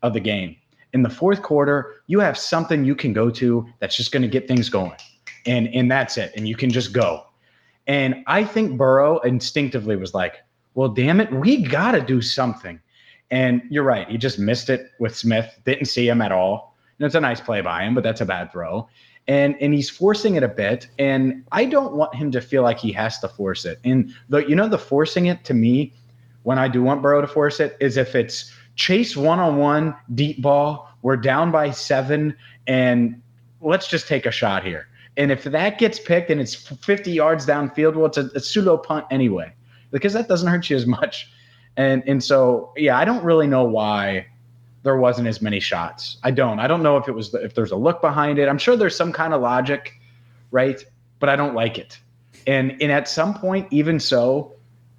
of 0.03 0.13
the 0.13 0.19
game 0.19 0.55
in 0.93 1.01
the 1.01 1.09
fourth 1.09 1.41
quarter, 1.41 2.03
you 2.05 2.19
have 2.19 2.37
something 2.37 2.85
you 2.85 2.93
can 2.93 3.13
go 3.13 3.31
to 3.31 3.67
that's 3.79 3.95
just 3.95 4.11
going 4.11 4.21
to 4.21 4.27
get 4.27 4.47
things 4.47 4.69
going. 4.69 4.99
And 5.47 5.69
and 5.69 5.89
that's 5.89 6.19
it. 6.19 6.33
And 6.35 6.47
you 6.47 6.55
can 6.55 6.69
just 6.69 6.93
go. 6.93 7.25
And 7.87 8.23
I 8.27 8.43
think 8.43 8.77
Burrow 8.77 9.19
instinctively 9.19 9.95
was 9.95 10.13
like, 10.13 10.35
well, 10.73 10.89
damn 10.89 11.19
it, 11.19 11.31
we 11.33 11.57
got 11.57 11.91
to 11.91 12.01
do 12.01 12.21
something. 12.21 12.79
And 13.29 13.61
you're 13.69 13.83
right. 13.83 14.07
He 14.09 14.17
just 14.17 14.39
missed 14.39 14.69
it 14.69 14.91
with 14.99 15.15
Smith, 15.15 15.59
didn't 15.65 15.85
see 15.85 16.07
him 16.07 16.21
at 16.21 16.31
all. 16.31 16.75
And 16.99 17.05
it's 17.05 17.15
a 17.15 17.21
nice 17.21 17.41
play 17.41 17.61
by 17.61 17.83
him, 17.83 17.95
but 17.95 18.03
that's 18.03 18.21
a 18.21 18.25
bad 18.25 18.51
throw. 18.51 18.87
And 19.27 19.55
and 19.61 19.73
he's 19.73 19.89
forcing 19.89 20.35
it 20.35 20.43
a 20.43 20.47
bit. 20.47 20.87
And 20.99 21.45
I 21.51 21.65
don't 21.65 21.93
want 21.93 22.15
him 22.15 22.31
to 22.31 22.41
feel 22.41 22.63
like 22.63 22.79
he 22.79 22.91
has 22.93 23.19
to 23.19 23.27
force 23.27 23.65
it. 23.65 23.79
And 23.83 24.13
the 24.29 24.39
you 24.47 24.55
know, 24.55 24.67
the 24.67 24.77
forcing 24.77 25.27
it 25.27 25.43
to 25.45 25.53
me, 25.53 25.93
when 26.43 26.59
I 26.59 26.67
do 26.67 26.83
want 26.83 27.01
Burrow 27.01 27.21
to 27.21 27.27
force 27.27 27.59
it, 27.59 27.77
is 27.79 27.97
if 27.97 28.15
it's 28.15 28.51
Chase 28.75 29.17
one 29.17 29.39
on 29.39 29.57
one, 29.57 29.95
deep 30.15 30.41
ball, 30.41 30.89
we're 31.01 31.17
down 31.17 31.51
by 31.51 31.71
seven, 31.71 32.35
and 32.67 33.21
let's 33.59 33.87
just 33.87 34.07
take 34.07 34.25
a 34.25 34.31
shot 34.31 34.63
here. 34.63 34.87
And 35.17 35.31
if 35.31 35.43
that 35.43 35.77
gets 35.77 35.99
picked 35.99 36.29
and 36.29 36.39
it's 36.39 36.55
50 36.55 37.11
yards 37.11 37.45
downfield, 37.45 37.95
well, 37.95 38.05
it's 38.05 38.17
a, 38.17 38.29
a 38.33 38.39
pseudo 38.39 38.77
punt 38.77 39.05
anyway, 39.11 39.53
because 39.91 40.13
that 40.13 40.27
doesn't 40.27 40.47
hurt 40.47 40.69
you 40.69 40.75
as 40.75 40.85
much. 40.85 41.31
And 41.77 42.03
and 42.07 42.23
so 42.23 42.73
yeah, 42.75 42.97
I 42.97 43.05
don't 43.05 43.23
really 43.23 43.47
know 43.47 43.63
why 43.63 44.27
there 44.83 44.97
wasn't 44.97 45.27
as 45.27 45.41
many 45.41 45.59
shots. 45.59 46.17
I 46.23 46.31
don't. 46.31 46.59
I 46.59 46.67
don't 46.67 46.83
know 46.83 46.97
if 46.97 47.07
it 47.07 47.13
was 47.13 47.33
if 47.33 47.53
there's 47.53 47.71
a 47.71 47.75
look 47.75 48.01
behind 48.01 48.39
it. 48.39 48.49
I'm 48.49 48.57
sure 48.57 48.75
there's 48.75 48.95
some 48.95 49.13
kind 49.13 49.33
of 49.33 49.41
logic, 49.41 49.93
right? 50.51 50.83
But 51.19 51.29
I 51.29 51.35
don't 51.35 51.53
like 51.53 51.77
it. 51.77 51.99
And 52.47 52.71
and 52.81 52.91
at 52.91 53.07
some 53.07 53.33
point, 53.33 53.67
even 53.71 53.99
so, 53.99 54.53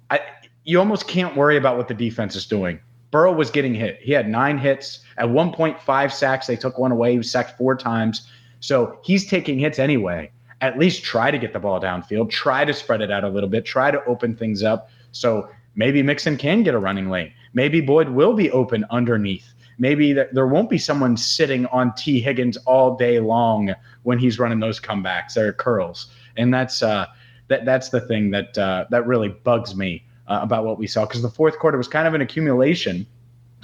I 0.09 0.21
you 0.63 0.79
almost 0.79 1.07
can't 1.07 1.35
worry 1.35 1.57
about 1.57 1.77
what 1.77 1.87
the 1.87 1.93
defense 1.93 2.35
is 2.35 2.45
doing. 2.45 2.79
Burrow 3.11 3.33
was 3.33 3.51
getting 3.51 3.75
hit. 3.75 3.99
He 4.01 4.11
had 4.11 4.27
nine 4.27 4.57
hits 4.57 5.01
at 5.17 5.25
1.5 5.27 6.11
sacks. 6.11 6.47
They 6.47 6.55
took 6.55 6.79
one 6.79 6.91
away. 6.91 7.11
He 7.11 7.17
was 7.19 7.29
sacked 7.29 7.59
four 7.59 7.75
times. 7.75 8.27
So 8.63 8.97
he's 9.03 9.25
taking 9.27 9.59
hits 9.59 9.77
anyway. 9.77 10.31
At 10.61 10.79
least 10.79 11.03
try 11.03 11.31
to 11.31 11.37
get 11.37 11.51
the 11.51 11.59
ball 11.59 11.81
downfield. 11.81 12.29
Try 12.29 12.63
to 12.63 12.73
spread 12.73 13.01
it 13.01 13.11
out 13.11 13.25
a 13.25 13.27
little 13.27 13.49
bit. 13.49 13.65
Try 13.65 13.91
to 13.91 14.01
open 14.05 14.37
things 14.37 14.63
up. 14.63 14.89
So 15.11 15.49
maybe 15.75 16.01
Mixon 16.01 16.37
can 16.37 16.63
get 16.63 16.73
a 16.73 16.79
running 16.79 17.09
lane. 17.09 17.33
Maybe 17.53 17.81
Boyd 17.81 18.07
will 18.07 18.33
be 18.33 18.49
open 18.51 18.85
underneath. 18.89 19.53
Maybe 19.79 20.13
there 20.13 20.47
won't 20.47 20.69
be 20.69 20.77
someone 20.77 21.17
sitting 21.17 21.65
on 21.67 21.93
Tee 21.95 22.21
Higgins 22.21 22.55
all 22.65 22.95
day 22.95 23.19
long 23.19 23.75
when 24.03 24.17
he's 24.17 24.39
running 24.39 24.61
those 24.61 24.79
comebacks 24.79 25.35
or 25.35 25.51
curls. 25.51 26.09
And 26.37 26.53
that's 26.53 26.81
uh, 26.81 27.07
that 27.49 27.65
that's 27.65 27.89
the 27.89 27.99
thing 27.99 28.31
that 28.31 28.57
uh, 28.57 28.85
that 28.91 29.05
really 29.05 29.27
bugs 29.27 29.75
me 29.75 30.05
uh, 30.29 30.39
about 30.41 30.63
what 30.63 30.79
we 30.79 30.87
saw 30.87 31.05
because 31.05 31.21
the 31.21 31.29
fourth 31.29 31.59
quarter 31.59 31.77
was 31.77 31.89
kind 31.89 32.07
of 32.07 32.13
an 32.13 32.21
accumulation 32.21 33.05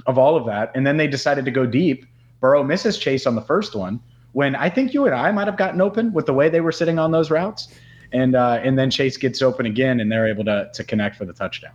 of 0.07 0.17
all 0.17 0.35
of 0.35 0.45
that, 0.47 0.71
and 0.75 0.85
then 0.85 0.97
they 0.97 1.07
decided 1.07 1.45
to 1.45 1.51
go 1.51 1.65
deep. 1.65 2.05
Burrow 2.41 2.65
misses 2.65 2.97
Chase 2.97 3.25
on 3.25 3.35
the 3.35 3.41
first 3.41 3.75
one 3.75 4.01
when 4.34 4.56
I 4.56 4.70
think 4.70 4.94
you 4.94 5.06
and 5.06 5.15
I 5.15 5.32
might 5.32 5.48
have 5.48 5.58
gotten 5.58 5.82
open 5.82 6.13
with 6.13 6.26
the 6.26 6.34
way 6.34 6.50
they 6.50 6.62
were 6.62 6.72
sitting 6.72 7.00
on 7.00 7.12
those 7.12 7.32
routes, 7.32 7.68
and 8.12 8.36
uh, 8.36 8.60
and 8.63 8.78
then 8.78 8.89
Chase 8.89 9.18
gets 9.18 9.42
open 9.42 9.65
again, 9.65 10.00
and 10.00 10.12
they're 10.12 10.28
able 10.28 10.46
to 10.46 10.70
to 10.74 10.84
connect 10.84 11.15
for 11.15 11.26
the 11.26 11.34
touchdown. 11.34 11.72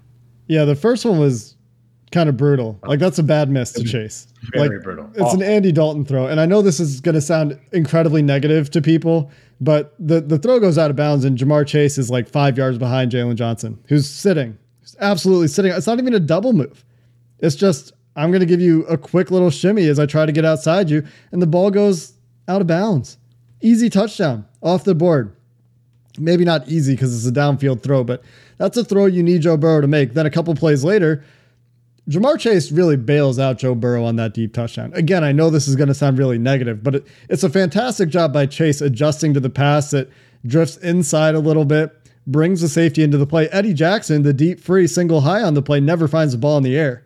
Yeah, 0.47 0.65
the 0.65 0.77
first 0.77 1.05
one 1.05 1.19
was 1.19 1.57
kind 2.13 2.29
of 2.29 2.37
brutal. 2.37 2.79
Like 2.85 3.01
that's 3.01 3.19
a 3.19 3.23
bad 3.23 3.51
miss 3.51 3.73
to 3.73 3.85
Chase. 3.85 4.29
Very 4.53 4.69
like, 4.69 4.85
brutal. 4.85 5.11
It's 5.15 5.35
an 5.35 5.43
Andy 5.43 5.73
Dalton 5.73 6.05
throw, 6.05 6.27
and 6.27 6.41
I 6.41 6.47
know 6.47 6.63
this 6.63 6.81
is 6.81 7.01
going 7.01 7.15
to 7.15 7.21
sound 7.21 7.59
incredibly 7.73 8.23
negative 8.23 8.71
to 8.71 8.83
people, 8.83 9.31
but 9.61 9.95
the 9.99 10.21
the 10.21 10.39
throw 10.39 10.61
goes 10.61 10.79
out 10.79 10.91
of 10.91 10.97
bounds, 10.97 11.25
and 11.25 11.39
Ja'Marr 11.39 11.67
Chase 11.67 11.99
is 11.99 12.11
like 12.11 12.29
five 12.29 12.57
yards 12.57 12.79
behind 12.79 13.11
Jaylon 13.11 13.37
Johnson, 13.37 13.83
who's 13.89 14.09
sitting 14.09 14.59
absolutely 15.01 15.49
sitting. 15.49 15.73
It's 15.73 15.87
not 15.87 15.99
even 15.99 16.15
a 16.15 16.21
double 16.21 16.53
move. 16.53 16.85
It's 17.39 17.57
just 17.57 17.93
I'm 18.17 18.31
going 18.31 18.41
to 18.41 18.47
give 18.47 18.61
you 18.61 18.85
a 18.87 18.97
quick 18.97 19.31
little 19.31 19.51
shimmy 19.51 19.89
as 19.89 19.99
I 19.99 20.07
try 20.07 20.27
to 20.27 20.33
get 20.33 20.45
outside 20.45 20.91
you, 20.91 21.05
and 21.33 21.43
the 21.43 21.47
ball 21.47 21.71
goes 21.71 22.14
out 22.49 22.61
of 22.61 22.67
bounds. 22.67 23.19
Easy 23.61 23.89
touchdown 23.89 24.47
off 24.63 24.85
the 24.85 24.95
board. 24.95 25.35
Maybe 26.19 26.45
not 26.45 26.69
easy 26.69 26.95
because 26.95 27.15
it's 27.17 27.27
a 27.27 27.41
downfield 27.41 27.83
throw, 27.83 28.05
but 28.05 28.23
that's 28.59 28.77
a 28.77 28.85
throw 28.85 29.07
you 29.07 29.23
need 29.23 29.43
Joe 29.43 29.57
Burrow 29.57 29.81
to 29.81 29.89
make. 29.89 30.15
Then 30.15 30.27
a 30.27 30.31
couple 30.31 30.55
plays 30.55 30.85
later, 30.85 31.25
Ja'Marr 32.09 32.39
Chase 32.39 32.71
really 32.71 32.97
bails 32.97 33.39
out 33.39 33.59
Joe 33.59 33.75
Burrow 33.75 34.05
on 34.05 34.17
that 34.17 34.35
deep 34.35 34.53
touchdown. 34.53 34.93
Again, 34.95 35.25
I 35.25 35.33
know 35.33 35.51
this 35.51 35.67
is 35.67 35.75
going 35.75 35.89
to 35.89 35.95
sound 35.95 36.19
really 36.19 36.39
negative, 36.39 36.83
but 36.83 36.97
it, 36.97 37.07
it's 37.29 37.43
a 37.43 37.49
fantastic 37.49 38.11
job 38.11 38.33
by 38.33 38.47
Chase 38.47 38.81
adjusting 38.81 39.35
to 39.35 39.41
the 39.41 39.51
pass 39.51 39.91
that 39.91 40.09
drifts 40.47 40.77
inside 40.77 41.35
a 41.35 41.41
little 41.41 41.65
bit 41.65 41.93
brings 42.27 42.61
the 42.61 42.69
safety 42.69 43.03
into 43.03 43.19
the 43.19 43.27
play. 43.27 43.49
Eddie 43.49 43.75
Jackson, 43.75 44.23
the 44.23 44.33
deep 44.33 44.61
free 44.61 44.87
single 44.87 45.23
high 45.23 45.43
on 45.43 45.55
the 45.55 45.63
play, 45.63 45.81
never 45.81 46.09
finds 46.09 46.33
the 46.33 46.39
ball 46.39 46.57
in 46.57 46.63
the 46.63 46.77
air. 46.77 47.05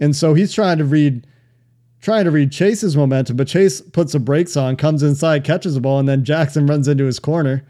And 0.00 0.14
so 0.14 0.34
he's 0.34 0.52
trying 0.52 0.78
to 0.78 0.84
read 0.84 1.26
trying 2.00 2.24
to 2.24 2.30
read 2.30 2.52
Chase's 2.52 2.96
momentum, 2.96 3.36
but 3.36 3.48
Chase 3.48 3.80
puts 3.80 4.12
the 4.12 4.20
brakes 4.20 4.56
on, 4.56 4.76
comes 4.76 5.02
inside, 5.02 5.44
catches 5.44 5.74
the 5.74 5.80
ball, 5.80 5.98
and 5.98 6.08
then 6.08 6.24
Jackson 6.24 6.66
runs 6.66 6.88
into 6.88 7.04
his 7.04 7.18
corner. 7.18 7.64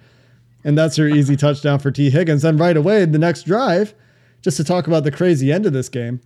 And 0.65 0.77
that's 0.77 0.99
your 0.99 1.09
easy 1.09 1.37
touchdown 1.37 1.79
for 1.79 1.91
Tee 1.91 2.11
Higgins. 2.11 2.43
Then 2.43 2.57
right 2.57 2.77
away, 2.77 3.05
the 3.05 3.19
next 3.19 3.45
drive, 3.45 3.95
just 4.43 4.57
to 4.57 4.65
talk 4.65 4.87
about 4.87 5.05
the 5.05 5.12
crazy 5.12 5.53
end 5.53 5.65
of 5.65 5.73
this 5.73 5.89
game, 5.89 6.21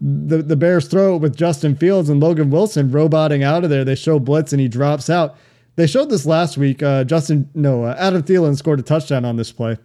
the, 0.00 0.38
the 0.38 0.56
Bears 0.56 0.88
throw 0.88 1.16
it 1.16 1.22
with 1.22 1.36
Justin 1.36 1.76
Fields 1.76 2.08
and 2.08 2.20
Logan 2.20 2.50
Wilson 2.50 2.90
roboting 2.90 3.42
out 3.42 3.64
of 3.64 3.70
there. 3.70 3.84
They 3.84 3.94
show 3.94 4.18
blitz 4.18 4.52
and 4.52 4.60
he 4.60 4.68
drops 4.68 5.10
out. 5.10 5.36
They 5.76 5.86
showed 5.86 6.08
this 6.08 6.24
last 6.24 6.56
week. 6.56 6.82
Uh, 6.82 7.04
Justin, 7.04 7.50
no, 7.54 7.84
uh, 7.84 7.94
Adam 7.98 8.22
Thielen 8.22 8.56
scored 8.56 8.80
a 8.80 8.82
touchdown 8.82 9.26
on 9.26 9.36
this 9.36 9.52
play. 9.52 9.76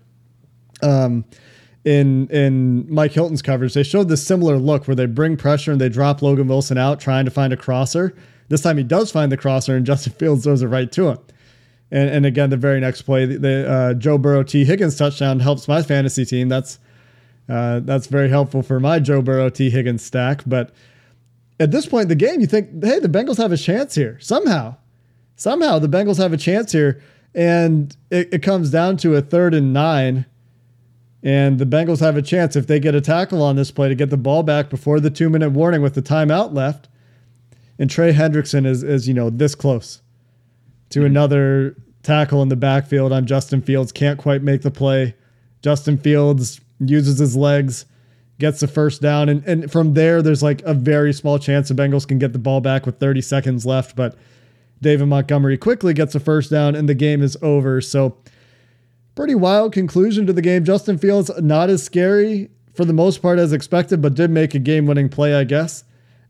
Um, 0.81 1.25
in 1.85 2.27
in 2.27 2.91
Mike 2.93 3.13
Hilton's 3.13 3.41
coverage, 3.41 3.73
they 3.73 3.83
showed 3.83 4.09
this 4.09 4.25
similar 4.25 4.57
look 4.57 4.87
where 4.87 4.95
they 4.95 5.05
bring 5.05 5.37
pressure 5.37 5.71
and 5.71 5.79
they 5.79 5.89
drop 5.89 6.21
Logan 6.21 6.47
Wilson 6.47 6.77
out 6.77 6.99
trying 6.99 7.25
to 7.25 7.31
find 7.31 7.53
a 7.53 7.57
crosser. 7.57 8.13
This 8.49 8.61
time 8.61 8.77
he 8.77 8.83
does 8.83 9.11
find 9.11 9.31
the 9.31 9.37
crosser 9.37 9.75
and 9.75 9.85
Justin 9.85 10.13
Fields 10.13 10.43
throws 10.43 10.61
it 10.61 10.67
right 10.67 10.91
to 10.91 11.09
him. 11.09 11.19
And, 11.91 12.09
and 12.09 12.25
again, 12.25 12.49
the 12.49 12.57
very 12.57 12.79
next 12.79 13.03
play, 13.03 13.25
the, 13.25 13.37
the 13.37 13.71
uh, 13.71 13.93
Joe 13.93 14.17
Burrow 14.17 14.43
Tee 14.43 14.65
Higgins 14.65 14.97
touchdown 14.97 15.39
helps 15.39 15.67
my 15.67 15.81
fantasy 15.83 16.25
team. 16.25 16.49
That's 16.49 16.79
uh, 17.47 17.79
that's 17.81 18.07
very 18.07 18.29
helpful 18.29 18.63
for 18.63 18.79
my 18.79 18.99
Joe 18.99 19.21
Burrow 19.21 19.49
Tee 19.49 19.69
Higgins 19.69 20.03
stack. 20.03 20.41
But 20.47 20.73
at 21.59 21.71
this 21.71 21.85
point 21.85 22.03
in 22.03 22.09
the 22.09 22.15
game, 22.15 22.41
you 22.41 22.47
think, 22.47 22.83
hey, 22.83 22.99
the 22.99 23.07
Bengals 23.07 23.37
have 23.37 23.51
a 23.51 23.57
chance 23.57 23.95
here 23.95 24.17
somehow 24.19 24.75
somehow 25.35 25.79
the 25.79 25.89
Bengals 25.89 26.17
have 26.17 26.33
a 26.33 26.37
chance 26.37 26.71
here. 26.71 27.01
And 27.33 27.95
it, 28.09 28.33
it 28.33 28.43
comes 28.43 28.71
down 28.71 28.97
to 28.97 29.15
a 29.15 29.21
third 29.21 29.53
and 29.53 29.73
nine. 29.73 30.25
And 31.25 31.57
the 31.57 31.65
Bengals 31.65 32.01
have 32.01 32.15
a 32.15 32.21
chance 32.21 32.55
if 32.55 32.67
they 32.67 32.79
get 32.79 32.93
a 32.93 33.01
tackle 33.01 33.41
on 33.41 33.55
this 33.55 33.71
play 33.71 33.89
to 33.89 33.95
get 33.95 34.11
the 34.11 34.17
ball 34.17 34.43
back 34.43 34.69
before 34.69 34.99
the 34.99 35.09
two 35.09 35.27
minute 35.27 35.49
warning 35.49 35.81
with 35.81 35.95
the 35.95 36.01
timeout 36.01 36.53
left. 36.53 36.87
And 37.79 37.89
Trey 37.89 38.13
Hendrickson 38.13 38.65
is, 38.65 38.83
is 38.83 39.07
you 39.07 39.13
know, 39.15 39.31
this 39.31 39.55
close 39.55 40.03
to 40.91 40.99
mm-hmm. 40.99 41.07
another 41.07 41.75
tackle 42.03 42.43
in 42.43 42.49
the 42.49 42.55
backfield 42.55 43.11
on 43.11 43.25
Justin 43.25 43.63
Fields. 43.63 43.91
Can't 43.91 44.19
quite 44.19 44.43
make 44.43 44.61
the 44.61 44.69
play. 44.69 45.15
Justin 45.63 45.97
Fields 45.97 46.61
uses 46.79 47.17
his 47.17 47.35
legs, 47.35 47.85
gets 48.37 48.59
the 48.59 48.67
first 48.67 49.01
down. 49.01 49.27
And, 49.27 49.43
and 49.45 49.71
from 49.71 49.95
there, 49.95 50.21
there's 50.21 50.43
like 50.43 50.61
a 50.61 50.75
very 50.75 51.11
small 51.11 51.39
chance 51.39 51.69
the 51.69 51.73
Bengals 51.73 52.07
can 52.07 52.19
get 52.19 52.33
the 52.33 52.39
ball 52.39 52.61
back 52.61 52.85
with 52.85 52.99
30 52.99 53.21
seconds 53.21 53.65
left. 53.65 53.95
But 53.95 54.15
David 54.79 55.07
Montgomery 55.07 55.57
quickly 55.57 55.95
gets 55.95 56.13
a 56.13 56.19
first 56.19 56.51
down 56.51 56.75
and 56.75 56.87
the 56.87 56.93
game 56.93 57.23
is 57.23 57.35
over. 57.41 57.81
So, 57.81 58.15
pretty 59.15 59.35
wild 59.35 59.73
conclusion 59.73 60.25
to 60.27 60.33
the 60.33 60.41
game. 60.41 60.63
Justin 60.63 60.97
Fields, 60.97 61.31
not 61.41 61.69
as 61.69 61.83
scary 61.83 62.49
for 62.73 62.85
the 62.85 62.93
most 62.93 63.21
part 63.21 63.39
as 63.39 63.53
expected, 63.53 64.01
but 64.01 64.13
did 64.13 64.29
make 64.29 64.53
a 64.53 64.59
game 64.59 64.85
winning 64.85 65.09
play, 65.09 65.33
I 65.33 65.43
guess, 65.43 65.83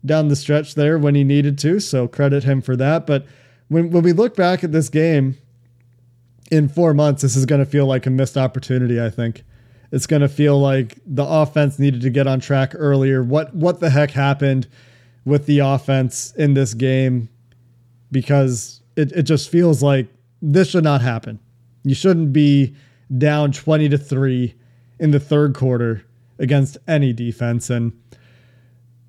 down 0.04 0.28
the 0.28 0.36
stretch 0.36 0.74
there 0.74 0.98
when 0.98 1.14
he 1.14 1.24
needed 1.24 1.58
to. 1.58 1.80
So, 1.80 2.06
credit 2.08 2.44
him 2.44 2.62
for 2.62 2.76
that. 2.76 3.06
But 3.06 3.26
when, 3.68 3.90
when 3.90 4.02
we 4.02 4.12
look 4.12 4.36
back 4.36 4.62
at 4.62 4.72
this 4.72 4.88
game 4.88 5.36
in 6.50 6.68
four 6.68 6.94
months, 6.94 7.22
this 7.22 7.36
is 7.36 7.46
going 7.46 7.64
to 7.64 7.70
feel 7.70 7.86
like 7.86 8.06
a 8.06 8.10
missed 8.10 8.36
opportunity, 8.36 9.00
I 9.00 9.10
think. 9.10 9.44
It's 9.92 10.06
going 10.06 10.22
to 10.22 10.28
feel 10.28 10.58
like 10.58 10.98
the 11.06 11.24
offense 11.24 11.78
needed 11.78 12.00
to 12.02 12.10
get 12.10 12.26
on 12.26 12.40
track 12.40 12.72
earlier. 12.74 13.22
What 13.22 13.54
what 13.54 13.80
the 13.80 13.90
heck 13.90 14.10
happened 14.10 14.66
with 15.24 15.46
the 15.46 15.60
offense 15.60 16.32
in 16.36 16.54
this 16.54 16.74
game? 16.74 17.28
because 18.10 18.82
it, 18.96 19.12
it 19.12 19.22
just 19.22 19.50
feels 19.50 19.82
like 19.82 20.08
this 20.40 20.70
should 20.70 20.84
not 20.84 21.00
happen. 21.00 21.38
You 21.86 21.94
shouldn't 21.94 22.32
be 22.32 22.74
down 23.16 23.52
20 23.52 23.88
to 23.90 23.98
3 23.98 24.54
in 24.98 25.12
the 25.12 25.20
third 25.20 25.54
quarter 25.54 26.04
against 26.38 26.76
any 26.88 27.12
defense 27.12 27.70
and 27.70 27.92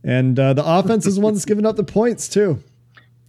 and 0.03 0.39
uh, 0.39 0.53
the 0.53 0.63
offense 0.63 1.05
is 1.05 1.15
the 1.15 1.21
one 1.21 1.33
that's 1.33 1.43
giving 1.43 1.65
up 1.65 1.75
the 1.75 1.83
points 1.83 2.29
too. 2.29 2.63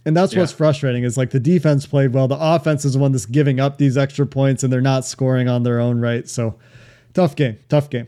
And 0.05 0.15
that's 0.15 0.33
yeah. 0.33 0.39
what's 0.39 0.53
frustrating 0.53 1.03
is 1.03 1.17
like 1.17 1.31
the 1.31 1.39
defense 1.39 1.85
played 1.85 2.13
well, 2.13 2.27
the 2.27 2.37
offense 2.39 2.85
is 2.85 2.93
the 2.93 2.99
one 2.99 3.11
that's 3.11 3.25
giving 3.25 3.59
up 3.59 3.79
these 3.79 3.97
extra 3.97 4.25
points 4.25 4.63
and 4.63 4.71
they're 4.71 4.79
not 4.79 5.03
scoring 5.03 5.49
on 5.49 5.63
their 5.63 5.79
own 5.79 5.99
right. 5.99 6.29
So 6.29 6.57
tough 7.13 7.35
game, 7.35 7.57
tough 7.67 7.89
game. 7.89 8.07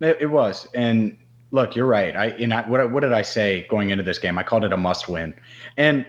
It, 0.00 0.16
it 0.20 0.26
was. 0.26 0.66
And 0.74 1.16
look, 1.50 1.76
you're 1.76 1.86
right. 1.86 2.16
I 2.16 2.26
and 2.28 2.52
I, 2.52 2.68
what 2.68 2.90
what 2.90 3.00
did 3.00 3.12
I 3.12 3.22
say 3.22 3.66
going 3.68 3.90
into 3.90 4.02
this 4.02 4.18
game? 4.18 4.38
I 4.38 4.42
called 4.42 4.64
it 4.64 4.72
a 4.72 4.76
must 4.76 5.08
win. 5.08 5.34
And 5.76 6.06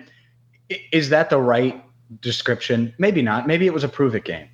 is 0.91 1.09
that 1.09 1.29
the 1.29 1.37
right 1.37 1.83
description? 2.19 2.93
Maybe 2.97 3.21
not. 3.21 3.47
Maybe 3.47 3.65
it 3.65 3.73
was 3.73 3.83
a 3.83 3.89
prove 3.89 4.15
it 4.15 4.25
game 4.25 4.47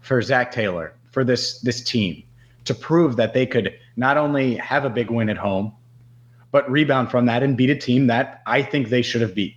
for 0.00 0.20
Zac 0.22 0.52
Taylor 0.52 0.94
for 1.10 1.24
this 1.24 1.60
this 1.60 1.82
team 1.82 2.22
to 2.64 2.74
prove 2.74 3.16
that 3.16 3.32
they 3.32 3.46
could 3.46 3.74
not 3.96 4.16
only 4.16 4.56
have 4.56 4.84
a 4.84 4.90
big 4.90 5.10
win 5.10 5.28
at 5.28 5.36
home, 5.36 5.72
but 6.50 6.70
rebound 6.70 7.10
from 7.10 7.26
that 7.26 7.42
and 7.42 7.56
beat 7.56 7.70
a 7.70 7.76
team 7.76 8.06
that 8.08 8.42
I 8.46 8.62
think 8.62 8.88
they 8.88 9.02
should 9.02 9.22
have 9.22 9.34
beat. 9.34 9.54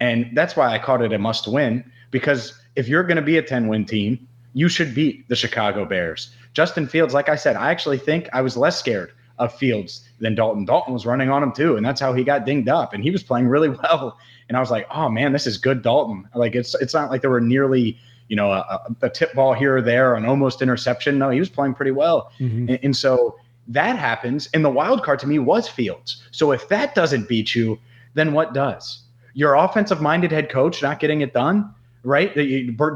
And 0.00 0.30
that's 0.34 0.56
why 0.56 0.72
I 0.72 0.78
called 0.78 1.02
it 1.02 1.12
a 1.12 1.18
must 1.18 1.48
win 1.48 1.90
because 2.10 2.58
if 2.76 2.88
you're 2.88 3.02
going 3.02 3.16
to 3.16 3.22
be 3.22 3.38
a 3.38 3.42
10 3.42 3.66
win 3.66 3.84
team, 3.84 4.26
you 4.54 4.68
should 4.68 4.94
beat 4.94 5.28
the 5.28 5.36
Chicago 5.36 5.84
Bears. 5.84 6.30
Justin 6.54 6.86
Fields, 6.86 7.14
like 7.14 7.28
I 7.28 7.36
said, 7.36 7.56
I 7.56 7.70
actually 7.70 7.98
think 7.98 8.28
I 8.32 8.40
was 8.40 8.56
less 8.56 8.78
scared 8.78 9.12
of 9.38 9.54
Fields 9.54 10.08
than 10.20 10.34
Dalton. 10.34 10.64
Dalton 10.64 10.92
was 10.92 11.06
running 11.06 11.30
on 11.30 11.42
him 11.42 11.52
too, 11.52 11.76
and 11.76 11.84
that's 11.84 12.00
how 12.00 12.12
he 12.12 12.24
got 12.24 12.44
dinged 12.44 12.68
up. 12.68 12.92
And 12.92 13.02
he 13.02 13.10
was 13.10 13.22
playing 13.22 13.48
really 13.48 13.68
well. 13.82 14.18
And 14.48 14.56
I 14.56 14.60
was 14.60 14.70
like, 14.70 14.86
oh 14.90 15.08
man, 15.08 15.32
this 15.32 15.46
is 15.46 15.58
good 15.58 15.82
Dalton. 15.82 16.28
Like 16.34 16.54
it's 16.54 16.74
it's 16.76 16.94
not 16.94 17.10
like 17.10 17.20
there 17.20 17.30
were 17.30 17.40
nearly 17.40 17.98
you 18.28 18.36
know 18.36 18.52
a, 18.52 18.80
a 19.02 19.10
tip 19.10 19.34
ball 19.34 19.54
here 19.54 19.76
or 19.76 19.82
there, 19.82 20.14
an 20.14 20.24
almost 20.24 20.62
interception. 20.62 21.18
No, 21.18 21.30
he 21.30 21.38
was 21.38 21.48
playing 21.48 21.74
pretty 21.74 21.92
well. 21.92 22.32
Mm-hmm. 22.38 22.70
And, 22.70 22.78
and 22.82 22.96
so 22.96 23.36
that 23.68 23.96
happens. 23.96 24.48
And 24.54 24.64
the 24.64 24.70
wild 24.70 25.02
card 25.02 25.18
to 25.20 25.26
me 25.26 25.38
was 25.38 25.68
Fields. 25.68 26.22
So 26.30 26.52
if 26.52 26.68
that 26.68 26.94
doesn't 26.94 27.28
beat 27.28 27.54
you, 27.54 27.78
then 28.14 28.32
what 28.32 28.54
does? 28.54 29.02
Your 29.34 29.54
offensive 29.54 30.00
minded 30.00 30.32
head 30.32 30.48
coach 30.48 30.82
not 30.82 30.98
getting 30.98 31.20
it 31.20 31.34
done, 31.34 31.72
right? 32.02 32.34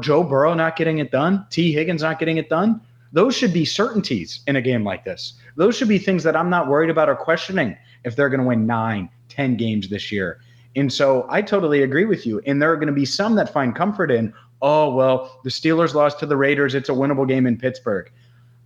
Joe 0.01 0.23
Burrow 0.23 0.53
not 0.55 0.75
getting 0.75 0.97
it 0.97 1.11
done, 1.11 1.45
Tee 1.49 1.71
Higgins 1.71 2.01
not 2.01 2.19
getting 2.19 2.37
it 2.37 2.49
done. 2.49 2.81
Those 3.13 3.35
should 3.35 3.53
be 3.53 3.63
certainties 3.63 4.41
in 4.47 4.55
a 4.55 4.61
game 4.61 4.83
like 4.83 5.05
this. 5.05 5.33
Those 5.55 5.77
should 5.77 5.87
be 5.87 5.99
things 5.99 6.23
that 6.23 6.35
I'm 6.35 6.49
not 6.49 6.67
worried 6.67 6.89
about 6.89 7.09
or 7.09 7.15
questioning 7.15 7.77
if 8.03 8.15
they're 8.15 8.29
going 8.29 8.41
to 8.41 8.47
win 8.47 8.65
nine, 8.65 9.07
ten 9.29 9.55
games 9.55 9.87
this 9.87 10.11
year. 10.11 10.41
And 10.75 10.91
so 10.91 11.27
I 11.29 11.43
totally 11.43 11.83
agree 11.83 12.05
with 12.05 12.25
you. 12.25 12.41
And 12.47 12.59
there 12.59 12.71
are 12.71 12.75
going 12.75 12.87
to 12.87 12.93
be 12.93 13.05
some 13.05 13.35
that 13.35 13.53
find 13.53 13.75
comfort 13.75 14.09
in, 14.09 14.33
oh, 14.63 14.93
well, 14.93 15.39
the 15.43 15.51
Steelers 15.51 15.93
lost 15.93 16.19
to 16.19 16.25
the 16.25 16.35
Raiders. 16.35 16.73
It's 16.73 16.89
a 16.89 16.93
winnable 16.93 17.27
game 17.27 17.45
in 17.45 17.55
Pittsburgh. 17.55 18.11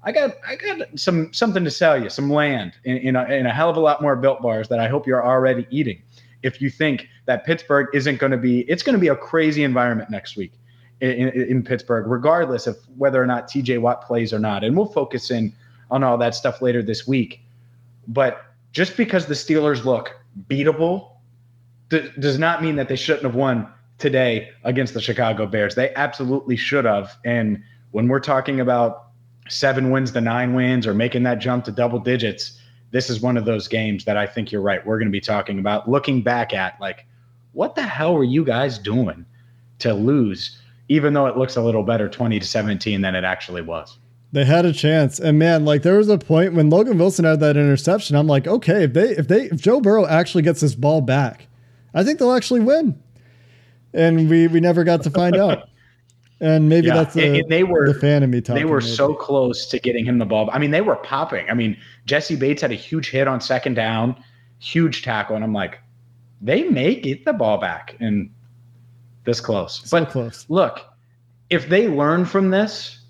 I 0.04 0.14
got 0.14 0.36
I 0.48 0.56
got 0.56 0.88
some 0.98 1.34
something 1.34 1.66
to 1.66 1.72
sell 1.72 2.02
you, 2.02 2.10
some 2.10 2.32
land 2.32 2.74
in, 2.86 2.98
in, 2.98 3.16
a, 3.18 3.26
in 3.26 3.46
a 3.46 3.54
hell 3.54 3.70
of 3.70 3.76
a 3.76 3.82
lot 3.82 4.02
more 4.02 4.16
built 4.16 4.42
bars 4.42 4.70
that 4.70 4.80
I 4.80 4.88
hope 4.88 5.06
you're 5.06 5.26
already 5.26 5.68
eating. 5.70 6.02
If 6.44 6.62
you 6.62 6.70
think 6.70 7.08
that 7.26 7.46
Pittsburgh 7.46 7.88
isn't 7.94 8.20
going 8.20 8.32
to 8.32 8.38
be, 8.38 8.62
it's 8.70 8.84
going 8.84 8.94
to 8.94 9.00
be 9.00 9.10
a 9.10 9.16
crazy 9.18 9.66
environment 9.66 10.10
next 10.10 10.38
week 10.38 10.54
in, 11.02 11.30
in, 11.30 11.64
Pittsburgh, 11.64 12.08
regardless 12.08 12.68
of 12.68 12.78
whether 12.98 13.22
or 13.22 13.26
not 13.26 13.48
TJ 13.48 13.80
Watt 13.80 14.02
plays 14.02 14.34
or 14.34 14.40
not. 14.40 14.64
And 14.64 14.76
we'll 14.76 14.88
focus 14.88 15.30
in 15.30 15.54
on 15.92 16.04
all 16.04 16.18
that 16.18 16.36
stuff 16.36 16.62
later 16.62 16.82
this 16.82 17.08
week. 17.08 17.42
But 18.08 18.44
just 18.72 18.98
because 18.98 19.26
the 19.26 19.34
Steelers 19.34 19.86
look 19.86 20.20
beatable 20.50 21.12
does 21.90 22.38
not 22.38 22.62
mean 22.62 22.76
that 22.76 22.90
they 22.90 22.96
shouldn't 22.96 23.24
have 23.24 23.36
won 23.36 23.68
today 23.98 24.50
against 24.64 24.94
the 24.94 25.02
Chicago 25.02 25.46
Bears. 25.46 25.76
They 25.76 25.94
absolutely 25.96 26.56
should 26.56 26.86
have. 26.86 27.18
And 27.26 27.64
when 27.92 28.08
we're 28.08 28.20
talking 28.20 28.60
about 28.60 29.08
seven 29.50 29.92
wins 29.92 30.12
to 30.12 30.22
nine 30.22 30.54
wins 30.54 30.86
or 30.86 30.94
making 30.94 31.24
that 31.24 31.40
jump 31.40 31.66
to 31.66 31.72
double 31.72 32.00
digits, 32.00 32.60
this 32.92 33.10
is 33.10 33.22
one 33.22 33.38
of 33.38 33.46
those 33.46 33.68
games 33.68 34.06
that 34.06 34.18
I 34.18 34.26
think 34.28 34.52
you're 34.52 34.62
right. 34.62 34.86
We're 34.86 34.98
going 34.98 35.08
to 35.08 35.12
be 35.12 35.22
talking 35.22 35.60
about 35.60 35.90
looking 35.90 36.22
back 36.22 36.54
at 36.54 36.80
like, 36.80 37.06
what 37.54 37.76
the 37.76 37.84
hell 37.84 38.14
were 38.14 38.24
you 38.24 38.44
guys 38.44 38.78
doing 38.78 39.26
to 39.80 39.94
lose, 39.94 40.60
even 40.90 41.14
though 41.14 41.28
it 41.28 41.38
looks 41.38 41.56
a 41.56 41.62
little 41.62 41.84
better 41.84 42.08
20 42.08 42.40
to 42.40 42.46
17 42.46 43.02
than 43.02 43.16
it 43.16 43.24
actually 43.24 43.62
was. 43.62 43.98
They 44.32 44.46
had 44.46 44.66
a 44.66 44.74
chance. 44.74 45.20
And 45.20 45.40
man, 45.40 45.66
like 45.66 45.84
there 45.84 45.98
was 45.98 46.10
a 46.10 46.18
point 46.18 46.54
when 46.54 46.70
Logan 46.70 46.98
Wilson 46.98 47.26
had 47.26 47.40
that 47.40 47.58
interception. 47.58 48.16
I'm 48.16 48.28
like, 48.28 48.48
okay, 48.48 48.84
if 48.84 48.94
they 48.94 49.10
if 49.12 49.28
they 49.28 49.44
if 49.44 49.62
Joe 49.62 49.80
Burrow 49.80 50.06
actually 50.06 50.44
gets 50.44 50.62
this 50.62 50.76
ball 50.76 51.02
back, 51.02 51.48
I 51.94 52.04
think 52.04 52.20
they'll 52.20 52.34
actually 52.34 52.60
win. 52.60 53.02
And 53.94 54.30
we 54.30 54.48
we 54.48 54.60
never 54.60 54.84
got 54.84 55.04
to 55.04 55.10
find 55.10 55.36
out. 55.36 55.70
And 56.40 56.70
maybe 56.70 56.86
yeah. 56.86 56.94
that's 56.94 57.16
the, 57.16 57.40
and 57.40 57.50
they 57.50 57.64
were 57.64 57.92
the 57.92 58.00
fan 58.00 58.22
of 58.22 58.30
me 58.30 58.42
talking. 58.42 58.62
They 58.62 58.70
were 58.70 58.80
maybe. 58.80 58.92
so 58.92 59.16
close 59.16 59.66
to 59.70 59.80
getting 59.80 60.06
him 60.06 60.20
the 60.20 60.26
ball. 60.26 60.50
I 60.54 60.60
mean, 60.60 60.70
they 60.70 60.82
were 60.82 60.96
popping. 60.98 61.50
I 61.50 61.56
mean, 61.56 61.76
Jessie 62.06 62.36
Bates 62.36 62.62
had 62.62 62.72
a 62.72 62.76
huge 62.76 63.10
hit 63.10 63.28
on 63.28 63.42
second 63.42 63.74
down, 63.74 64.24
huge 64.60 65.02
tackle, 65.02 65.36
and 65.36 65.44
I'm 65.44 65.54
like, 65.54 65.80
they 66.40 66.64
may 66.64 66.94
get 66.94 67.26
the 67.26 67.34
ball 67.34 67.58
back 67.58 67.96
and 68.00 68.30
this 69.28 69.40
close. 69.42 69.82
So 69.84 70.00
but 70.00 70.10
close. 70.10 70.46
Look, 70.50 70.82
if 71.52 71.70
they 71.70 71.88
learn 71.88 72.26
from 72.26 72.50
this, 72.50 73.02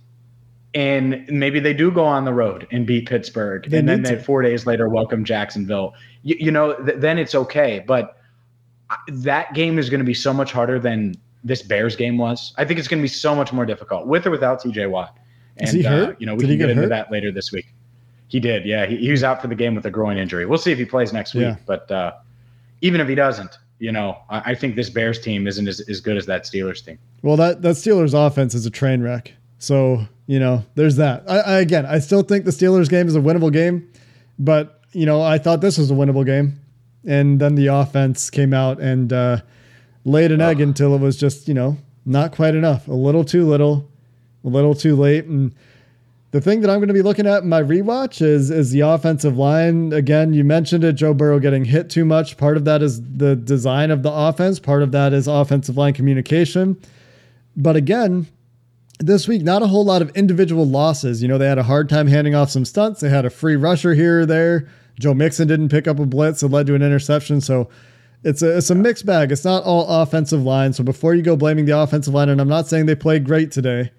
and 0.73 1.25
maybe 1.29 1.59
they 1.59 1.73
do 1.73 1.89
go 1.91 2.03
on 2.03 2.25
the 2.25 2.33
road 2.33 2.67
and 2.71 2.85
beat 2.85 3.07
Pittsburgh, 3.07 3.69
they 3.69 3.77
and 3.77 3.87
then 3.87 4.01
they 4.01 4.17
four 4.17 4.41
days 4.41 4.65
later 4.65 4.89
welcome 4.89 5.23
Jacksonville. 5.23 5.93
You, 6.23 6.35
you 6.39 6.51
know, 6.51 6.73
th- 6.83 6.99
then 6.99 7.17
it's 7.17 7.33
okay. 7.33 7.83
But 7.87 8.17
that 9.07 9.53
game 9.53 9.79
is 9.79 9.89
going 9.89 9.99
to 9.99 10.05
be 10.05 10.13
so 10.13 10.33
much 10.33 10.51
harder 10.51 10.79
than 10.79 11.15
this 11.43 11.61
Bears 11.61 11.95
game 11.95 12.17
was. 12.17 12.53
I 12.57 12.65
think 12.65 12.79
it's 12.79 12.87
going 12.87 12.99
to 12.99 13.03
be 13.03 13.07
so 13.07 13.35
much 13.35 13.53
more 13.53 13.65
difficult 13.65 14.07
with 14.07 14.25
or 14.25 14.31
without 14.31 14.61
TJ 14.61 14.89
Watt. 14.89 15.17
And, 15.57 15.69
Is 15.69 15.73
he 15.73 15.83
hurt? 15.83 16.09
Uh, 16.09 16.15
you 16.19 16.25
know, 16.25 16.33
we 16.33 16.41
did 16.41 16.49
can 16.49 16.57
get, 16.57 16.67
get 16.67 16.77
into 16.77 16.89
that 16.89 17.11
later 17.11 17.31
this 17.31 17.51
week. 17.51 17.67
He 18.27 18.39
did. 18.39 18.65
Yeah. 18.65 18.85
He, 18.85 18.97
he, 18.97 19.11
was 19.11 19.23
out 19.23 19.41
for 19.41 19.47
the 19.47 19.55
game 19.55 19.73
with 19.73 19.85
a 19.85 19.91
groin 19.91 20.17
injury. 20.17 20.45
We'll 20.45 20.57
see 20.57 20.71
if 20.71 20.77
he 20.77 20.85
plays 20.85 21.13
next 21.13 21.33
week. 21.33 21.43
Yeah. 21.43 21.55
But 21.65 21.89
uh, 21.89 22.13
even 22.81 23.01
if 23.01 23.07
he 23.07 23.15
doesn't, 23.15 23.57
you 23.79 23.91
know, 23.91 24.17
I, 24.29 24.51
I, 24.51 24.55
think 24.55 24.75
this 24.75 24.89
Bears 24.89 25.19
team 25.19 25.47
isn't 25.47 25.67
as, 25.67 25.79
as 25.81 26.01
good 26.01 26.17
as 26.17 26.25
that 26.25 26.43
Steelers 26.43 26.83
team. 26.83 26.97
Well, 27.21 27.37
that, 27.37 27.61
that 27.61 27.75
Steelers 27.75 28.13
offense 28.13 28.53
is 28.53 28.65
a 28.65 28.71
train 28.71 29.01
wreck. 29.01 29.33
So, 29.59 30.07
you 30.25 30.39
know, 30.39 30.63
there's 30.75 30.95
that. 30.97 31.23
I, 31.29 31.39
I, 31.39 31.59
again, 31.59 31.85
I 31.85 31.99
still 31.99 32.23
think 32.23 32.45
the 32.45 32.51
Steelers 32.51 32.89
game 32.89 33.07
is 33.07 33.15
a 33.15 33.19
winnable 33.19 33.51
game, 33.51 33.91
but, 34.39 34.81
you 34.91 35.05
know, 35.05 35.21
I 35.21 35.37
thought 35.37 35.61
this 35.61 35.77
was 35.77 35.91
a 35.91 35.93
winnable 35.93 36.25
game. 36.25 36.59
And 37.05 37.39
then 37.39 37.55
the 37.55 37.67
offense 37.67 38.29
came 38.29 38.53
out 38.53 38.79
and, 38.81 39.13
uh, 39.13 39.41
laid 40.03 40.31
an 40.31 40.41
egg 40.41 40.61
until 40.61 40.95
it 40.95 41.01
was 41.01 41.17
just, 41.17 41.47
you 41.47 41.53
know, 41.53 41.77
not 42.05 42.31
quite 42.31 42.55
enough. 42.55 42.87
A 42.87 42.93
little 42.93 43.23
too 43.23 43.45
little, 43.45 43.89
a 44.43 44.47
little 44.47 44.73
too 44.73 44.95
late. 44.95 45.25
And 45.25 45.53
the 46.37 46.41
thing 46.41 46.61
that 46.61 46.69
I'm 46.69 46.77
going 46.77 46.87
to 46.89 46.93
be 46.93 47.01
looking 47.01 47.25
at 47.25 47.41
in 47.41 47.49
my 47.49 47.63
rewatch 47.63 48.21
is 48.21 48.51
is 48.51 48.69
the 48.69 48.81
offensive 48.81 49.39
line. 49.39 49.91
Again, 49.91 50.33
you 50.33 50.43
mentioned 50.43 50.83
it, 50.83 50.93
Joe 50.93 51.15
Burrow 51.15 51.39
getting 51.39 51.65
hit 51.65 51.89
too 51.89 52.05
much. 52.05 52.37
Part 52.37 52.57
of 52.57 52.65
that 52.65 52.83
is 52.83 53.01
the 53.01 53.35
design 53.35 53.89
of 53.89 54.03
the 54.03 54.11
offense. 54.11 54.59
Part 54.59 54.83
of 54.83 54.91
that 54.91 55.13
is 55.13 55.27
offensive 55.27 55.77
line 55.77 55.95
communication. 55.95 56.79
But 57.55 57.75
again, 57.75 58.27
this 58.99 59.27
week, 59.27 59.41
not 59.41 59.63
a 59.63 59.67
whole 59.67 59.83
lot 59.83 60.03
of 60.03 60.15
individual 60.15 60.67
losses. 60.67 61.23
You 61.23 61.27
know, 61.27 61.39
they 61.39 61.47
had 61.47 61.57
a 61.57 61.63
hard 61.63 61.89
time 61.89 62.05
handing 62.05 62.35
off 62.35 62.51
some 62.51 62.65
stunts. 62.65 63.01
They 63.01 63.09
had 63.09 63.25
a 63.25 63.31
free 63.31 63.55
rusher 63.55 63.95
here 63.95 64.21
or 64.21 64.25
there. 64.27 64.69
Joe 64.99 65.15
Mixon 65.15 65.47
didn't 65.47 65.69
pick 65.69 65.87
up 65.87 65.97
a 65.97 66.05
blitz. 66.05 66.43
It 66.43 66.49
led 66.49 66.67
to 66.67 66.75
an 66.75 66.83
interception. 66.83 67.41
So 67.41 67.67
it's 68.23 68.43
a 68.43 68.57
it's 68.57 68.69
a 68.69 68.75
mixed 68.75 69.07
bag. 69.07 69.31
It's 69.31 69.43
not 69.43 69.63
all 69.63 69.87
offensive 69.87 70.43
line. 70.43 70.73
So 70.73 70.83
before 70.83 71.15
you 71.15 71.23
go 71.23 71.35
blaming 71.35 71.65
the 71.65 71.79
offensive 71.79 72.13
line, 72.13 72.29
and 72.29 72.39
I'm 72.39 72.47
not 72.47 72.67
saying 72.67 72.85
they 72.85 72.93
played 72.93 73.25
great 73.25 73.51
today, 73.51 73.89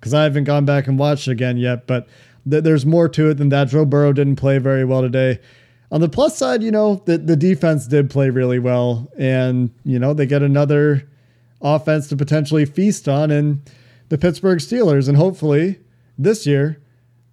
because 0.00 0.14
I 0.14 0.24
haven't 0.24 0.44
gone 0.44 0.64
back 0.64 0.86
and 0.86 0.98
watched 0.98 1.28
it 1.28 1.32
again 1.32 1.56
yet, 1.56 1.86
but 1.86 2.08
th- 2.48 2.62
there's 2.64 2.86
more 2.86 3.08
to 3.08 3.30
it 3.30 3.34
than 3.34 3.48
that. 3.50 3.68
Joe 3.68 3.84
Burrow 3.84 4.12
didn't 4.12 4.36
play 4.36 4.58
very 4.58 4.84
well 4.84 5.02
today. 5.02 5.40
On 5.90 6.00
the 6.00 6.08
plus 6.08 6.36
side, 6.36 6.62
you 6.62 6.70
know, 6.70 7.02
the, 7.06 7.18
the 7.18 7.36
defense 7.36 7.86
did 7.86 8.10
play 8.10 8.30
really 8.30 8.58
well, 8.58 9.08
and 9.16 9.70
you 9.84 9.98
know 9.98 10.14
they 10.14 10.26
get 10.26 10.42
another 10.42 11.08
offense 11.60 12.08
to 12.08 12.16
potentially 12.16 12.64
feast 12.64 13.08
on 13.08 13.30
in 13.30 13.62
the 14.08 14.18
Pittsburgh 14.18 14.58
Steelers, 14.58 15.08
and 15.08 15.16
hopefully 15.16 15.78
this 16.18 16.46
year 16.46 16.80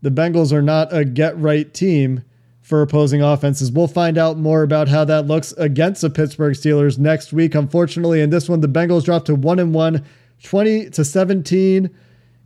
the 0.01 0.11
Bengals 0.11 0.51
are 0.51 0.61
not 0.61 0.95
a 0.95 1.05
get 1.05 1.37
right 1.39 1.73
team 1.73 2.23
for 2.61 2.81
opposing 2.81 3.21
offenses. 3.21 3.71
We'll 3.71 3.87
find 3.87 4.17
out 4.17 4.37
more 4.37 4.63
about 4.63 4.87
how 4.87 5.03
that 5.05 5.27
looks 5.27 5.51
against 5.53 6.01
the 6.01 6.09
Pittsburgh 6.09 6.53
Steelers 6.53 6.97
next 6.97 7.33
week. 7.33 7.55
Unfortunately, 7.55 8.21
in 8.21 8.29
this 8.29 8.47
one, 8.47 8.61
the 8.61 8.67
Bengals 8.67 9.03
dropped 9.03 9.27
to 9.27 9.35
1 9.35 9.59
and 9.59 9.73
1, 9.73 10.05
20 10.43 10.89
to 10.91 11.05
17 11.05 11.89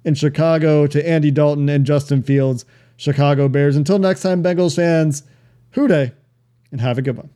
in 0.07 0.15
Chicago 0.15 0.87
to 0.87 1.05
Andy 1.07 1.29
Dalton 1.31 1.67
and 1.67 1.85
Justin 1.85 2.23
Fields, 2.23 2.63
Chicago 2.95 3.49
Bears. 3.49 3.75
Until 3.75 3.99
next 3.99 4.21
time, 4.21 4.41
Bengals 4.41 4.77
fans, 4.77 5.23
Who 5.71 5.89
Dey 5.89 6.13
and 6.71 6.79
have 6.79 6.97
a 6.97 7.01
good 7.01 7.17
one. 7.17 7.29